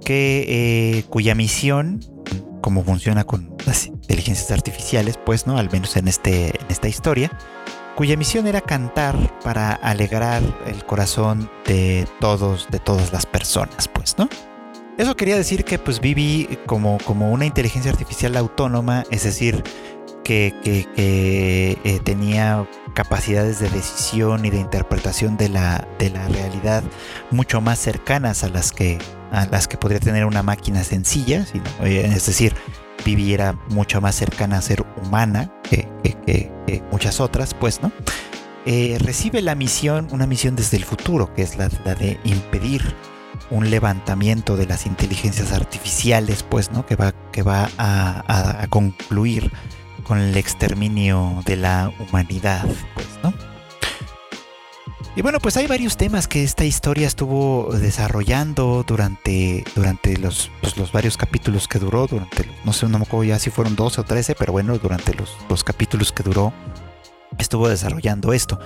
que, 0.04 0.44
eh, 0.98 1.04
cuya 1.08 1.34
misión, 1.34 2.00
como 2.60 2.84
funciona 2.84 3.24
con 3.24 3.56
las 3.64 3.86
inteligencias 3.86 4.50
artificiales, 4.50 5.18
pues, 5.24 5.46
¿no? 5.46 5.56
Al 5.56 5.70
menos 5.70 5.96
en, 5.96 6.08
este, 6.08 6.48
en 6.48 6.66
esta 6.68 6.88
historia, 6.88 7.30
cuya 7.94 8.18
misión 8.18 8.46
era 8.46 8.60
cantar 8.60 9.16
para 9.42 9.72
alegrar 9.72 10.42
el 10.66 10.84
corazón 10.84 11.50
de 11.66 12.06
todos, 12.20 12.68
de 12.70 12.80
todas 12.80 13.14
las 13.14 13.24
personas, 13.24 13.88
pues, 13.88 14.18
¿no? 14.18 14.28
Eso 14.98 15.14
quería 15.14 15.36
decir 15.36 15.64
que 15.64 15.78
pues 15.78 16.00
Vivi 16.00 16.58
como, 16.66 16.98
como 17.04 17.30
una 17.30 17.44
inteligencia 17.44 17.90
artificial 17.90 18.36
autónoma, 18.36 19.04
es 19.10 19.24
decir, 19.24 19.62
que, 20.24 20.54
eh, 20.64 22.00
tenía 22.04 22.66
capacidades 22.94 23.60
de 23.60 23.68
decisión 23.68 24.44
y 24.44 24.50
de 24.50 24.58
interpretación 24.58 25.36
de 25.36 25.50
la, 25.50 25.86
de 25.98 26.10
la 26.10 26.26
realidad 26.28 26.82
mucho 27.30 27.60
más 27.60 27.78
cercanas 27.78 28.42
a 28.42 28.48
las 28.48 28.72
que, 28.72 28.98
a 29.30 29.46
las 29.46 29.68
que 29.68 29.76
podría 29.76 30.00
tener 30.00 30.24
una 30.24 30.42
máquina 30.42 30.82
sencilla, 30.82 31.46
eh, 31.82 32.10
es 32.12 32.26
decir, 32.26 32.54
Vivi 33.04 33.34
era 33.34 33.52
mucho 33.68 34.00
más 34.00 34.16
cercana 34.16 34.58
a 34.58 34.62
ser 34.62 34.84
humana 35.04 35.52
que, 35.62 35.86
muchas 36.90 37.20
otras, 37.20 37.54
pues, 37.54 37.82
¿no? 37.82 37.92
Eh, 38.64 38.96
recibe 39.00 39.42
la 39.42 39.54
misión, 39.54 40.08
una 40.10 40.26
misión 40.26 40.56
desde 40.56 40.76
el 40.78 40.84
futuro, 40.84 41.32
que 41.34 41.42
es 41.42 41.56
la 41.56 41.68
de 41.68 42.18
impedir 42.24 42.82
un 43.50 43.70
levantamiento 43.70 44.56
de 44.56 44.66
las 44.66 44.86
inteligencias 44.86 45.52
artificiales, 45.52 46.42
pues, 46.42 46.70
¿no? 46.70 46.86
Que 46.86 46.96
va, 46.96 47.12
que 47.32 47.42
va 47.42 47.68
a, 47.78 48.66
concluir 48.68 49.52
con 50.04 50.18
el 50.18 50.36
exterminio 50.36 51.42
de 51.44 51.56
la 51.56 51.92
humanidad, 51.98 52.66
pues, 52.94 53.06
¿no? 53.22 53.32
Y 55.14 55.22
bueno, 55.22 55.40
pues 55.40 55.56
hay 55.56 55.66
varios 55.66 55.96
temas 55.96 56.28
que 56.28 56.44
esta 56.44 56.66
historia 56.66 57.06
estuvo 57.06 57.70
desarrollando 57.72 58.84
durante, 58.86 59.64
durante 59.74 60.18
los, 60.18 60.50
pues, 60.60 60.76
los 60.76 60.92
varios 60.92 61.16
capítulos 61.16 61.68
que 61.68 61.78
duró, 61.78 62.06
durante, 62.06 62.46
no 62.64 62.74
sé, 62.74 62.86
no 62.86 62.98
me 62.98 63.04
acuerdo 63.04 63.24
ya 63.24 63.38
si 63.38 63.48
fueron 63.48 63.76
12 63.76 64.02
o 64.02 64.04
13, 64.04 64.34
pero 64.34 64.52
bueno, 64.52 64.76
durante 64.76 65.14
los, 65.14 65.34
los 65.48 65.64
capítulos 65.64 66.12
que 66.12 66.22
duró, 66.22 66.52
estuvo 67.38 67.68
desarrollando 67.68 68.34
esto. 68.34 68.58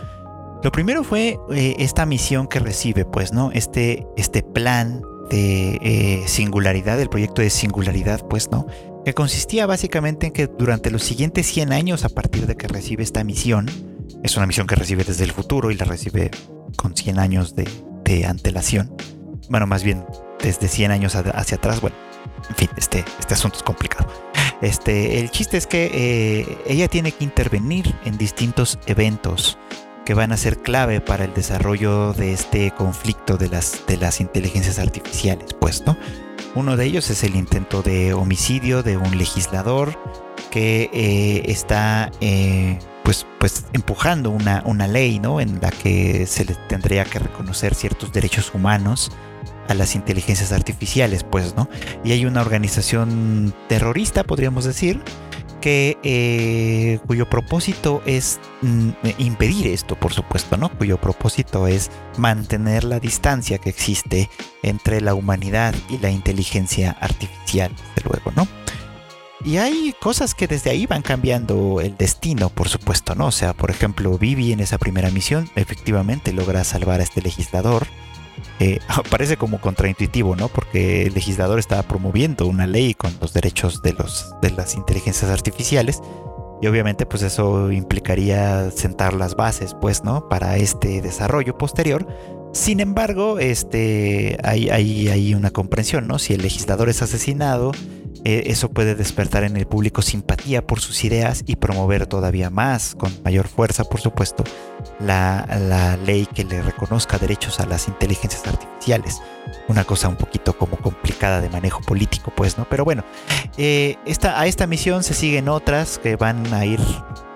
Lo 0.62 0.70
primero 0.72 1.04
fue 1.04 1.38
eh, 1.52 1.76
esta 1.78 2.04
misión 2.04 2.46
que 2.46 2.58
recibe, 2.58 3.06
pues, 3.06 3.32
¿no? 3.32 3.50
Este, 3.52 4.06
este 4.16 4.42
plan 4.42 5.02
de 5.30 5.78
eh, 5.82 6.24
singularidad, 6.26 7.00
el 7.00 7.08
proyecto 7.08 7.40
de 7.40 7.48
singularidad, 7.48 8.26
pues, 8.28 8.50
¿no? 8.50 8.66
Que 9.04 9.14
consistía 9.14 9.64
básicamente 9.64 10.26
en 10.26 10.32
que 10.34 10.48
durante 10.48 10.90
los 10.90 11.02
siguientes 11.02 11.46
100 11.46 11.72
años, 11.72 12.04
a 12.04 12.10
partir 12.10 12.46
de 12.46 12.56
que 12.56 12.68
recibe 12.68 13.02
esta 13.02 13.24
misión, 13.24 13.70
es 14.22 14.36
una 14.36 14.46
misión 14.46 14.66
que 14.66 14.74
recibe 14.74 15.02
desde 15.04 15.24
el 15.24 15.32
futuro 15.32 15.70
y 15.70 15.76
la 15.76 15.86
recibe 15.86 16.30
con 16.76 16.94
100 16.94 17.18
años 17.18 17.54
de, 17.54 17.66
antelación. 18.26 18.92
Bueno, 19.48 19.68
más 19.68 19.84
bien 19.84 20.04
desde 20.42 20.66
100 20.66 20.90
años 20.90 21.14
hacia 21.14 21.58
atrás. 21.58 21.80
Bueno, 21.80 21.94
en 22.48 22.56
fin, 22.56 22.68
este, 22.76 23.04
este 23.20 23.34
asunto 23.34 23.58
es 23.58 23.62
complicado. 23.62 24.08
Este, 24.60 25.20
el 25.20 25.30
chiste 25.30 25.56
es 25.56 25.68
que 25.68 25.92
eh, 25.94 26.58
ella 26.66 26.88
tiene 26.88 27.12
que 27.12 27.22
intervenir 27.22 27.94
en 28.04 28.18
distintos 28.18 28.80
eventos 28.86 29.58
que 30.10 30.14
van 30.14 30.32
a 30.32 30.36
ser 30.36 30.58
clave 30.58 31.00
para 31.00 31.24
el 31.24 31.34
desarrollo 31.34 32.12
de 32.14 32.32
este 32.32 32.72
conflicto 32.72 33.36
de 33.36 33.48
las, 33.48 33.86
de 33.86 33.96
las 33.96 34.20
inteligencias 34.20 34.80
artificiales, 34.80 35.54
pues, 35.60 35.84
¿no? 35.86 35.96
Uno 36.56 36.76
de 36.76 36.84
ellos 36.84 37.10
es 37.10 37.22
el 37.22 37.36
intento 37.36 37.80
de 37.80 38.12
homicidio 38.12 38.82
de 38.82 38.96
un 38.96 39.16
legislador 39.16 39.96
que 40.50 40.90
eh, 40.92 41.44
está 41.46 42.10
eh, 42.20 42.80
pues, 43.04 43.24
pues 43.38 43.66
empujando 43.72 44.30
una, 44.30 44.64
una 44.66 44.88
ley 44.88 45.20
¿no? 45.20 45.40
en 45.40 45.60
la 45.60 45.70
que 45.70 46.26
se 46.26 46.44
le 46.44 46.56
tendría 46.66 47.04
que 47.04 47.20
reconocer 47.20 47.76
ciertos 47.76 48.12
derechos 48.12 48.52
humanos 48.52 49.12
a 49.68 49.74
las 49.74 49.94
inteligencias 49.94 50.50
artificiales, 50.50 51.22
pues, 51.22 51.54
¿no? 51.54 51.68
Y 52.02 52.10
hay 52.10 52.26
una 52.26 52.40
organización 52.40 53.54
terrorista, 53.68 54.24
podríamos 54.24 54.64
decir, 54.64 55.00
que 55.60 55.98
eh, 56.02 56.98
cuyo 57.06 57.28
propósito 57.28 58.02
es 58.06 58.40
mm, 58.62 58.90
impedir 59.18 59.66
esto, 59.68 59.96
por 59.96 60.12
supuesto, 60.12 60.56
¿no? 60.56 60.68
Cuyo 60.70 60.98
propósito 60.98 61.66
es 61.66 61.90
mantener 62.16 62.84
la 62.84 63.00
distancia 63.00 63.58
que 63.58 63.70
existe 63.70 64.30
entre 64.62 65.00
la 65.00 65.14
humanidad 65.14 65.74
y 65.88 65.98
la 65.98 66.10
inteligencia 66.10 66.96
artificial, 67.00 67.72
desde 67.94 68.08
luego, 68.08 68.32
¿no? 68.34 68.46
Y 69.42 69.56
hay 69.56 69.94
cosas 69.98 70.34
que 70.34 70.46
desde 70.46 70.70
ahí 70.70 70.86
van 70.86 71.00
cambiando 71.00 71.80
el 71.80 71.96
destino, 71.96 72.50
por 72.50 72.68
supuesto, 72.68 73.14
¿no? 73.14 73.28
O 73.28 73.32
sea, 73.32 73.54
por 73.54 73.70
ejemplo, 73.70 74.18
Vivi 74.18 74.52
en 74.52 74.60
esa 74.60 74.76
primera 74.76 75.10
misión 75.10 75.48
efectivamente 75.56 76.32
logra 76.32 76.62
salvar 76.62 77.00
a 77.00 77.04
este 77.04 77.22
legislador. 77.22 77.86
Eh, 78.58 78.78
parece 79.10 79.36
como 79.36 79.60
contraintuitivo, 79.60 80.36
¿no? 80.36 80.48
Porque 80.48 81.06
el 81.06 81.14
legislador 81.14 81.58
estaba 81.58 81.82
promoviendo 81.82 82.46
una 82.46 82.66
ley 82.66 82.94
con 82.94 83.12
los 83.20 83.32
derechos 83.32 83.82
de, 83.82 83.92
los, 83.94 84.34
de 84.42 84.50
las 84.50 84.74
inteligencias 84.74 85.30
artificiales. 85.30 86.00
Y 86.62 86.66
obviamente 86.66 87.06
pues 87.06 87.22
eso 87.22 87.72
implicaría 87.72 88.70
sentar 88.70 89.14
las 89.14 89.34
bases, 89.34 89.74
pues, 89.80 90.04
¿no? 90.04 90.28
Para 90.28 90.58
este 90.58 91.00
desarrollo 91.00 91.56
posterior. 91.56 92.06
Sin 92.52 92.80
embargo, 92.80 93.38
este, 93.38 94.36
hay, 94.42 94.68
hay, 94.68 95.08
hay 95.08 95.34
una 95.34 95.50
comprensión, 95.50 96.06
¿no? 96.06 96.18
Si 96.18 96.34
el 96.34 96.42
legislador 96.42 96.88
es 96.88 97.00
asesinado, 97.00 97.72
eh, 98.24 98.44
eso 98.46 98.68
puede 98.70 98.94
despertar 98.94 99.44
en 99.44 99.56
el 99.56 99.66
público 99.66 100.02
simpatía 100.02 100.66
por 100.66 100.80
sus 100.80 101.04
ideas 101.04 101.42
y 101.46 101.56
promover 101.56 102.06
todavía 102.06 102.50
más, 102.50 102.94
con 102.94 103.10
mayor 103.24 103.48
fuerza, 103.48 103.84
por 103.84 104.00
supuesto, 104.00 104.44
la, 104.98 105.96
ley 106.04 106.26
que 106.26 106.44
le 106.44 106.60
reconozca 106.62 107.18
derechos 107.18 107.60
a 107.60 107.66
las 107.66 107.88
inteligencias 107.88 108.46
artificiales. 108.46 109.22
Una 109.68 109.84
cosa 109.84 110.08
un 110.08 110.16
poquito 110.16 110.56
como 110.56 110.76
complicada 110.76 111.40
de 111.40 111.48
manejo 111.48 111.80
político, 111.80 112.32
pues, 112.36 112.58
¿no? 112.58 112.66
Pero 112.68 112.84
bueno, 112.84 113.04
eh, 113.56 113.96
a 114.22 114.46
esta 114.46 114.66
misión 114.66 115.02
se 115.02 115.14
siguen 115.14 115.48
otras 115.48 115.98
que 115.98 116.16
van 116.16 116.52
a 116.52 116.64
ir 116.66 116.80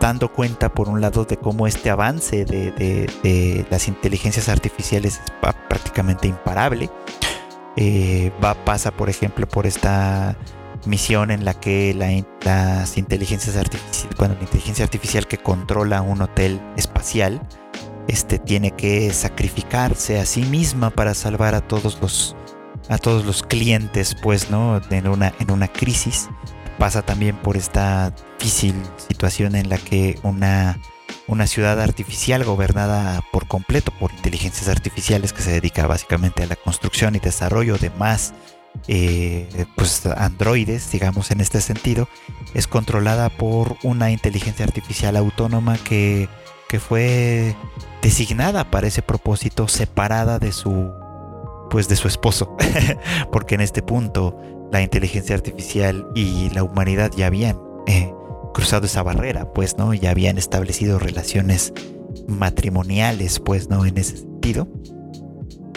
dando 0.00 0.30
cuenta, 0.30 0.68
por 0.68 0.88
un 0.88 1.00
lado, 1.00 1.24
de 1.24 1.38
cómo 1.38 1.66
este 1.66 1.88
avance 1.90 2.44
de, 2.44 3.66
las 3.70 3.88
inteligencias 3.88 4.48
artificiales 4.50 5.20
es 5.24 5.32
prácticamente 5.68 6.28
imparable. 6.28 6.90
Eh, 7.76 8.30
va, 8.42 8.54
pasa, 8.54 8.90
por 8.90 9.08
ejemplo, 9.08 9.48
por 9.48 9.66
esta 9.66 10.36
misión 10.86 11.30
en 11.30 11.44
la 11.44 11.54
que 11.54 11.94
las 11.94 12.96
inteligencias 12.98 13.56
artificiales, 13.56 14.16
bueno, 14.18 14.34
la 14.34 14.42
inteligencia 14.42 14.84
artificial 14.84 15.26
que 15.26 15.38
controla 15.38 16.02
un 16.02 16.22
hotel 16.22 16.60
espacial, 16.76 17.46
este 18.08 18.38
tiene 18.38 18.70
que 18.72 19.12
sacrificarse 19.12 20.18
a 20.18 20.26
sí 20.26 20.42
misma 20.42 20.90
para 20.90 21.14
salvar 21.14 21.54
a 21.54 21.60
todos 21.60 22.00
los 22.00 22.36
a 22.88 22.98
todos 22.98 23.24
los 23.24 23.42
clientes, 23.42 24.14
pues, 24.22 24.50
¿no? 24.50 24.80
En 24.90 25.08
una, 25.08 25.32
en 25.40 25.50
una 25.50 25.68
crisis. 25.68 26.28
Pasa 26.78 27.02
también 27.02 27.36
por 27.36 27.56
esta 27.56 28.12
difícil 28.38 28.74
situación 29.08 29.54
en 29.54 29.70
la 29.70 29.78
que 29.78 30.18
una, 30.22 30.78
una 31.28 31.46
ciudad 31.46 31.80
artificial 31.80 32.44
gobernada 32.44 33.22
por 33.32 33.46
completo 33.46 33.90
por 33.98 34.12
inteligencias 34.12 34.68
artificiales 34.68 35.32
que 35.32 35.40
se 35.40 35.52
dedica 35.52 35.86
básicamente 35.86 36.42
a 36.42 36.46
la 36.46 36.56
construcción 36.56 37.14
y 37.14 37.20
desarrollo 37.20 37.78
de 37.78 37.90
más 37.90 38.34
eh, 38.86 39.66
pues 39.76 40.04
androides, 40.06 40.90
digamos 40.90 41.30
en 41.30 41.40
este 41.40 41.60
sentido, 41.60 42.08
es 42.54 42.66
controlada 42.66 43.30
por 43.30 43.76
una 43.82 44.10
inteligencia 44.10 44.64
artificial 44.64 45.16
autónoma 45.16 45.78
que, 45.78 46.28
que 46.68 46.78
fue 46.78 47.56
designada 48.02 48.70
para 48.70 48.86
ese 48.86 49.02
propósito, 49.02 49.68
separada 49.68 50.38
de 50.38 50.52
su 50.52 50.92
pues 51.70 51.88
de 51.88 51.96
su 51.96 52.06
esposo, 52.06 52.56
porque 53.32 53.54
en 53.54 53.62
este 53.62 53.82
punto 53.82 54.38
la 54.70 54.82
inteligencia 54.82 55.34
artificial 55.34 56.06
y 56.14 56.50
la 56.50 56.62
humanidad 56.62 57.10
ya 57.16 57.26
habían 57.26 57.58
eh, 57.86 58.12
cruzado 58.52 58.86
esa 58.86 59.02
barrera, 59.02 59.52
pues, 59.52 59.76
¿no? 59.76 59.92
Ya 59.94 60.10
habían 60.10 60.38
establecido 60.38 60.98
relaciones 60.98 61.72
matrimoniales, 62.28 63.40
pues, 63.40 63.68
¿no? 63.70 63.86
En 63.86 63.98
ese 63.98 64.18
sentido. 64.18 64.68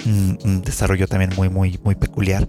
un 0.06 0.62
desarrollo 0.64 1.08
también 1.08 1.32
muy, 1.36 1.50
muy, 1.50 1.80
muy 1.84 1.96
peculiar 1.96 2.48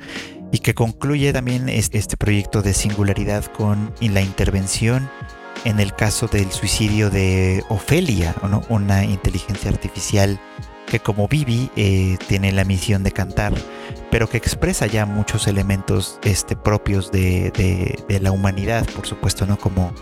y 0.53 0.59
que 0.59 0.75
concluye 0.75 1.33
también 1.33 1.69
este 1.69 2.17
proyecto 2.17 2.63
de 2.63 2.75
singularidad 2.75 3.45
con 3.47 3.93
la 4.01 4.21
intervención 4.21 5.09
en 5.65 5.81
el 5.81 5.95
caso 5.95 6.27
del 6.27 6.51
suicidio 6.53 7.11
de 7.11 7.65
Ofelia, 7.69 8.35
una 8.69 9.05
inteligencia 9.05 9.71
artificial 9.71 10.41
que 10.87 11.01
como 11.01 11.29
Vivi 11.29 11.71
eh, 11.77 12.17
tiene 12.27 12.53
la 12.53 12.65
misión 12.65 13.03
de 13.03 13.13
cantar, 13.13 13.53
pero 14.11 14.29
que 14.29 14.39
expresa 14.39 14.87
ya 14.87 15.05
muchos 15.05 15.47
elementos 15.47 16.19
este, 16.23 16.57
propios 16.57 17.13
de, 17.13 17.99
la 18.21 18.33
humanidad, 18.33 18.87
por 18.95 19.07
supuesto, 19.07 19.47
¿no? 19.47 19.59
Como 19.59 19.93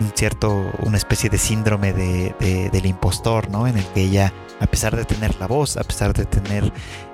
un 0.00 0.12
cierto, 0.14 0.70
una 0.80 0.98
especie 0.98 1.30
de 1.30 1.38
síndrome 1.38 1.92
del 1.92 2.86
impostor, 2.86 3.48
¿no? 3.50 3.66
En 3.66 3.78
el 3.78 3.84
que 3.86 4.02
ella, 4.02 4.32
a 4.60 4.66
pesar 4.66 4.94
de 4.96 5.04
tener 5.04 5.34
la 5.40 5.46
voz, 5.46 5.76
a 5.76 5.84
pesar 5.84 6.12
de 6.12 6.26
tener 6.26 6.70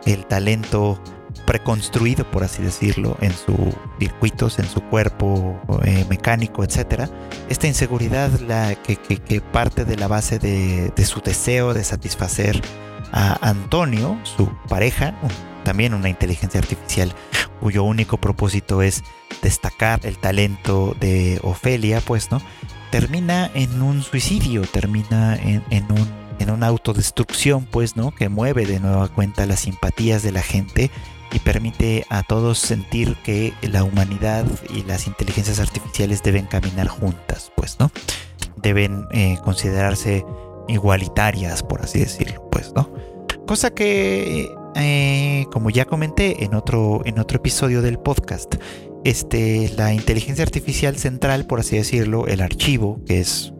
el 0.07 0.27
talento 0.27 1.01
preconstruido, 1.51 2.31
por 2.31 2.45
así 2.45 2.63
decirlo, 2.63 3.17
en 3.21 3.33
sus 3.33 3.75
circuitos, 3.99 4.61
en 4.61 4.67
su 4.67 4.81
cuerpo 4.83 5.61
eh, 5.83 6.07
mecánico, 6.09 6.63
etcétera. 6.63 7.11
Esta 7.49 7.67
inseguridad 7.67 8.31
la 8.39 8.77
que, 8.77 9.41
parte 9.41 9.85
de 9.85 9.97
la 9.97 10.07
base 10.07 10.39
de, 10.39 11.05
su 11.05 11.21
deseo 11.21 11.75
de 11.75 11.83
satisfacer 11.83 12.63
a 13.11 13.37
Antonio, 13.49 14.17
su 14.23 14.49
pareja, 14.69 15.13
también 15.65 15.93
una 15.93 16.09
inteligencia 16.09 16.61
artificial 16.61 17.13
cuyo 17.59 17.83
único 17.83 18.17
propósito 18.19 18.81
es 18.81 19.03
destacar 19.43 19.99
el 20.05 20.19
talento 20.19 20.97
de 21.01 21.41
Ofelia, 21.43 22.01
pues, 22.01 22.31
¿no? 22.31 22.41
Termina 22.93 23.51
en 23.55 23.83
un 23.83 24.05
suicidio, 24.05 24.63
termina 24.63 25.35
en, 25.35 25.65
un, 25.91 26.09
en 26.39 26.51
una 26.51 26.69
autodestrucción, 26.69 27.65
pues, 27.65 27.97
¿no? 27.97 28.13
Que 28.13 28.29
mueve 28.29 28.67
de 28.67 28.79
nueva 28.79 29.09
cuenta 29.09 29.47
las 29.47 29.59
simpatías 29.59 30.23
de 30.23 30.31
la 30.31 30.43
gente 30.43 30.93
y 31.33 31.39
permite 31.39 32.05
a 32.09 32.23
todos 32.23 32.59
sentir 32.59 33.17
que 33.25 33.53
la 33.63 33.85
humanidad 33.85 34.45
y 34.75 34.83
las 34.83 35.07
inteligencias 35.07 35.61
artificiales 35.61 36.23
deben 36.23 36.47
caminar 36.47 36.89
juntas, 36.89 37.53
pues, 37.57 37.79
¿no? 37.79 37.91
Deben 38.57 39.07
eh, 39.13 39.39
considerarse 39.45 40.25
igualitarias, 40.69 41.63
por 41.63 41.83
así 41.83 42.01
decirlo, 42.01 42.49
pues, 42.51 42.73
¿no? 42.75 42.93
Cosa 43.47 43.71
que, 43.71 44.49
eh, 44.77 45.45
como 45.53 45.71
ya 45.71 45.85
comenté 45.85 46.45
en 46.45 46.55
otro, 46.55 47.03
en 47.05 47.19
otro 47.19 47.39
episodio 47.39 47.83
del 47.83 47.99
podcast, 47.99 48.55
este, 49.05 49.73
la 49.77 49.95
inteligencia 49.95 50.45
artificial 50.45 50.97
central, 50.97 51.47
por 51.47 51.61
así 51.61 51.77
decirlo, 51.77 52.27
el 52.27 52.41
archivo, 52.41 53.03
que 53.07 53.21
es 53.21 53.53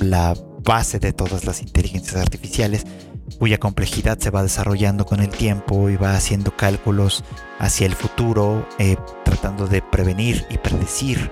la 0.00 0.34
base 0.64 0.98
de 0.98 1.12
todas 1.12 1.44
las 1.44 1.60
inteligencias 1.60 2.16
artificiales, 2.16 2.84
cuya 3.38 3.58
complejidad 3.58 4.18
se 4.18 4.30
va 4.30 4.42
desarrollando 4.42 5.04
con 5.06 5.20
el 5.20 5.28
tiempo 5.28 5.88
y 5.90 5.96
va 5.96 6.14
haciendo 6.14 6.56
cálculos 6.56 7.24
hacia 7.58 7.86
el 7.86 7.94
futuro, 7.94 8.66
eh, 8.78 8.96
tratando 9.24 9.66
de 9.66 9.82
prevenir 9.82 10.46
y 10.50 10.58
predecir 10.58 11.30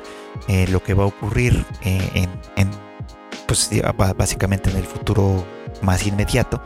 eh, 0.48 0.66
lo 0.68 0.82
que 0.82 0.94
va 0.94 1.04
a 1.04 1.06
ocurrir 1.06 1.64
eh, 1.82 2.28
en, 2.56 2.70
pues, 3.46 3.70
básicamente 4.16 4.70
en 4.70 4.76
el 4.76 4.84
futuro 4.84 5.44
más 5.82 6.06
inmediato, 6.06 6.62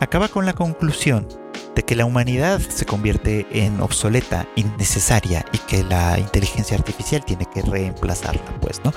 acaba 0.00 0.28
con 0.28 0.46
la 0.46 0.52
conclusión 0.52 1.26
de 1.74 1.82
que 1.82 1.96
la 1.96 2.04
humanidad 2.04 2.60
se 2.60 2.84
convierte 2.84 3.46
en 3.50 3.80
obsoleta, 3.80 4.46
innecesaria 4.56 5.44
y 5.52 5.58
que 5.58 5.82
la 5.84 6.18
inteligencia 6.18 6.76
artificial 6.76 7.24
tiene 7.24 7.46
que 7.46 7.62
reemplazarla, 7.62 8.44
pues, 8.60 8.80
¿no? 8.84 8.92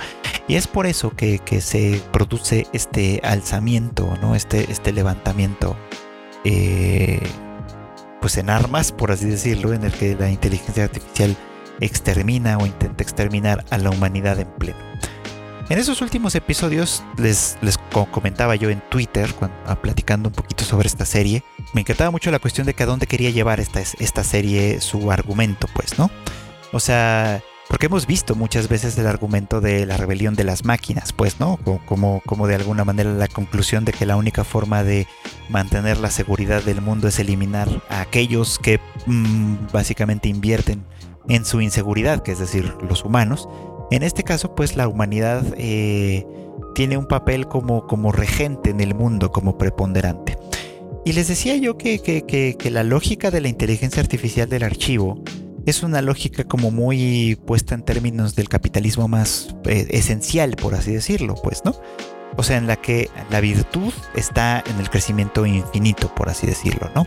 Y 0.48 0.56
es 0.56 0.66
por 0.66 0.86
eso 0.86 1.10
que, 1.10 1.40
se 1.60 2.02
produce 2.12 2.66
este 2.72 3.20
alzamiento, 3.24 4.16
¿no? 4.20 4.34
Este, 4.34 4.70
este 4.70 4.92
levantamiento, 4.92 5.76
eh, 6.44 7.20
pues 8.20 8.36
en 8.36 8.50
armas, 8.50 8.92
por 8.92 9.10
así 9.10 9.26
decirlo, 9.26 9.72
en 9.72 9.84
el 9.84 9.92
que 9.92 10.14
la 10.14 10.30
inteligencia 10.30 10.84
artificial 10.84 11.36
extermina 11.80 12.58
o 12.58 12.66
intenta 12.66 13.02
exterminar 13.02 13.64
a 13.70 13.78
la 13.78 13.90
humanidad 13.90 14.38
en 14.38 14.48
pleno. 14.48 14.78
En 15.68 15.80
esos 15.80 16.00
últimos 16.00 16.36
episodios 16.36 17.02
les, 17.18 17.58
comentaba 18.12 18.54
yo 18.54 18.70
en 18.70 18.80
Twitter, 18.88 19.34
ah, 19.66 19.74
platicando 19.82 20.28
un 20.28 20.34
poquito 20.34 20.64
sobre 20.64 20.86
esta 20.86 21.04
serie, 21.04 21.42
me 21.72 21.80
encantaba 21.80 22.12
mucho 22.12 22.30
la 22.30 22.38
cuestión 22.38 22.68
de 22.68 22.74
que 22.74 22.84
a 22.84 22.86
dónde 22.86 23.08
quería 23.08 23.30
llevar 23.30 23.58
esta, 23.58 23.80
esta 23.80 24.22
serie 24.22 24.80
su 24.80 25.10
argumento, 25.10 25.66
pues, 25.74 25.98
¿no? 25.98 26.08
O 26.72 26.78
sea, 26.78 27.42
porque 27.68 27.86
hemos 27.86 28.06
visto 28.06 28.36
muchas 28.36 28.68
veces 28.68 28.96
el 28.96 29.08
argumento 29.08 29.60
de 29.60 29.86
la 29.86 29.96
rebelión 29.96 30.36
de 30.36 30.44
las 30.44 30.64
máquinas, 30.64 31.12
pues, 31.12 31.40
¿no? 31.40 31.58
Como, 31.84 32.22
como 32.24 32.46
de 32.46 32.54
alguna 32.54 32.84
manera 32.84 33.10
la 33.12 33.26
conclusión 33.26 33.84
de 33.84 33.92
que 33.92 34.06
la 34.06 34.14
única 34.14 34.44
forma 34.44 34.84
de 34.84 35.08
mantener 35.48 35.98
la 35.98 36.12
seguridad 36.12 36.62
del 36.62 36.80
mundo 36.80 37.08
es 37.08 37.18
eliminar 37.18 37.68
a 37.88 38.02
aquellos 38.02 38.60
que 38.60 38.78
mm, 39.06 39.72
básicamente 39.72 40.28
invierten 40.28 40.84
en 41.28 41.44
su 41.44 41.60
inseguridad, 41.60 42.22
que 42.22 42.30
es 42.30 42.38
decir, 42.38 42.72
los 42.88 43.04
humanos, 43.04 43.48
en 43.90 44.02
este 44.02 44.24
caso, 44.24 44.54
pues 44.54 44.76
la 44.76 44.88
humanidad 44.88 45.44
eh, 45.56 46.26
tiene 46.74 46.96
un 46.96 47.06
papel 47.06 47.46
como, 47.46 47.86
como 47.86 48.12
regente 48.12 48.70
en 48.70 48.80
el 48.80 48.94
mundo, 48.94 49.30
como 49.30 49.58
preponderante. 49.58 50.36
Y 51.04 51.12
les 51.12 51.28
decía 51.28 51.56
yo 51.56 51.78
que, 51.78 52.00
que, 52.00 52.70
la 52.70 52.82
lógica 52.82 53.30
de 53.30 53.40
la 53.40 53.48
inteligencia 53.48 54.02
artificial 54.02 54.48
del 54.48 54.64
archivo 54.64 55.22
es 55.64 55.84
una 55.84 56.02
lógica 56.02 56.44
como 56.44 56.72
muy 56.72 57.38
puesta 57.46 57.76
en 57.76 57.82
términos 57.82 58.34
del 58.34 58.48
capitalismo 58.48 59.06
más 59.06 59.54
eh, 59.66 59.86
esencial, 59.90 60.56
por 60.56 60.74
así 60.74 60.92
decirlo, 60.92 61.34
pues, 61.34 61.64
¿no? 61.64 61.76
O 62.36 62.42
sea, 62.42 62.56
en 62.56 62.66
la 62.66 62.76
que 62.76 63.08
la 63.30 63.40
virtud 63.40 63.92
está 64.14 64.62
en 64.68 64.80
el 64.80 64.90
crecimiento 64.90 65.46
infinito, 65.46 66.12
por 66.14 66.28
así 66.28 66.46
decirlo, 66.46 66.90
¿no? 66.94 67.06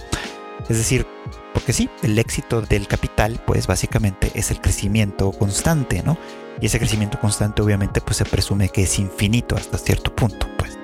Es 0.69 0.77
decir, 0.77 1.05
porque 1.53 1.73
sí, 1.73 1.89
el 2.01 2.17
éxito 2.19 2.61
del 2.61 2.87
capital, 2.87 3.41
pues 3.45 3.67
básicamente 3.67 4.31
es 4.33 4.49
el 4.49 4.61
crecimiento 4.61 5.31
constante, 5.31 6.03
¿no? 6.03 6.17
Y 6.61 6.65
ese 6.65 6.79
crecimiento 6.79 7.19
constante 7.19 7.61
obviamente 7.61 8.01
pues 8.01 8.17
se 8.17 8.25
presume 8.25 8.69
que 8.69 8.83
es 8.83 8.99
infinito 8.99 9.55
hasta 9.55 9.77
cierto 9.77 10.13
punto, 10.13 10.47
pues. 10.57 10.77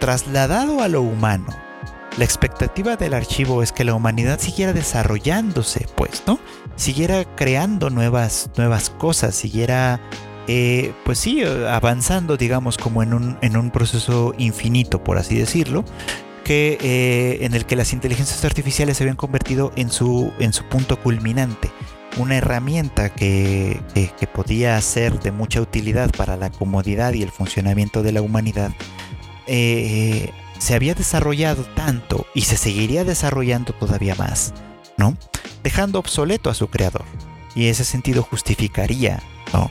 Trasladado 0.00 0.82
a 0.82 0.88
lo 0.88 1.02
humano, 1.02 1.46
la 2.16 2.24
expectativa 2.24 2.96
del 2.96 3.12
archivo 3.12 3.62
es 3.62 3.72
que 3.72 3.82
la 3.82 3.94
humanidad 3.94 4.38
siguiera 4.38 4.72
desarrollándose, 4.72 5.88
pues, 5.96 6.22
¿no? 6.26 6.38
Siguiera 6.76 7.24
creando 7.36 7.90
nuevas, 7.90 8.50
nuevas 8.56 8.90
cosas, 8.90 9.34
siguiera, 9.34 10.00
eh, 10.46 10.92
pues 11.04 11.18
sí, 11.18 11.42
avanzando, 11.42 12.36
digamos, 12.36 12.78
como 12.78 13.02
en 13.02 13.14
un, 13.14 13.38
en 13.40 13.56
un 13.56 13.70
proceso 13.72 14.32
infinito, 14.38 15.02
por 15.02 15.18
así 15.18 15.36
decirlo, 15.36 15.84
que, 16.44 16.78
eh, 16.82 17.44
en 17.44 17.54
el 17.54 17.66
que 17.66 17.74
las 17.74 17.92
inteligencias 17.92 18.44
artificiales 18.44 18.98
se 18.98 19.02
habían 19.02 19.16
convertido 19.16 19.72
en 19.74 19.90
su, 19.90 20.32
en 20.38 20.52
su 20.52 20.64
punto 20.64 21.00
culminante 21.00 21.72
una 22.16 22.36
herramienta 22.36 23.10
que, 23.10 23.80
podía 24.32 24.80
ser 24.80 25.20
de 25.20 25.32
mucha 25.32 25.60
utilidad 25.60 26.10
para 26.10 26.36
la 26.36 26.50
comodidad 26.50 27.12
y 27.12 27.22
el 27.22 27.30
funcionamiento 27.30 28.02
de 28.02 28.12
la 28.12 28.22
humanidad, 28.22 28.72
eh, 29.46 30.30
se 30.58 30.74
había 30.74 30.94
desarrollado 30.94 31.64
tanto 31.74 32.26
y 32.34 32.42
se 32.42 32.56
seguiría 32.56 33.04
desarrollando 33.04 33.72
todavía 33.72 34.14
más, 34.14 34.54
¿no? 34.96 35.16
Dejando 35.62 35.98
obsoleto 35.98 36.50
a 36.50 36.54
su 36.54 36.68
creador. 36.68 37.04
Y 37.54 37.68
ese 37.68 37.84
sentido 37.84 38.22
justificaría, 38.22 39.22
¿no? 39.52 39.70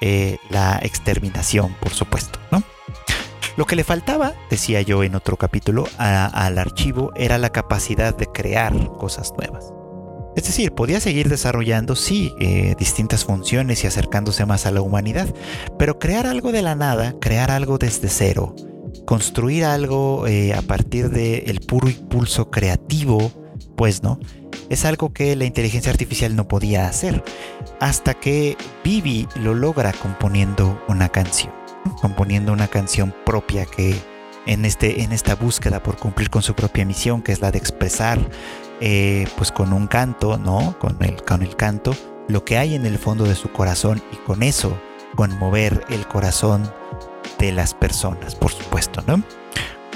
Eh, 0.00 0.38
la 0.48 0.78
exterminación, 0.82 1.74
por 1.80 1.92
supuesto, 1.92 2.38
¿no? 2.50 2.62
Lo 3.56 3.66
que 3.66 3.76
le 3.76 3.82
faltaba, 3.82 4.34
decía 4.48 4.80
yo 4.82 5.02
en 5.02 5.16
otro 5.16 5.36
capítulo, 5.36 5.88
al 5.98 6.58
archivo 6.58 7.12
era 7.16 7.38
la 7.38 7.50
capacidad 7.50 8.16
de 8.16 8.26
crear 8.26 8.72
cosas 8.98 9.32
nuevas. 9.36 9.72
Es 10.38 10.44
decir, 10.44 10.70
podía 10.70 11.00
seguir 11.00 11.28
desarrollando, 11.28 11.96
sí, 11.96 12.32
eh, 12.38 12.76
distintas 12.78 13.24
funciones 13.24 13.82
y 13.82 13.88
acercándose 13.88 14.46
más 14.46 14.66
a 14.66 14.70
la 14.70 14.80
humanidad, 14.80 15.26
pero 15.80 15.98
crear 15.98 16.28
algo 16.28 16.52
de 16.52 16.62
la 16.62 16.76
nada, 16.76 17.16
crear 17.20 17.50
algo 17.50 17.76
desde 17.76 18.08
cero, 18.08 18.54
construir 19.04 19.64
algo 19.64 20.28
eh, 20.28 20.54
a 20.54 20.62
partir 20.62 21.10
del 21.10 21.58
puro 21.58 21.90
impulso 21.90 22.52
creativo, 22.52 23.32
pues 23.74 24.04
no, 24.04 24.20
es 24.70 24.84
algo 24.84 25.12
que 25.12 25.34
la 25.34 25.44
inteligencia 25.44 25.90
artificial 25.90 26.36
no 26.36 26.46
podía 26.46 26.86
hacer, 26.86 27.24
hasta 27.80 28.14
que 28.14 28.56
Vivi 28.84 29.26
lo 29.34 29.54
logra 29.54 29.92
componiendo 29.92 30.80
una 30.86 31.08
canción, 31.08 31.52
componiendo 32.00 32.52
una 32.52 32.68
canción 32.68 33.12
propia 33.26 33.66
que 33.66 33.96
en, 34.46 34.64
este, 34.64 35.02
en 35.02 35.10
esta 35.10 35.34
búsqueda 35.34 35.82
por 35.82 35.96
cumplir 35.96 36.30
con 36.30 36.42
su 36.42 36.54
propia 36.54 36.84
misión, 36.84 37.22
que 37.22 37.32
es 37.32 37.40
la 37.40 37.50
de 37.50 37.58
expresar 37.58 38.20
eh, 38.80 39.26
pues 39.36 39.52
con 39.52 39.72
un 39.72 39.86
canto, 39.86 40.38
¿no? 40.38 40.78
Con 40.78 40.96
el, 41.00 41.22
con 41.22 41.42
el 41.42 41.56
canto, 41.56 41.94
lo 42.28 42.44
que 42.44 42.58
hay 42.58 42.74
en 42.74 42.86
el 42.86 42.98
fondo 42.98 43.24
de 43.24 43.34
su 43.34 43.50
corazón 43.50 44.02
y 44.12 44.16
con 44.16 44.42
eso 44.42 44.78
conmover 45.16 45.84
el 45.88 46.06
corazón 46.06 46.70
de 47.38 47.52
las 47.52 47.74
personas, 47.74 48.34
por 48.34 48.52
supuesto, 48.52 49.02
¿no? 49.06 49.22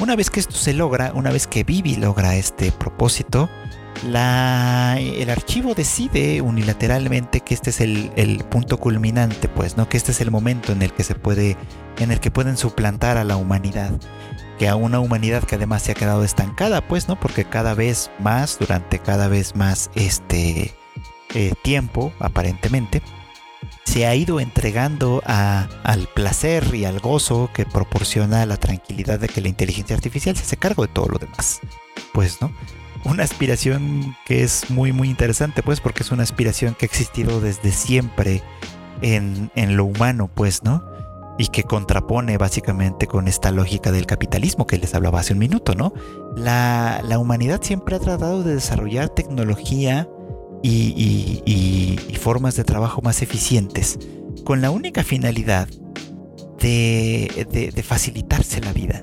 Una 0.00 0.16
vez 0.16 0.30
que 0.30 0.40
esto 0.40 0.56
se 0.56 0.72
logra, 0.72 1.12
una 1.14 1.30
vez 1.30 1.46
que 1.46 1.64
Vivi 1.64 1.96
logra 1.96 2.34
este 2.34 2.72
propósito, 2.72 3.48
la, 4.08 4.96
el 4.98 5.30
archivo 5.30 5.74
decide 5.74 6.40
unilateralmente 6.40 7.40
que 7.40 7.54
este 7.54 7.70
es 7.70 7.80
el, 7.80 8.10
el, 8.16 8.42
punto 8.44 8.78
culminante, 8.78 9.48
pues, 9.48 9.76
¿no? 9.76 9.88
Que 9.88 9.96
este 9.96 10.12
es 10.12 10.20
el 10.20 10.30
momento 10.30 10.72
en 10.72 10.82
el 10.82 10.92
que 10.92 11.04
se 11.04 11.14
puede, 11.14 11.56
en 11.98 12.10
el 12.10 12.18
que 12.18 12.30
pueden 12.30 12.56
suplantar 12.56 13.16
a 13.16 13.24
la 13.24 13.36
humanidad 13.36 13.92
a 14.68 14.76
una 14.76 15.00
humanidad 15.00 15.44
que 15.44 15.56
además 15.56 15.82
se 15.82 15.92
ha 15.92 15.94
quedado 15.94 16.24
estancada, 16.24 16.86
pues, 16.86 17.08
¿no? 17.08 17.18
Porque 17.18 17.44
cada 17.44 17.74
vez 17.74 18.10
más, 18.18 18.58
durante 18.58 18.98
cada 18.98 19.28
vez 19.28 19.56
más 19.56 19.90
este 19.94 20.74
eh, 21.34 21.54
tiempo, 21.62 22.12
aparentemente, 22.18 23.02
se 23.84 24.06
ha 24.06 24.14
ido 24.14 24.40
entregando 24.40 25.22
al 25.26 26.08
placer 26.14 26.74
y 26.74 26.84
al 26.84 27.00
gozo 27.00 27.50
que 27.52 27.66
proporciona 27.66 28.46
la 28.46 28.56
tranquilidad 28.56 29.18
de 29.18 29.28
que 29.28 29.40
la 29.40 29.48
inteligencia 29.48 29.96
artificial 29.96 30.36
se 30.36 30.42
hace 30.42 30.56
cargo 30.56 30.86
de 30.86 30.92
todo 30.92 31.08
lo 31.08 31.18
demás. 31.18 31.60
Pues, 32.12 32.40
¿no? 32.40 32.52
Una 33.04 33.24
aspiración 33.24 34.16
que 34.24 34.42
es 34.42 34.70
muy, 34.70 34.92
muy 34.92 35.08
interesante, 35.08 35.62
pues, 35.62 35.80
porque 35.80 36.02
es 36.02 36.12
una 36.12 36.22
aspiración 36.22 36.74
que 36.74 36.86
ha 36.86 36.88
existido 36.88 37.40
desde 37.40 37.72
siempre 37.72 38.42
en, 39.00 39.50
en 39.56 39.76
lo 39.76 39.84
humano, 39.84 40.30
pues, 40.32 40.62
¿no? 40.62 40.91
Y 41.38 41.48
que 41.48 41.64
contrapone 41.64 42.36
básicamente 42.38 43.06
con 43.06 43.28
esta 43.28 43.50
lógica 43.50 43.90
del 43.90 44.06
capitalismo 44.06 44.66
que 44.66 44.78
les 44.78 44.94
hablaba 44.94 45.20
hace 45.20 45.32
un 45.32 45.38
minuto, 45.38 45.74
¿no? 45.74 45.92
La, 46.36 47.02
humanidad 47.18 47.60
siempre 47.62 47.96
ha 47.96 47.98
tratado 47.98 48.42
de 48.42 48.54
desarrollar 48.54 49.08
tecnología 49.08 50.08
y, 50.62 51.98
formas 52.20 52.54
de 52.54 52.62
trabajo 52.62 53.02
más 53.02 53.20
eficientes 53.20 53.98
con 54.44 54.60
la 54.60 54.70
única 54.70 55.02
finalidad 55.02 55.66
de, 56.60 57.84
facilitarse 57.84 58.60
la 58.60 58.72
vida, 58.72 59.02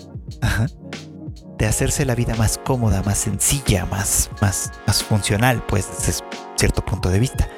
de 1.58 1.66
hacerse 1.66 2.06
la 2.06 2.16
vida 2.16 2.36
más 2.36 2.58
cómoda, 2.58 3.04
más 3.04 3.18
sencilla, 3.18 3.86
más, 3.86 4.30
más, 4.42 4.72
más 4.88 5.04
funcional, 5.04 5.62
pues 5.68 5.86
desde 5.98 6.24
cierto 6.56 6.84
punto 6.86 7.10
de 7.10 7.20
vista. 7.20 7.50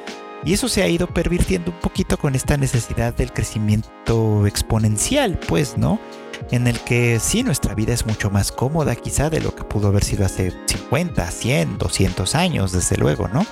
Y 0.43 0.53
eso 0.53 0.67
se 0.67 0.81
ha 0.81 0.87
ido 0.87 1.07
pervirtiendo 1.07 1.71
un 1.71 1.79
poquito 1.79 2.17
con 2.17 2.33
esta 2.33 2.57
necesidad 2.57 3.13
del 3.13 3.31
crecimiento 3.31 4.47
exponencial, 4.47 5.37
pues, 5.47 5.77
¿no? 5.77 5.99
En 6.49 6.65
el 6.65 6.79
que 6.79 7.19
sí, 7.19 7.43
nuestra 7.43 7.75
vida 7.75 7.93
es 7.93 8.07
mucho 8.07 8.31
más 8.31 8.51
cómoda 8.51 8.95
quizá 8.95 9.29
de 9.29 9.39
lo 9.39 9.53
que 9.53 9.63
pudo 9.63 9.89
haber 9.89 10.03
sido 10.03 10.25
hace 10.25 10.51
50, 10.65 11.29
100, 11.29 11.77
200 11.77 12.35
años, 12.35 12.71
desde 12.71 12.97
luego, 12.97 13.27
¿no? 13.27 13.45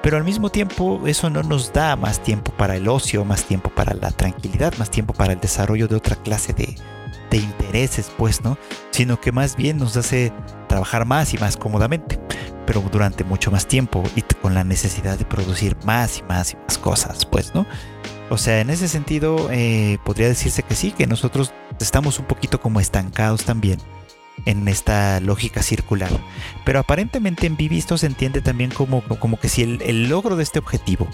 Pero 0.00 0.16
al 0.16 0.22
mismo 0.22 0.48
tiempo 0.48 1.02
eso 1.06 1.28
no 1.28 1.42
nos 1.42 1.72
da 1.72 1.96
más 1.96 2.22
tiempo 2.22 2.52
para 2.52 2.76
el 2.76 2.86
ocio, 2.86 3.24
más 3.24 3.44
tiempo 3.44 3.70
para 3.70 3.94
la 3.94 4.12
tranquilidad, 4.12 4.72
más 4.78 4.90
tiempo 4.90 5.12
para 5.12 5.32
el 5.32 5.40
desarrollo 5.40 5.88
de 5.88 5.96
otra 5.96 6.14
clase 6.14 6.52
de, 6.52 6.76
de 7.30 7.36
intereses, 7.36 8.12
pues, 8.16 8.44
¿no? 8.44 8.56
Sino 8.92 9.20
que 9.20 9.32
más 9.32 9.56
bien 9.56 9.78
nos 9.78 9.96
hace 9.96 10.32
trabajar 10.68 11.04
más 11.04 11.34
y 11.34 11.38
más 11.38 11.56
cómodamente 11.56 12.20
pero 12.68 12.82
durante 12.92 13.24
mucho 13.24 13.50
más 13.50 13.66
tiempo 13.66 14.02
y 14.14 14.20
con 14.42 14.52
la 14.52 14.62
necesidad 14.62 15.18
de 15.18 15.24
producir 15.24 15.74
más 15.86 16.18
y 16.18 16.22
más 16.24 16.52
y 16.52 16.56
más 16.58 16.76
cosas, 16.76 17.24
pues, 17.24 17.54
¿no? 17.54 17.66
O 18.28 18.36
sea, 18.36 18.60
en 18.60 18.68
ese 18.68 18.88
sentido, 18.88 19.48
eh, 19.50 19.96
podría 20.04 20.28
decirse 20.28 20.62
que 20.62 20.74
sí, 20.74 20.90
que 20.90 21.06
nosotros 21.06 21.54
estamos 21.80 22.18
un 22.18 22.26
poquito 22.26 22.60
como 22.60 22.78
estancados 22.78 23.46
también 23.46 23.78
en 24.44 24.68
esta 24.68 25.18
lógica 25.20 25.62
circular. 25.62 26.10
Pero 26.66 26.80
aparentemente 26.80 27.46
en 27.46 27.56
Vivi 27.56 27.78
esto 27.78 27.96
se 27.96 28.04
entiende 28.04 28.42
también 28.42 28.70
como, 28.70 29.00
como 29.00 29.40
que 29.40 29.48
si 29.48 29.62
el, 29.62 30.10
logro 30.10 30.36
de 30.36 30.42
este 30.42 30.58
objetivo, 30.58 31.08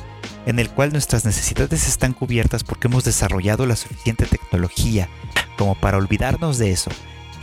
en 0.46 0.58
el 0.58 0.68
cual 0.70 0.90
nuestras 0.90 1.24
necesidades 1.24 1.86
están 1.86 2.14
cubiertas 2.14 2.64
porque 2.64 2.88
hemos 2.88 3.04
desarrollado 3.04 3.64
la 3.64 3.76
suficiente 3.76 4.26
tecnología 4.26 5.08
como 5.56 5.76
para 5.76 5.98
olvidarnos 5.98 6.58
de 6.58 6.72
eso, 6.72 6.90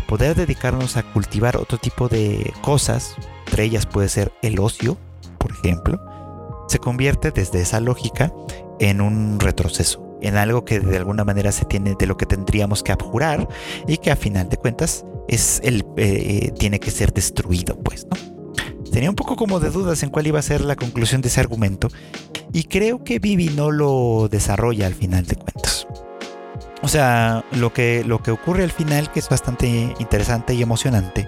poder 0.05 0.35
dedicarnos 0.35 0.97
a 0.97 1.03
cultivar 1.03 1.55
otro 1.55 1.77
tipo 1.77 2.09
de 2.09 2.53
cosas, 2.61 3.15
entre 3.51 3.65
ellas 3.65 3.85
puede 3.85 4.07
ser 4.07 4.31
el 4.41 4.59
ocio, 4.59 4.97
por 5.37 5.51
ejemplo, 5.51 5.99
se 6.69 6.79
convierte 6.79 7.31
desde 7.31 7.59
esa 7.59 7.81
lógica 7.81 8.31
en 8.79 9.01
un 9.01 9.41
retroceso 9.41 10.07
en 10.21 10.37
algo 10.37 10.63
que 10.63 10.79
de 10.79 10.95
alguna 10.95 11.25
manera 11.25 11.51
se 11.51 11.65
tiene 11.65 11.95
de 11.99 12.05
lo 12.05 12.15
que 12.15 12.25
tendríamos 12.25 12.81
que 12.81 12.93
abjurar 12.93 13.49
y 13.87 13.97
que 13.97 14.09
a 14.09 14.15
final 14.15 14.47
de 14.47 14.55
cuentas 14.55 15.03
es 15.27 15.59
el 15.65 15.83
eh, 15.97 16.53
tiene 16.57 16.79
que 16.79 16.91
ser 16.91 17.11
destruido 17.11 17.77
pues 17.79 18.07
tenía 18.91 19.09
un 19.09 19.15
poco 19.15 19.35
como 19.35 19.59
de 19.59 19.69
dudas 19.69 20.01
en 20.03 20.11
cuál 20.11 20.27
iba 20.27 20.39
a 20.39 20.43
ser 20.43 20.61
la 20.61 20.77
conclusión 20.77 21.21
de 21.21 21.27
ese 21.27 21.41
argumento 21.41 21.89
y 22.53 22.65
creo 22.65 23.03
que 23.03 23.19
Vivi 23.19 23.49
no 23.49 23.71
lo 23.71 24.29
desarrolla 24.29 24.85
al 24.85 24.93
final 24.93 25.25
de 25.25 25.35
cuentas. 25.35 25.87
O 26.83 26.87
sea 26.87 27.43
lo 27.51 27.73
que 27.73 28.03
lo 28.05 28.21
que 28.21 28.31
ocurre 28.31 28.63
al 28.63 28.71
final 28.71 29.11
que 29.11 29.19
es 29.19 29.27
bastante 29.27 29.93
interesante 29.99 30.53
y 30.53 30.61
emocionante 30.61 31.27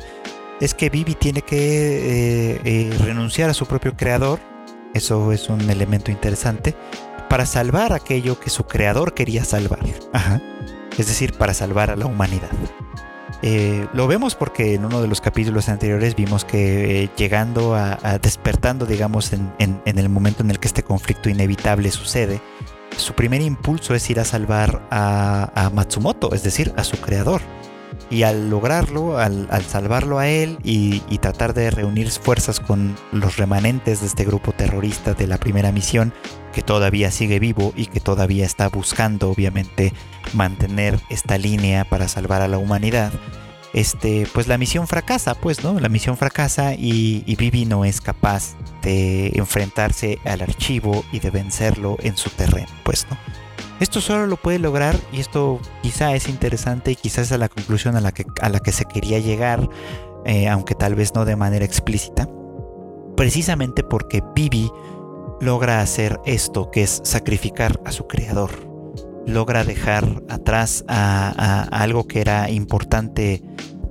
es 0.60 0.74
que 0.74 0.90
Vivi 0.90 1.16
tiene 1.16 1.42
que 1.42 1.58
eh, 1.58 2.62
eh, 2.64 2.98
renunciar 3.00 3.50
a 3.50 3.54
su 3.54 3.66
propio 3.66 3.96
creador 3.96 4.40
eso 4.94 5.32
es 5.32 5.50
un 5.50 5.62
elemento 5.70 6.12
interesante 6.12 6.76
para 7.28 7.46
salvar 7.46 7.94
aquello 7.94 8.40
que 8.40 8.50
su 8.50 8.66
creador 8.66 9.14
quería 9.14 9.44
salvar. 9.44 9.80
Es 10.98 11.08
decir, 11.08 11.34
para 11.34 11.56
salvar 11.56 11.90
a 11.90 11.96
la 11.96 12.06
humanidad. 12.06 12.52
Eh, 13.42 13.88
lo 13.94 14.08
vemos 14.08 14.36
porque 14.36 14.76
en 14.76 14.86
uno 14.86 15.02
de 15.02 15.08
los 15.08 15.20
capítulos 15.20 15.68
anteriores 15.68 16.16
vimos 16.16 16.46
que 16.46 17.10
llegando 17.18 17.76
a, 17.76 17.98
despertando, 18.22 18.86
digamos, 18.86 19.34
en, 19.34 19.82
el 19.84 20.10
momento 20.10 20.44
en 20.44 20.52
el 20.52 20.60
que 20.60 20.68
este 20.68 20.84
conflicto 20.84 21.28
inevitable 21.28 21.90
sucede, 21.90 22.40
su 22.96 23.14
primer 23.14 23.42
impulso 23.42 23.96
es 23.96 24.08
ir 24.12 24.20
a 24.20 24.26
salvar 24.26 24.88
a 24.92 25.72
Matsumoto, 25.74 26.34
es 26.36 26.44
decir, 26.44 26.72
a 26.78 26.84
su 26.84 26.98
creador. 26.98 27.42
Y 28.14 28.22
al 28.22 28.52
lograrlo, 28.52 29.18
al, 29.18 29.48
salvarlo 29.68 30.20
a 30.20 30.28
él 30.28 30.60
y, 30.64 31.00
tratar 31.18 31.56
de 31.56 31.72
reunir 31.72 32.12
fuerzas 32.12 32.60
con 32.60 32.96
los 33.12 33.38
remanentes 33.38 34.02
de 34.02 34.08
este 34.08 34.24
grupo 34.24 34.52
terrorista 34.52 35.16
de 35.16 35.26
la 35.26 35.40
primera 35.40 35.72
misión, 35.72 36.14
que 36.54 36.62
todavía 36.62 37.10
sigue 37.10 37.40
vivo 37.40 37.74
y 37.76 37.88
que 37.88 38.00
todavía 38.00 38.46
está 38.46 38.70
buscando, 38.70 39.32
obviamente, 39.32 39.94
mantener 40.34 41.00
esta 41.10 41.40
línea 41.40 41.86
para 41.86 42.08
salvar 42.08 42.44
a 42.44 42.48
la 42.48 42.60
humanidad, 42.60 43.12
este, 43.74 44.28
pues 44.32 44.48
la 44.48 44.60
misión 44.60 44.88
fracasa, 44.88 45.34
pues, 45.34 45.64
¿no? 45.64 45.80
La 45.80 45.90
misión 45.90 46.16
fracasa 46.16 46.76
y, 46.76 47.24
y 47.26 47.36
Vivi 47.36 47.66
no 47.66 47.84
es 47.84 48.00
capaz 48.00 48.54
de 48.84 49.30
enfrentarse 49.30 50.20
al 50.24 50.42
archivo 50.42 51.04
y 51.12 51.20
de 51.20 51.32
vencerlo 51.32 51.98
en 52.04 52.16
su 52.16 52.30
terreno, 52.30 52.70
pues, 52.84 53.08
¿no? 53.10 53.18
Esto 53.84 54.00
solo 54.00 54.28
lo 54.28 54.38
puede 54.38 54.60
lograr, 54.60 54.98
y 55.12 55.20
esto 55.20 55.60
quizá 55.82 56.16
es 56.16 56.30
interesante 56.30 56.92
y 56.92 56.96
quizás 56.96 57.30
es 57.30 57.38
la 57.38 57.50
conclusión 57.50 57.98
a 57.98 58.00
la 58.00 58.14
que, 58.14 58.26
a 58.42 58.48
la 58.48 58.62
que 58.62 58.72
se 58.72 58.86
quería 58.86 59.20
llegar, 59.20 59.68
eh, 60.24 60.48
aunque 60.48 60.74
tal 60.74 60.96
vez 60.96 61.14
no 61.16 61.26
de 61.26 61.36
manera 61.36 61.66
explícita, 61.66 62.30
precisamente 63.18 63.84
porque 63.84 64.24
Bibi 64.34 64.72
logra 65.42 65.82
hacer 65.82 66.18
esto, 66.26 66.72
que 66.72 66.84
es 66.84 67.02
sacrificar 67.04 67.82
a 67.84 67.92
su 67.92 68.08
creador. 68.08 68.52
Logra 69.28 69.66
dejar 69.66 70.24
atrás 70.30 70.86
a, 70.88 71.68
algo 71.70 72.08
que 72.08 72.22
era 72.22 72.50
importante 72.50 73.44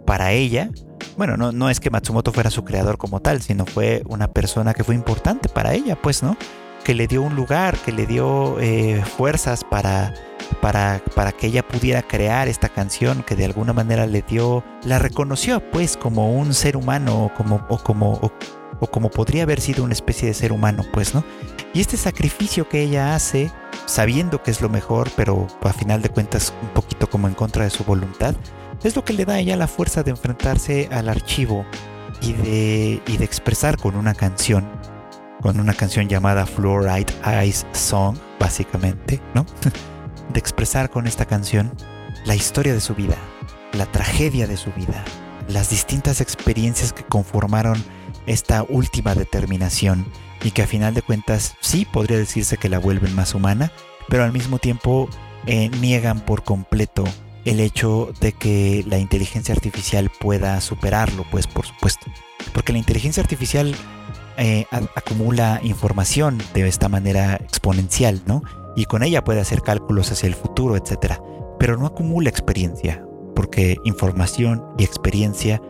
para 0.06 0.32
ella. 0.32 0.70
Bueno, 1.18 1.36
no, 1.36 1.52
no 1.52 1.68
es 1.68 1.80
que 1.80 1.90
Matsumoto 1.90 2.32
fuera 2.32 2.48
su 2.48 2.64
creador 2.64 2.96
como 2.96 3.20
tal, 3.20 3.42
sino 3.42 3.66
fue 3.66 4.02
una 4.08 4.28
persona 4.28 4.72
que 4.72 4.84
fue 4.84 4.94
importante 4.94 5.50
para 5.50 5.74
ella, 5.74 6.00
pues, 6.00 6.22
¿no? 6.22 6.38
Que 6.84 6.94
le 6.94 7.06
dio 7.06 7.22
un 7.22 7.34
lugar, 7.36 7.76
que 7.78 7.92
le 7.92 8.06
dio 8.06 8.58
eh, 8.60 9.02
fuerzas 9.16 9.64
para, 9.64 10.14
para, 10.60 11.02
para, 11.14 11.32
que 11.32 11.46
ella 11.46 11.66
pudiera 11.66 12.02
crear 12.02 12.48
esta 12.48 12.68
canción, 12.68 13.22
que 13.22 13.36
de 13.36 13.44
alguna 13.44 13.72
manera 13.72 14.06
le 14.06 14.22
dio, 14.22 14.64
la 14.84 14.98
reconoció 14.98 15.60
pues 15.70 15.96
como 15.96 16.32
un 16.32 16.54
ser 16.54 16.76
humano 16.76 17.24
o 17.24 17.34
como, 17.34 17.64
o 17.68 17.78
como, 17.78 18.32
o, 18.80 18.86
como 18.88 19.10
podría 19.10 19.44
haber 19.44 19.60
sido 19.60 19.84
una 19.84 19.92
especie 19.92 20.28
de 20.28 20.34
ser 20.34 20.52
humano, 20.52 20.84
pues, 20.92 21.14
¿no? 21.14 21.24
Y 21.72 21.80
este 21.80 21.96
sacrificio 21.96 22.68
que 22.68 22.82
ella 22.82 23.14
hace, 23.14 23.50
sabiendo 23.86 24.42
que 24.42 24.50
es 24.50 24.60
lo 24.60 24.68
mejor, 24.68 25.10
pero 25.16 25.46
a 25.62 25.72
final 25.72 26.02
de 26.02 26.10
cuentas 26.10 26.52
un 26.62 26.68
poquito 26.70 27.08
como 27.08 27.28
en 27.28 27.34
contra 27.34 27.64
de 27.64 27.70
su 27.70 27.84
voluntad, 27.84 28.34
es 28.82 28.96
lo 28.96 29.04
que 29.04 29.12
le 29.12 29.24
da 29.24 29.34
a 29.34 29.38
ella 29.38 29.56
la 29.56 29.68
fuerza 29.68 30.02
de 30.02 30.10
enfrentarse 30.10 30.88
al 30.90 31.08
archivo 31.08 31.64
y 32.20 32.32
de, 32.32 33.02
y 33.06 33.16
de 33.16 33.24
expresar 33.24 33.78
con 33.78 33.94
una 33.96 34.14
canción 34.14 34.81
con 35.42 35.60
una 35.60 35.74
canción 35.74 36.08
llamada 36.08 36.46
Fluoride 36.46 37.12
Eyes 37.26 37.66
Song, 37.72 38.16
básicamente, 38.38 39.20
¿no? 39.34 39.44
de 40.32 40.38
expresar 40.38 40.88
con 40.88 41.06
esta 41.06 41.26
canción 41.26 41.72
la 42.24 42.34
historia 42.34 42.72
de 42.72 42.80
su 42.80 42.94
vida, 42.94 43.16
la 43.72 43.86
tragedia 43.86 44.46
de 44.46 44.56
su 44.56 44.72
vida, 44.72 45.04
las 45.48 45.70
distintas 45.70 46.20
experiencias 46.20 46.92
que 46.92 47.04
conformaron 47.04 47.82
esta 48.26 48.62
última 48.62 49.14
determinación 49.14 50.06
y 50.44 50.52
que 50.52 50.62
a 50.62 50.66
final 50.66 50.94
de 50.94 51.02
cuentas 51.02 51.54
sí 51.60 51.84
podría 51.84 52.18
decirse 52.18 52.56
que 52.56 52.68
la 52.68 52.78
vuelven 52.78 53.14
más 53.14 53.34
humana, 53.34 53.72
pero 54.08 54.24
al 54.24 54.32
mismo 54.32 54.58
tiempo 54.58 55.08
eh, 55.46 55.68
niegan 55.80 56.20
por 56.20 56.44
completo 56.44 57.04
el 57.44 57.58
hecho 57.58 58.12
de 58.20 58.32
que 58.32 58.84
la 58.86 58.98
inteligencia 58.98 59.52
artificial 59.54 60.10
pueda 60.20 60.60
superarlo, 60.60 61.24
pues 61.30 61.48
por 61.48 61.66
supuesto. 61.66 62.06
Porque 62.52 62.72
la 62.72 62.78
inteligencia 62.78 63.22
artificial 63.22 63.74
eh, 64.36 64.66
acumula 64.94 65.60
información 65.62 66.38
de 66.54 66.66
esta 66.68 66.88
manera 66.88 67.36
exponencial, 67.36 68.22
¿no? 68.26 68.42
Y 68.76 68.86
con 68.86 69.02
ella 69.02 69.24
puede 69.24 69.40
hacer 69.40 69.62
cálculos 69.62 70.10
hacia 70.10 70.26
el 70.26 70.34
futuro, 70.34 70.76
etc. 70.76 71.20
Pero 71.58 71.76
no 71.76 71.86
acumula 71.86 72.28
experiencia, 72.28 73.04
porque 73.34 73.76
información 73.84 74.64
y 74.78 74.84
experiencia 74.84 75.60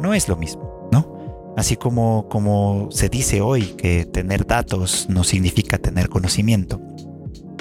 no 0.00 0.14
es 0.14 0.28
lo 0.28 0.36
mismo, 0.36 0.88
¿no? 0.92 1.54
Así 1.56 1.76
como, 1.76 2.28
como 2.28 2.88
se 2.90 3.08
dice 3.08 3.40
hoy 3.40 3.62
que 3.76 4.04
tener 4.04 4.46
datos 4.46 5.06
no 5.08 5.24
significa 5.24 5.78
tener 5.78 6.08
conocimiento, 6.08 6.80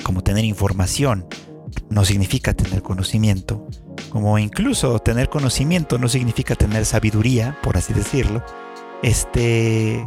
como 0.03 0.21
tener 0.21 0.45
información 0.45 1.27
no 1.89 2.05
significa 2.05 2.53
tener 2.53 2.81
conocimiento, 2.81 3.67
como 4.09 4.37
incluso 4.39 4.99
tener 4.99 5.29
conocimiento 5.29 5.97
no 5.97 6.07
significa 6.09 6.55
tener 6.55 6.85
sabiduría, 6.85 7.57
por 7.63 7.77
así 7.77 7.93
decirlo, 7.93 8.43
este 9.03 10.05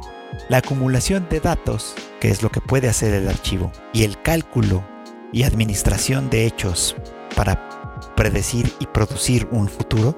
la 0.48 0.58
acumulación 0.58 1.28
de 1.28 1.40
datos, 1.40 1.94
que 2.20 2.30
es 2.30 2.42
lo 2.42 2.50
que 2.50 2.60
puede 2.60 2.88
hacer 2.88 3.14
el 3.14 3.28
archivo, 3.28 3.72
y 3.92 4.04
el 4.04 4.20
cálculo 4.20 4.84
y 5.32 5.44
administración 5.44 6.30
de 6.30 6.46
hechos 6.46 6.96
para 7.36 7.68
predecir 8.16 8.72
y 8.80 8.86
producir 8.86 9.48
un 9.50 9.68
futuro, 9.68 10.16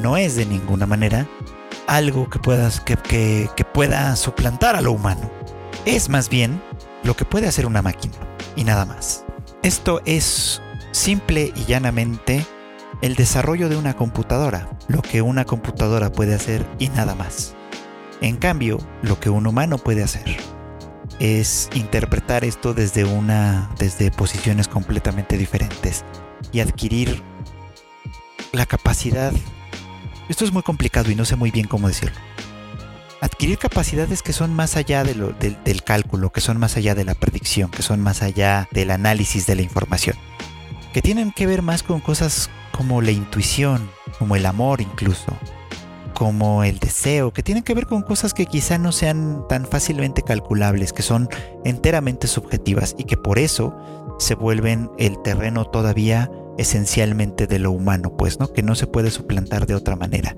no 0.00 0.16
es 0.16 0.36
de 0.36 0.46
ninguna 0.46 0.86
manera 0.86 1.28
algo 1.86 2.28
que, 2.28 3.48
que 3.54 3.64
pueda 3.64 4.16
suplantar 4.16 4.76
a 4.76 4.80
lo 4.80 4.92
humano. 4.92 5.30
Es 5.84 6.08
más 6.08 6.28
bien 6.28 6.60
lo 7.02 7.16
que 7.16 7.24
puede 7.24 7.48
hacer 7.48 7.66
una 7.66 7.82
máquina 7.82 8.14
y 8.56 8.64
nada 8.64 8.84
más. 8.84 9.24
Esto 9.62 10.00
es 10.04 10.62
simple 10.92 11.52
y 11.54 11.64
llanamente 11.64 12.46
el 13.02 13.14
desarrollo 13.14 13.68
de 13.68 13.76
una 13.76 13.94
computadora, 13.94 14.68
lo 14.88 15.02
que 15.02 15.22
una 15.22 15.44
computadora 15.44 16.10
puede 16.10 16.34
hacer 16.34 16.66
y 16.78 16.88
nada 16.88 17.14
más. 17.14 17.54
En 18.20 18.36
cambio, 18.36 18.78
lo 19.02 19.20
que 19.20 19.30
un 19.30 19.46
humano 19.46 19.78
puede 19.78 20.02
hacer 20.02 20.36
es 21.20 21.68
interpretar 21.74 22.44
esto 22.44 22.74
desde 22.74 23.04
una 23.04 23.70
desde 23.78 24.10
posiciones 24.10 24.66
completamente 24.68 25.36
diferentes 25.36 26.04
y 26.52 26.60
adquirir 26.60 27.22
la 28.52 28.66
capacidad. 28.66 29.32
Esto 30.28 30.44
es 30.44 30.52
muy 30.52 30.62
complicado 30.62 31.10
y 31.10 31.14
no 31.14 31.24
sé 31.24 31.36
muy 31.36 31.50
bien 31.50 31.66
cómo 31.66 31.88
decirlo. 31.88 32.16
Adquirir 33.20 33.58
capacidades 33.58 34.22
que 34.22 34.32
son 34.32 34.54
más 34.54 34.76
allá 34.76 35.04
del 35.04 35.82
cálculo 35.84 36.30
que 36.30 36.40
son 36.40 36.58
más 36.58 36.76
allá 36.76 36.94
de 36.94 37.04
la 37.04 37.14
predicción 37.14 37.70
que 37.70 37.82
son 37.82 38.00
más 38.00 38.22
allá 38.22 38.68
del 38.72 38.92
análisis 38.92 39.46
de 39.46 39.56
la 39.56 39.62
información 39.62 40.16
que 40.92 41.02
tienen 41.02 41.32
que 41.32 41.46
ver 41.46 41.62
más 41.62 41.82
con 41.82 41.98
cosas 41.98 42.48
como 42.70 43.02
la 43.02 43.10
intuición 43.10 43.90
como 44.20 44.36
el 44.36 44.46
amor 44.46 44.80
incluso 44.80 45.36
como 46.18 46.64
el 46.64 46.80
deseo, 46.80 47.30
que 47.30 47.44
tienen 47.44 47.62
que 47.62 47.74
ver 47.74 47.86
con 47.86 48.02
cosas 48.02 48.34
que 48.34 48.46
quizá 48.46 48.76
no 48.76 48.90
sean 48.90 49.44
tan 49.48 49.64
fácilmente 49.64 50.22
calculables, 50.22 50.92
que 50.92 51.02
son 51.02 51.28
enteramente 51.64 52.26
subjetivas 52.26 52.96
y 52.98 53.04
que 53.04 53.16
por 53.16 53.38
eso 53.38 53.72
se 54.18 54.34
vuelven 54.34 54.90
el 54.98 55.22
terreno 55.22 55.66
todavía 55.66 56.28
esencialmente 56.58 57.46
de 57.46 57.60
lo 57.60 57.70
humano, 57.70 58.16
pues, 58.16 58.40
¿no? 58.40 58.52
Que 58.52 58.64
no 58.64 58.74
se 58.74 58.88
puede 58.88 59.12
suplantar 59.12 59.66
de 59.66 59.76
otra 59.76 59.94
manera. 59.94 60.34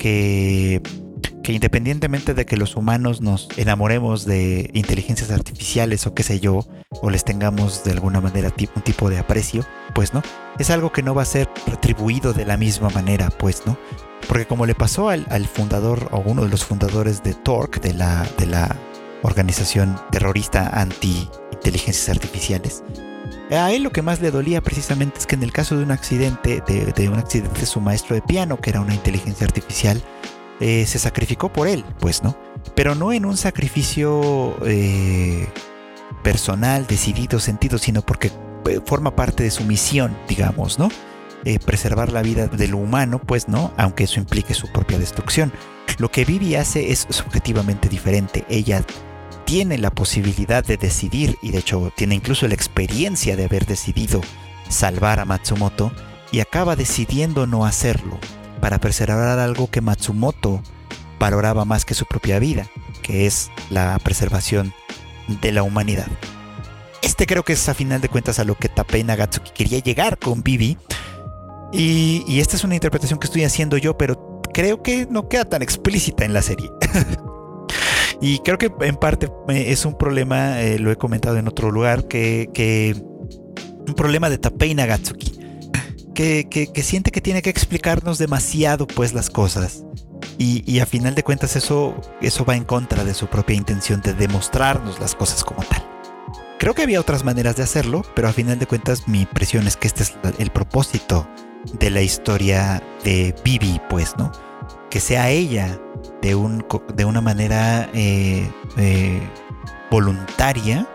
Que, 0.00 0.82
independientemente 1.50 2.34
de 2.34 2.46
que 2.46 2.56
los 2.56 2.76
humanos 2.76 3.20
nos 3.20 3.48
enamoremos 3.56 4.24
de 4.24 4.70
inteligencias 4.72 5.30
artificiales 5.30 6.06
o 6.06 6.14
qué 6.14 6.22
sé 6.22 6.40
yo, 6.40 6.66
o 7.02 7.10
les 7.10 7.24
tengamos 7.24 7.84
de 7.84 7.92
alguna 7.92 8.20
manera 8.20 8.52
un 8.74 8.82
tipo 8.82 9.10
de 9.10 9.18
aprecio, 9.18 9.64
pues, 9.94 10.14
¿no? 10.14 10.22
Es 10.58 10.70
algo 10.70 10.92
que 10.92 11.02
no 11.02 11.14
va 11.14 11.22
a 11.22 11.26
ser 11.26 11.48
retribuido 11.66 12.32
de 12.32 12.44
la 12.44 12.56
misma 12.56 12.90
manera, 12.90 13.30
pues, 13.30 13.62
¿no? 13.66 13.78
Porque 14.28 14.46
como 14.46 14.66
le 14.66 14.74
pasó 14.74 15.08
al, 15.08 15.46
fundador 15.46 16.08
o 16.12 16.18
uno 16.18 16.42
de 16.42 16.50
los 16.50 16.64
fundadores 16.64 17.22
de 17.22 17.34
Torque, 17.34 17.80
de 17.80 17.94
la, 17.94 18.26
de 18.38 18.68
organización 19.22 19.98
terrorista 20.10 20.68
anti-inteligencias 20.80 22.08
artificiales, 22.08 22.82
a 23.50 23.72
él 23.72 23.82
lo 23.82 23.90
que 23.90 24.02
más 24.02 24.20
le 24.20 24.30
dolía 24.30 24.60
precisamente 24.60 25.18
es 25.18 25.26
que 25.26 25.34
en 25.34 25.42
el 25.42 25.52
caso 25.52 25.76
de 25.76 25.82
un 25.82 25.90
accidente, 25.90 26.62
de, 26.66 27.08
un 27.08 27.18
accidente 27.18 27.60
de 27.60 27.66
su 27.66 27.80
maestro 27.80 28.14
de 28.14 28.22
piano, 28.22 28.60
que 28.60 28.70
era 28.70 28.80
una 28.80 28.94
inteligencia 28.94 29.46
artificial, 29.46 30.00
eh, 30.60 30.84
se 30.86 30.98
sacrificó 30.98 31.50
por 31.50 31.68
él, 31.68 31.86
pues, 32.00 32.22
¿no? 32.22 32.36
Pero 32.74 32.94
no 32.94 33.12
en 33.12 33.24
un 33.24 33.38
sacrificio 33.38 34.56
eh, 34.66 35.48
personal, 36.22 36.86
decidido, 36.86 37.40
sentido, 37.40 37.78
sino 37.78 38.02
porque 38.02 38.30
eh, 38.68 38.80
forma 38.84 39.16
parte 39.16 39.42
de 39.42 39.50
su 39.50 39.64
misión, 39.64 40.16
digamos, 40.28 40.78
¿no? 40.78 40.88
preservar 41.64 42.12
la 42.12 42.20
vida 42.20 42.48
de 42.48 42.68
lo 42.68 42.76
humano, 42.76 43.18
pues, 43.18 43.48
¿no? 43.48 43.72
Aunque 43.78 44.04
eso 44.04 44.20
implique 44.20 44.52
su 44.52 44.70
propia 44.70 44.98
destrucción. 44.98 45.50
Lo 45.96 46.10
que 46.10 46.26
Vivi 46.26 46.54
hace 46.54 46.92
es 46.92 47.06
subjetivamente 47.08 47.88
diferente. 47.88 48.44
Ella 48.50 48.84
tiene 49.46 49.78
la 49.78 49.90
posibilidad 49.90 50.62
de 50.62 50.76
decidir 50.76 51.38
y 51.40 51.52
de 51.52 51.60
hecho 51.60 51.90
tiene 51.96 52.14
incluso 52.14 52.46
la 52.46 52.52
experiencia 52.52 53.36
de 53.36 53.46
haber 53.46 53.64
decidido 53.64 54.20
salvar 54.68 55.18
a 55.18 55.24
Matsumoto 55.24 55.92
y 56.30 56.40
acaba 56.40 56.76
decidiendo 56.76 57.46
no 57.46 57.64
hacerlo 57.64 58.18
para 58.60 58.78
preservar 58.78 59.38
algo 59.38 59.70
que 59.70 59.80
Matsumoto 59.80 60.62
valoraba 61.18 61.64
más 61.64 61.84
que 61.84 61.94
su 61.94 62.06
propia 62.06 62.38
vida, 62.38 62.66
que 63.02 63.26
es 63.26 63.50
la 63.70 63.98
preservación 64.02 64.72
de 65.40 65.52
la 65.52 65.62
humanidad. 65.62 66.06
Este 67.02 67.26
creo 67.26 67.44
que 67.44 67.54
es 67.54 67.68
a 67.68 67.74
final 67.74 68.00
de 68.00 68.08
cuentas 68.08 68.38
a 68.38 68.44
lo 68.44 68.56
que 68.56 68.68
Tapei 68.68 69.04
Nagatsuki 69.04 69.52
quería 69.52 69.78
llegar 69.78 70.18
con 70.18 70.42
Bibi. 70.42 70.76
Y, 71.72 72.40
esta 72.40 72.56
es 72.56 72.64
una 72.64 72.74
interpretación 72.74 73.18
que 73.18 73.26
estoy 73.26 73.44
haciendo 73.44 73.76
yo, 73.76 73.96
pero 73.96 74.40
creo 74.52 74.82
que 74.82 75.06
no 75.08 75.28
queda 75.28 75.44
tan 75.44 75.62
explícita 75.62 76.24
en 76.24 76.32
la 76.32 76.42
serie. 76.42 76.70
Y 78.22 78.40
creo 78.40 78.58
que 78.58 78.70
en 78.80 78.96
parte 78.96 79.28
eh, 79.48 79.66
es 79.68 79.86
un 79.86 79.96
problema, 79.96 80.60
eh, 80.60 80.78
lo 80.78 80.92
he 80.92 80.96
comentado 80.96 81.38
en 81.38 81.48
otro 81.48 81.70
lugar, 81.70 82.06
que, 82.06 82.94
un 83.88 83.94
problema 83.94 84.28
de 84.28 84.36
Tapei 84.36 84.74
Nagatsuki, 84.74 85.39
que, 86.20 86.82
siente 86.82 87.10
que 87.10 87.20
tiene 87.20 87.42
que 87.42 87.50
explicarnos 87.50 88.18
demasiado 88.18 88.86
pues 88.86 89.12
las 89.14 89.30
cosas. 89.30 89.84
Y, 90.36 90.62
y, 90.70 90.80
a 90.80 90.86
final 90.86 91.14
de 91.14 91.22
cuentas 91.22 91.56
eso, 91.56 91.94
eso 92.20 92.44
va 92.44 92.56
en 92.56 92.64
contra 92.64 93.04
de 93.04 93.14
su 93.14 93.26
propia 93.26 93.56
intención 93.56 94.00
de 94.02 94.14
demostrarnos 94.14 95.00
las 95.00 95.14
cosas 95.14 95.44
como 95.44 95.62
tal. 95.62 95.82
Creo 96.58 96.74
que 96.74 96.82
había 96.82 97.00
otras 97.00 97.24
maneras 97.24 97.56
de 97.56 97.62
hacerlo, 97.62 98.02
pero 98.14 98.28
a 98.28 98.32
final 98.32 98.58
de 98.58 98.66
cuentas 98.66 99.08
mi 99.08 99.22
impresión 99.22 99.66
es 99.66 99.76
que 99.78 99.86
este 99.86 100.02
es 100.02 100.14
el 100.38 100.50
propósito 100.50 101.26
de 101.78 101.90
la 101.90 102.02
historia 102.02 102.82
de 103.02 103.34
Bibi, 103.42 103.80
pues, 103.88 104.16
¿no? 104.18 104.30
Que 104.90 105.00
sea 105.00 105.30
ella 105.30 105.78
de, 106.20 106.34
un, 106.34 106.66
de 106.94 107.04
una 107.04 107.20
manera 107.20 107.88
eh, 107.94 108.50
eh, 108.76 109.20
voluntaria, 109.90 110.86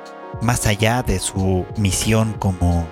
más 0.42 0.68
allá 0.68 1.02
de 1.02 1.20
su 1.20 1.66
misión 1.78 2.34
como, 2.34 2.88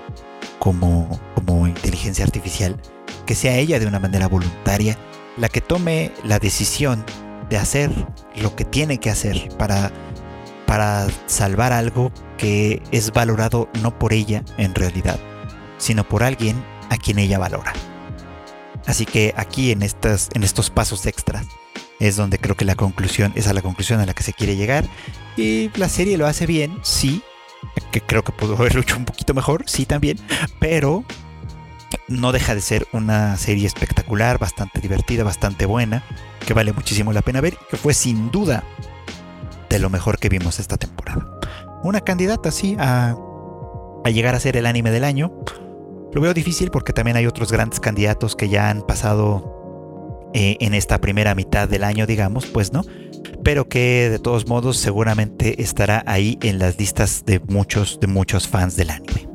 como, 0.63 1.19
como 1.35 1.67
inteligencia 1.67 2.23
artificial, 2.23 2.79
que 3.25 3.35
sea 3.35 3.57
ella 3.57 3.79
de 3.79 3.85
una 3.85 3.99
manera 3.99 4.29
voluntaria 4.29 4.97
la 5.35 5.49
que 5.49 5.59
tome 5.59 6.13
la 6.23 6.39
decisión 6.39 7.03
de 7.49 7.57
hacer 7.57 7.91
lo 8.37 8.55
que 8.55 8.63
tiene 8.63 8.97
que 8.97 9.09
hacer 9.09 9.49
para, 9.57 9.91
para 10.65 11.07
salvar 11.25 11.73
algo 11.73 12.13
que 12.37 12.81
es 12.91 13.11
valorado 13.11 13.67
no 13.81 13.99
por 13.99 14.13
ella 14.13 14.45
en 14.57 14.73
realidad, 14.73 15.19
sino 15.79 16.07
por 16.07 16.23
alguien 16.23 16.63
a 16.89 16.95
quien 16.95 17.19
ella 17.19 17.39
valora. 17.39 17.73
Así 18.85 19.05
que 19.05 19.33
aquí 19.35 19.71
en, 19.71 19.81
estas, 19.81 20.29
en 20.33 20.43
estos 20.43 20.69
pasos 20.69 21.05
extras 21.05 21.45
es 21.99 22.15
donde 22.15 22.39
creo 22.39 22.55
que 22.55 22.63
la 22.63 22.75
conclusión 22.75 23.33
es 23.35 23.49
a 23.49 23.53
la 23.53 23.61
conclusión 23.61 23.99
a 23.99 24.05
la 24.05 24.13
que 24.13 24.23
se 24.23 24.31
quiere 24.31 24.55
llegar. 24.55 24.85
Y 25.35 25.71
la 25.77 25.89
serie 25.89 26.17
lo 26.17 26.25
hace 26.25 26.45
bien, 26.45 26.79
sí, 26.83 27.21
que 27.91 28.01
creo 28.01 28.23
que 28.23 28.31
pudo 28.31 28.55
haberlo 28.55 28.81
hecho 28.81 28.97
un 28.97 29.05
poquito 29.05 29.33
mejor, 29.33 29.63
sí 29.67 29.85
también, 29.85 30.17
pero 30.59 31.03
no 32.07 32.31
deja 32.31 32.55
de 32.55 32.61
ser 32.61 32.87
una 32.91 33.37
serie 33.37 33.67
espectacular, 33.67 34.39
bastante 34.39 34.79
divertida, 34.79 35.23
bastante 35.23 35.65
buena, 35.65 36.03
que 36.45 36.53
vale 36.53 36.73
muchísimo 36.73 37.13
la 37.13 37.21
pena 37.21 37.41
ver 37.41 37.57
que 37.69 37.77
fue 37.77 37.93
sin 37.93 38.31
duda 38.31 38.63
de 39.69 39.79
lo 39.79 39.89
mejor 39.89 40.19
que 40.19 40.29
vimos 40.29 40.59
esta 40.59 40.77
temporada. 40.77 41.25
Una 41.83 42.01
candidata, 42.01 42.51
sí, 42.51 42.75
a, 42.79 43.15
a 44.03 44.09
llegar 44.09 44.35
a 44.35 44.39
ser 44.39 44.57
el 44.57 44.65
anime 44.65 44.91
del 44.91 45.03
año. 45.03 45.31
Lo 46.13 46.21
veo 46.21 46.33
difícil 46.33 46.69
porque 46.69 46.93
también 46.93 47.17
hay 47.17 47.25
otros 47.25 47.51
grandes 47.51 47.79
candidatos 47.79 48.35
que 48.35 48.49
ya 48.49 48.69
han 48.69 48.83
pasado 48.83 50.29
eh, 50.33 50.57
en 50.59 50.73
esta 50.73 50.99
primera 50.99 51.35
mitad 51.35 51.67
del 51.67 51.83
año, 51.83 52.05
digamos, 52.05 52.45
pues 52.45 52.71
no. 52.73 52.83
Pero 53.43 53.67
que 53.67 54.09
de 54.09 54.19
todos 54.19 54.47
modos 54.47 54.77
seguramente 54.77 55.61
estará 55.61 56.03
ahí 56.07 56.37
en 56.41 56.59
las 56.59 56.77
listas 56.77 57.23
de 57.25 57.39
muchos, 57.39 57.99
de 57.99 58.07
muchos 58.07 58.47
fans 58.47 58.75
del 58.75 58.89
anime. 58.89 59.27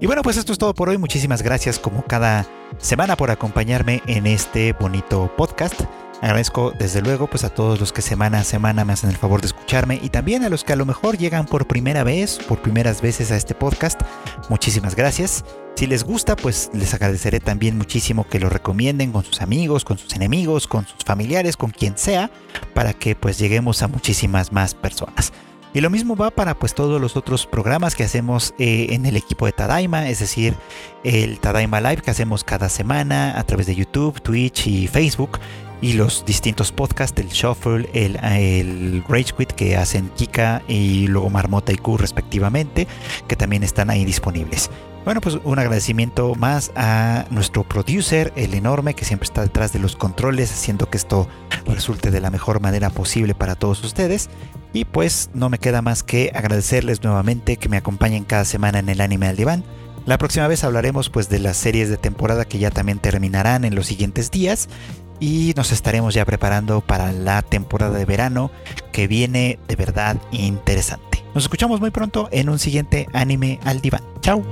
Y 0.00 0.06
bueno, 0.06 0.22
pues 0.22 0.36
esto 0.36 0.52
es 0.52 0.58
todo 0.58 0.74
por 0.74 0.88
hoy. 0.88 0.98
Muchísimas 0.98 1.42
gracias 1.42 1.78
como 1.78 2.04
cada 2.04 2.46
semana 2.78 3.16
por 3.16 3.30
acompañarme 3.30 4.02
en 4.06 4.26
este 4.26 4.72
bonito 4.72 5.32
podcast. 5.36 5.80
Agradezco 6.24 6.72
desde 6.78 7.02
luego 7.02 7.26
pues 7.26 7.44
a 7.44 7.50
todos 7.50 7.78
los 7.78 7.92
que 7.92 8.00
semana 8.00 8.38
a 8.38 8.44
semana 8.44 8.86
me 8.86 8.94
hacen 8.94 9.10
el 9.10 9.16
favor 9.18 9.42
de 9.42 9.48
escucharme 9.48 10.00
y 10.02 10.08
también 10.08 10.42
a 10.42 10.48
los 10.48 10.64
que 10.64 10.72
a 10.72 10.76
lo 10.76 10.86
mejor 10.86 11.18
llegan 11.18 11.44
por 11.44 11.66
primera 11.66 12.02
vez, 12.02 12.38
por 12.48 12.62
primeras 12.62 13.02
veces 13.02 13.30
a 13.30 13.36
este 13.36 13.54
podcast. 13.54 14.00
Muchísimas 14.48 14.96
gracias. 14.96 15.44
Si 15.76 15.86
les 15.86 16.02
gusta, 16.02 16.34
pues 16.34 16.70
les 16.72 16.94
agradeceré 16.94 17.40
también 17.40 17.76
muchísimo 17.76 18.26
que 18.26 18.40
lo 18.40 18.48
recomienden 18.48 19.12
con 19.12 19.22
sus 19.22 19.42
amigos, 19.42 19.84
con 19.84 19.98
sus 19.98 20.14
enemigos, 20.16 20.66
con 20.66 20.86
sus 20.86 21.04
familiares, 21.04 21.58
con 21.58 21.72
quien 21.72 21.98
sea, 21.98 22.30
para 22.72 22.94
que 22.94 23.14
pues 23.14 23.38
lleguemos 23.38 23.82
a 23.82 23.88
muchísimas 23.88 24.50
más 24.50 24.74
personas. 24.74 25.30
Y 25.74 25.80
lo 25.80 25.90
mismo 25.90 26.14
va 26.14 26.30
para 26.30 26.54
pues 26.54 26.72
todos 26.72 27.00
los 27.00 27.16
otros 27.16 27.46
programas 27.46 27.96
que 27.96 28.04
hacemos 28.04 28.54
eh, 28.58 28.86
en 28.90 29.06
el 29.06 29.16
equipo 29.16 29.44
de 29.44 29.52
Tadaima, 29.52 30.08
es 30.08 30.20
decir, 30.20 30.54
el 31.02 31.40
Tadaima 31.40 31.80
Live 31.80 32.00
que 32.00 32.12
hacemos 32.12 32.44
cada 32.44 32.68
semana 32.68 33.38
a 33.38 33.42
través 33.42 33.66
de 33.66 33.74
YouTube, 33.74 34.22
Twitch 34.22 34.68
y 34.68 34.86
Facebook 34.86 35.40
y 35.80 35.94
los 35.94 36.24
distintos 36.24 36.72
podcasts, 36.72 37.20
el 37.20 37.28
Shuffle, 37.28 37.88
el, 37.92 38.16
el 38.16 39.04
Rage 39.08 39.32
Quit 39.36 39.52
que 39.52 39.76
hacen 39.76 40.10
Kika 40.16 40.62
y 40.68 41.06
luego 41.06 41.30
Marmota 41.30 41.72
y 41.72 41.76
Q 41.76 41.98
respectivamente, 41.98 42.86
que 43.28 43.36
también 43.36 43.62
están 43.62 43.90
ahí 43.90 44.04
disponibles. 44.04 44.70
Bueno, 45.04 45.20
pues 45.20 45.38
un 45.44 45.58
agradecimiento 45.58 46.34
más 46.34 46.72
a 46.76 47.26
nuestro 47.30 47.62
producer, 47.64 48.32
el 48.36 48.54
enorme, 48.54 48.94
que 48.94 49.04
siempre 49.04 49.26
está 49.26 49.42
detrás 49.42 49.70
de 49.74 49.78
los 49.78 49.96
controles, 49.96 50.50
haciendo 50.50 50.88
que 50.88 50.96
esto 50.96 51.28
resulte 51.66 52.10
de 52.10 52.22
la 52.22 52.30
mejor 52.30 52.60
manera 52.60 52.88
posible 52.88 53.34
para 53.34 53.54
todos 53.54 53.84
ustedes. 53.84 54.30
Y 54.72 54.86
pues 54.86 55.28
no 55.34 55.50
me 55.50 55.58
queda 55.58 55.82
más 55.82 56.02
que 56.02 56.32
agradecerles 56.34 57.02
nuevamente 57.02 57.58
que 57.58 57.68
me 57.68 57.76
acompañen 57.76 58.24
cada 58.24 58.46
semana 58.46 58.78
en 58.78 58.88
el 58.88 59.02
anime 59.02 59.28
al 59.28 59.36
diván. 59.36 59.62
La 60.06 60.16
próxima 60.16 60.48
vez 60.48 60.64
hablaremos 60.64 61.10
pues 61.10 61.28
de 61.28 61.38
las 61.38 61.58
series 61.58 61.90
de 61.90 61.96
temporada 61.96 62.46
que 62.46 62.58
ya 62.58 62.70
también 62.70 62.98
terminarán 62.98 63.64
en 63.64 63.74
los 63.74 63.86
siguientes 63.86 64.30
días 64.30 64.68
y 65.24 65.54
nos 65.56 65.72
estaremos 65.72 66.12
ya 66.12 66.26
preparando 66.26 66.82
para 66.82 67.10
la 67.10 67.40
temporada 67.40 67.96
de 67.96 68.04
verano 68.04 68.50
que 68.92 69.06
viene 69.06 69.58
de 69.66 69.74
verdad 69.74 70.18
interesante. 70.32 71.24
Nos 71.34 71.44
escuchamos 71.44 71.80
muy 71.80 71.90
pronto 71.90 72.28
en 72.30 72.50
un 72.50 72.58
siguiente 72.58 73.08
anime 73.14 73.58
al 73.64 73.80
diván. 73.80 74.02
Chao. 74.20 74.44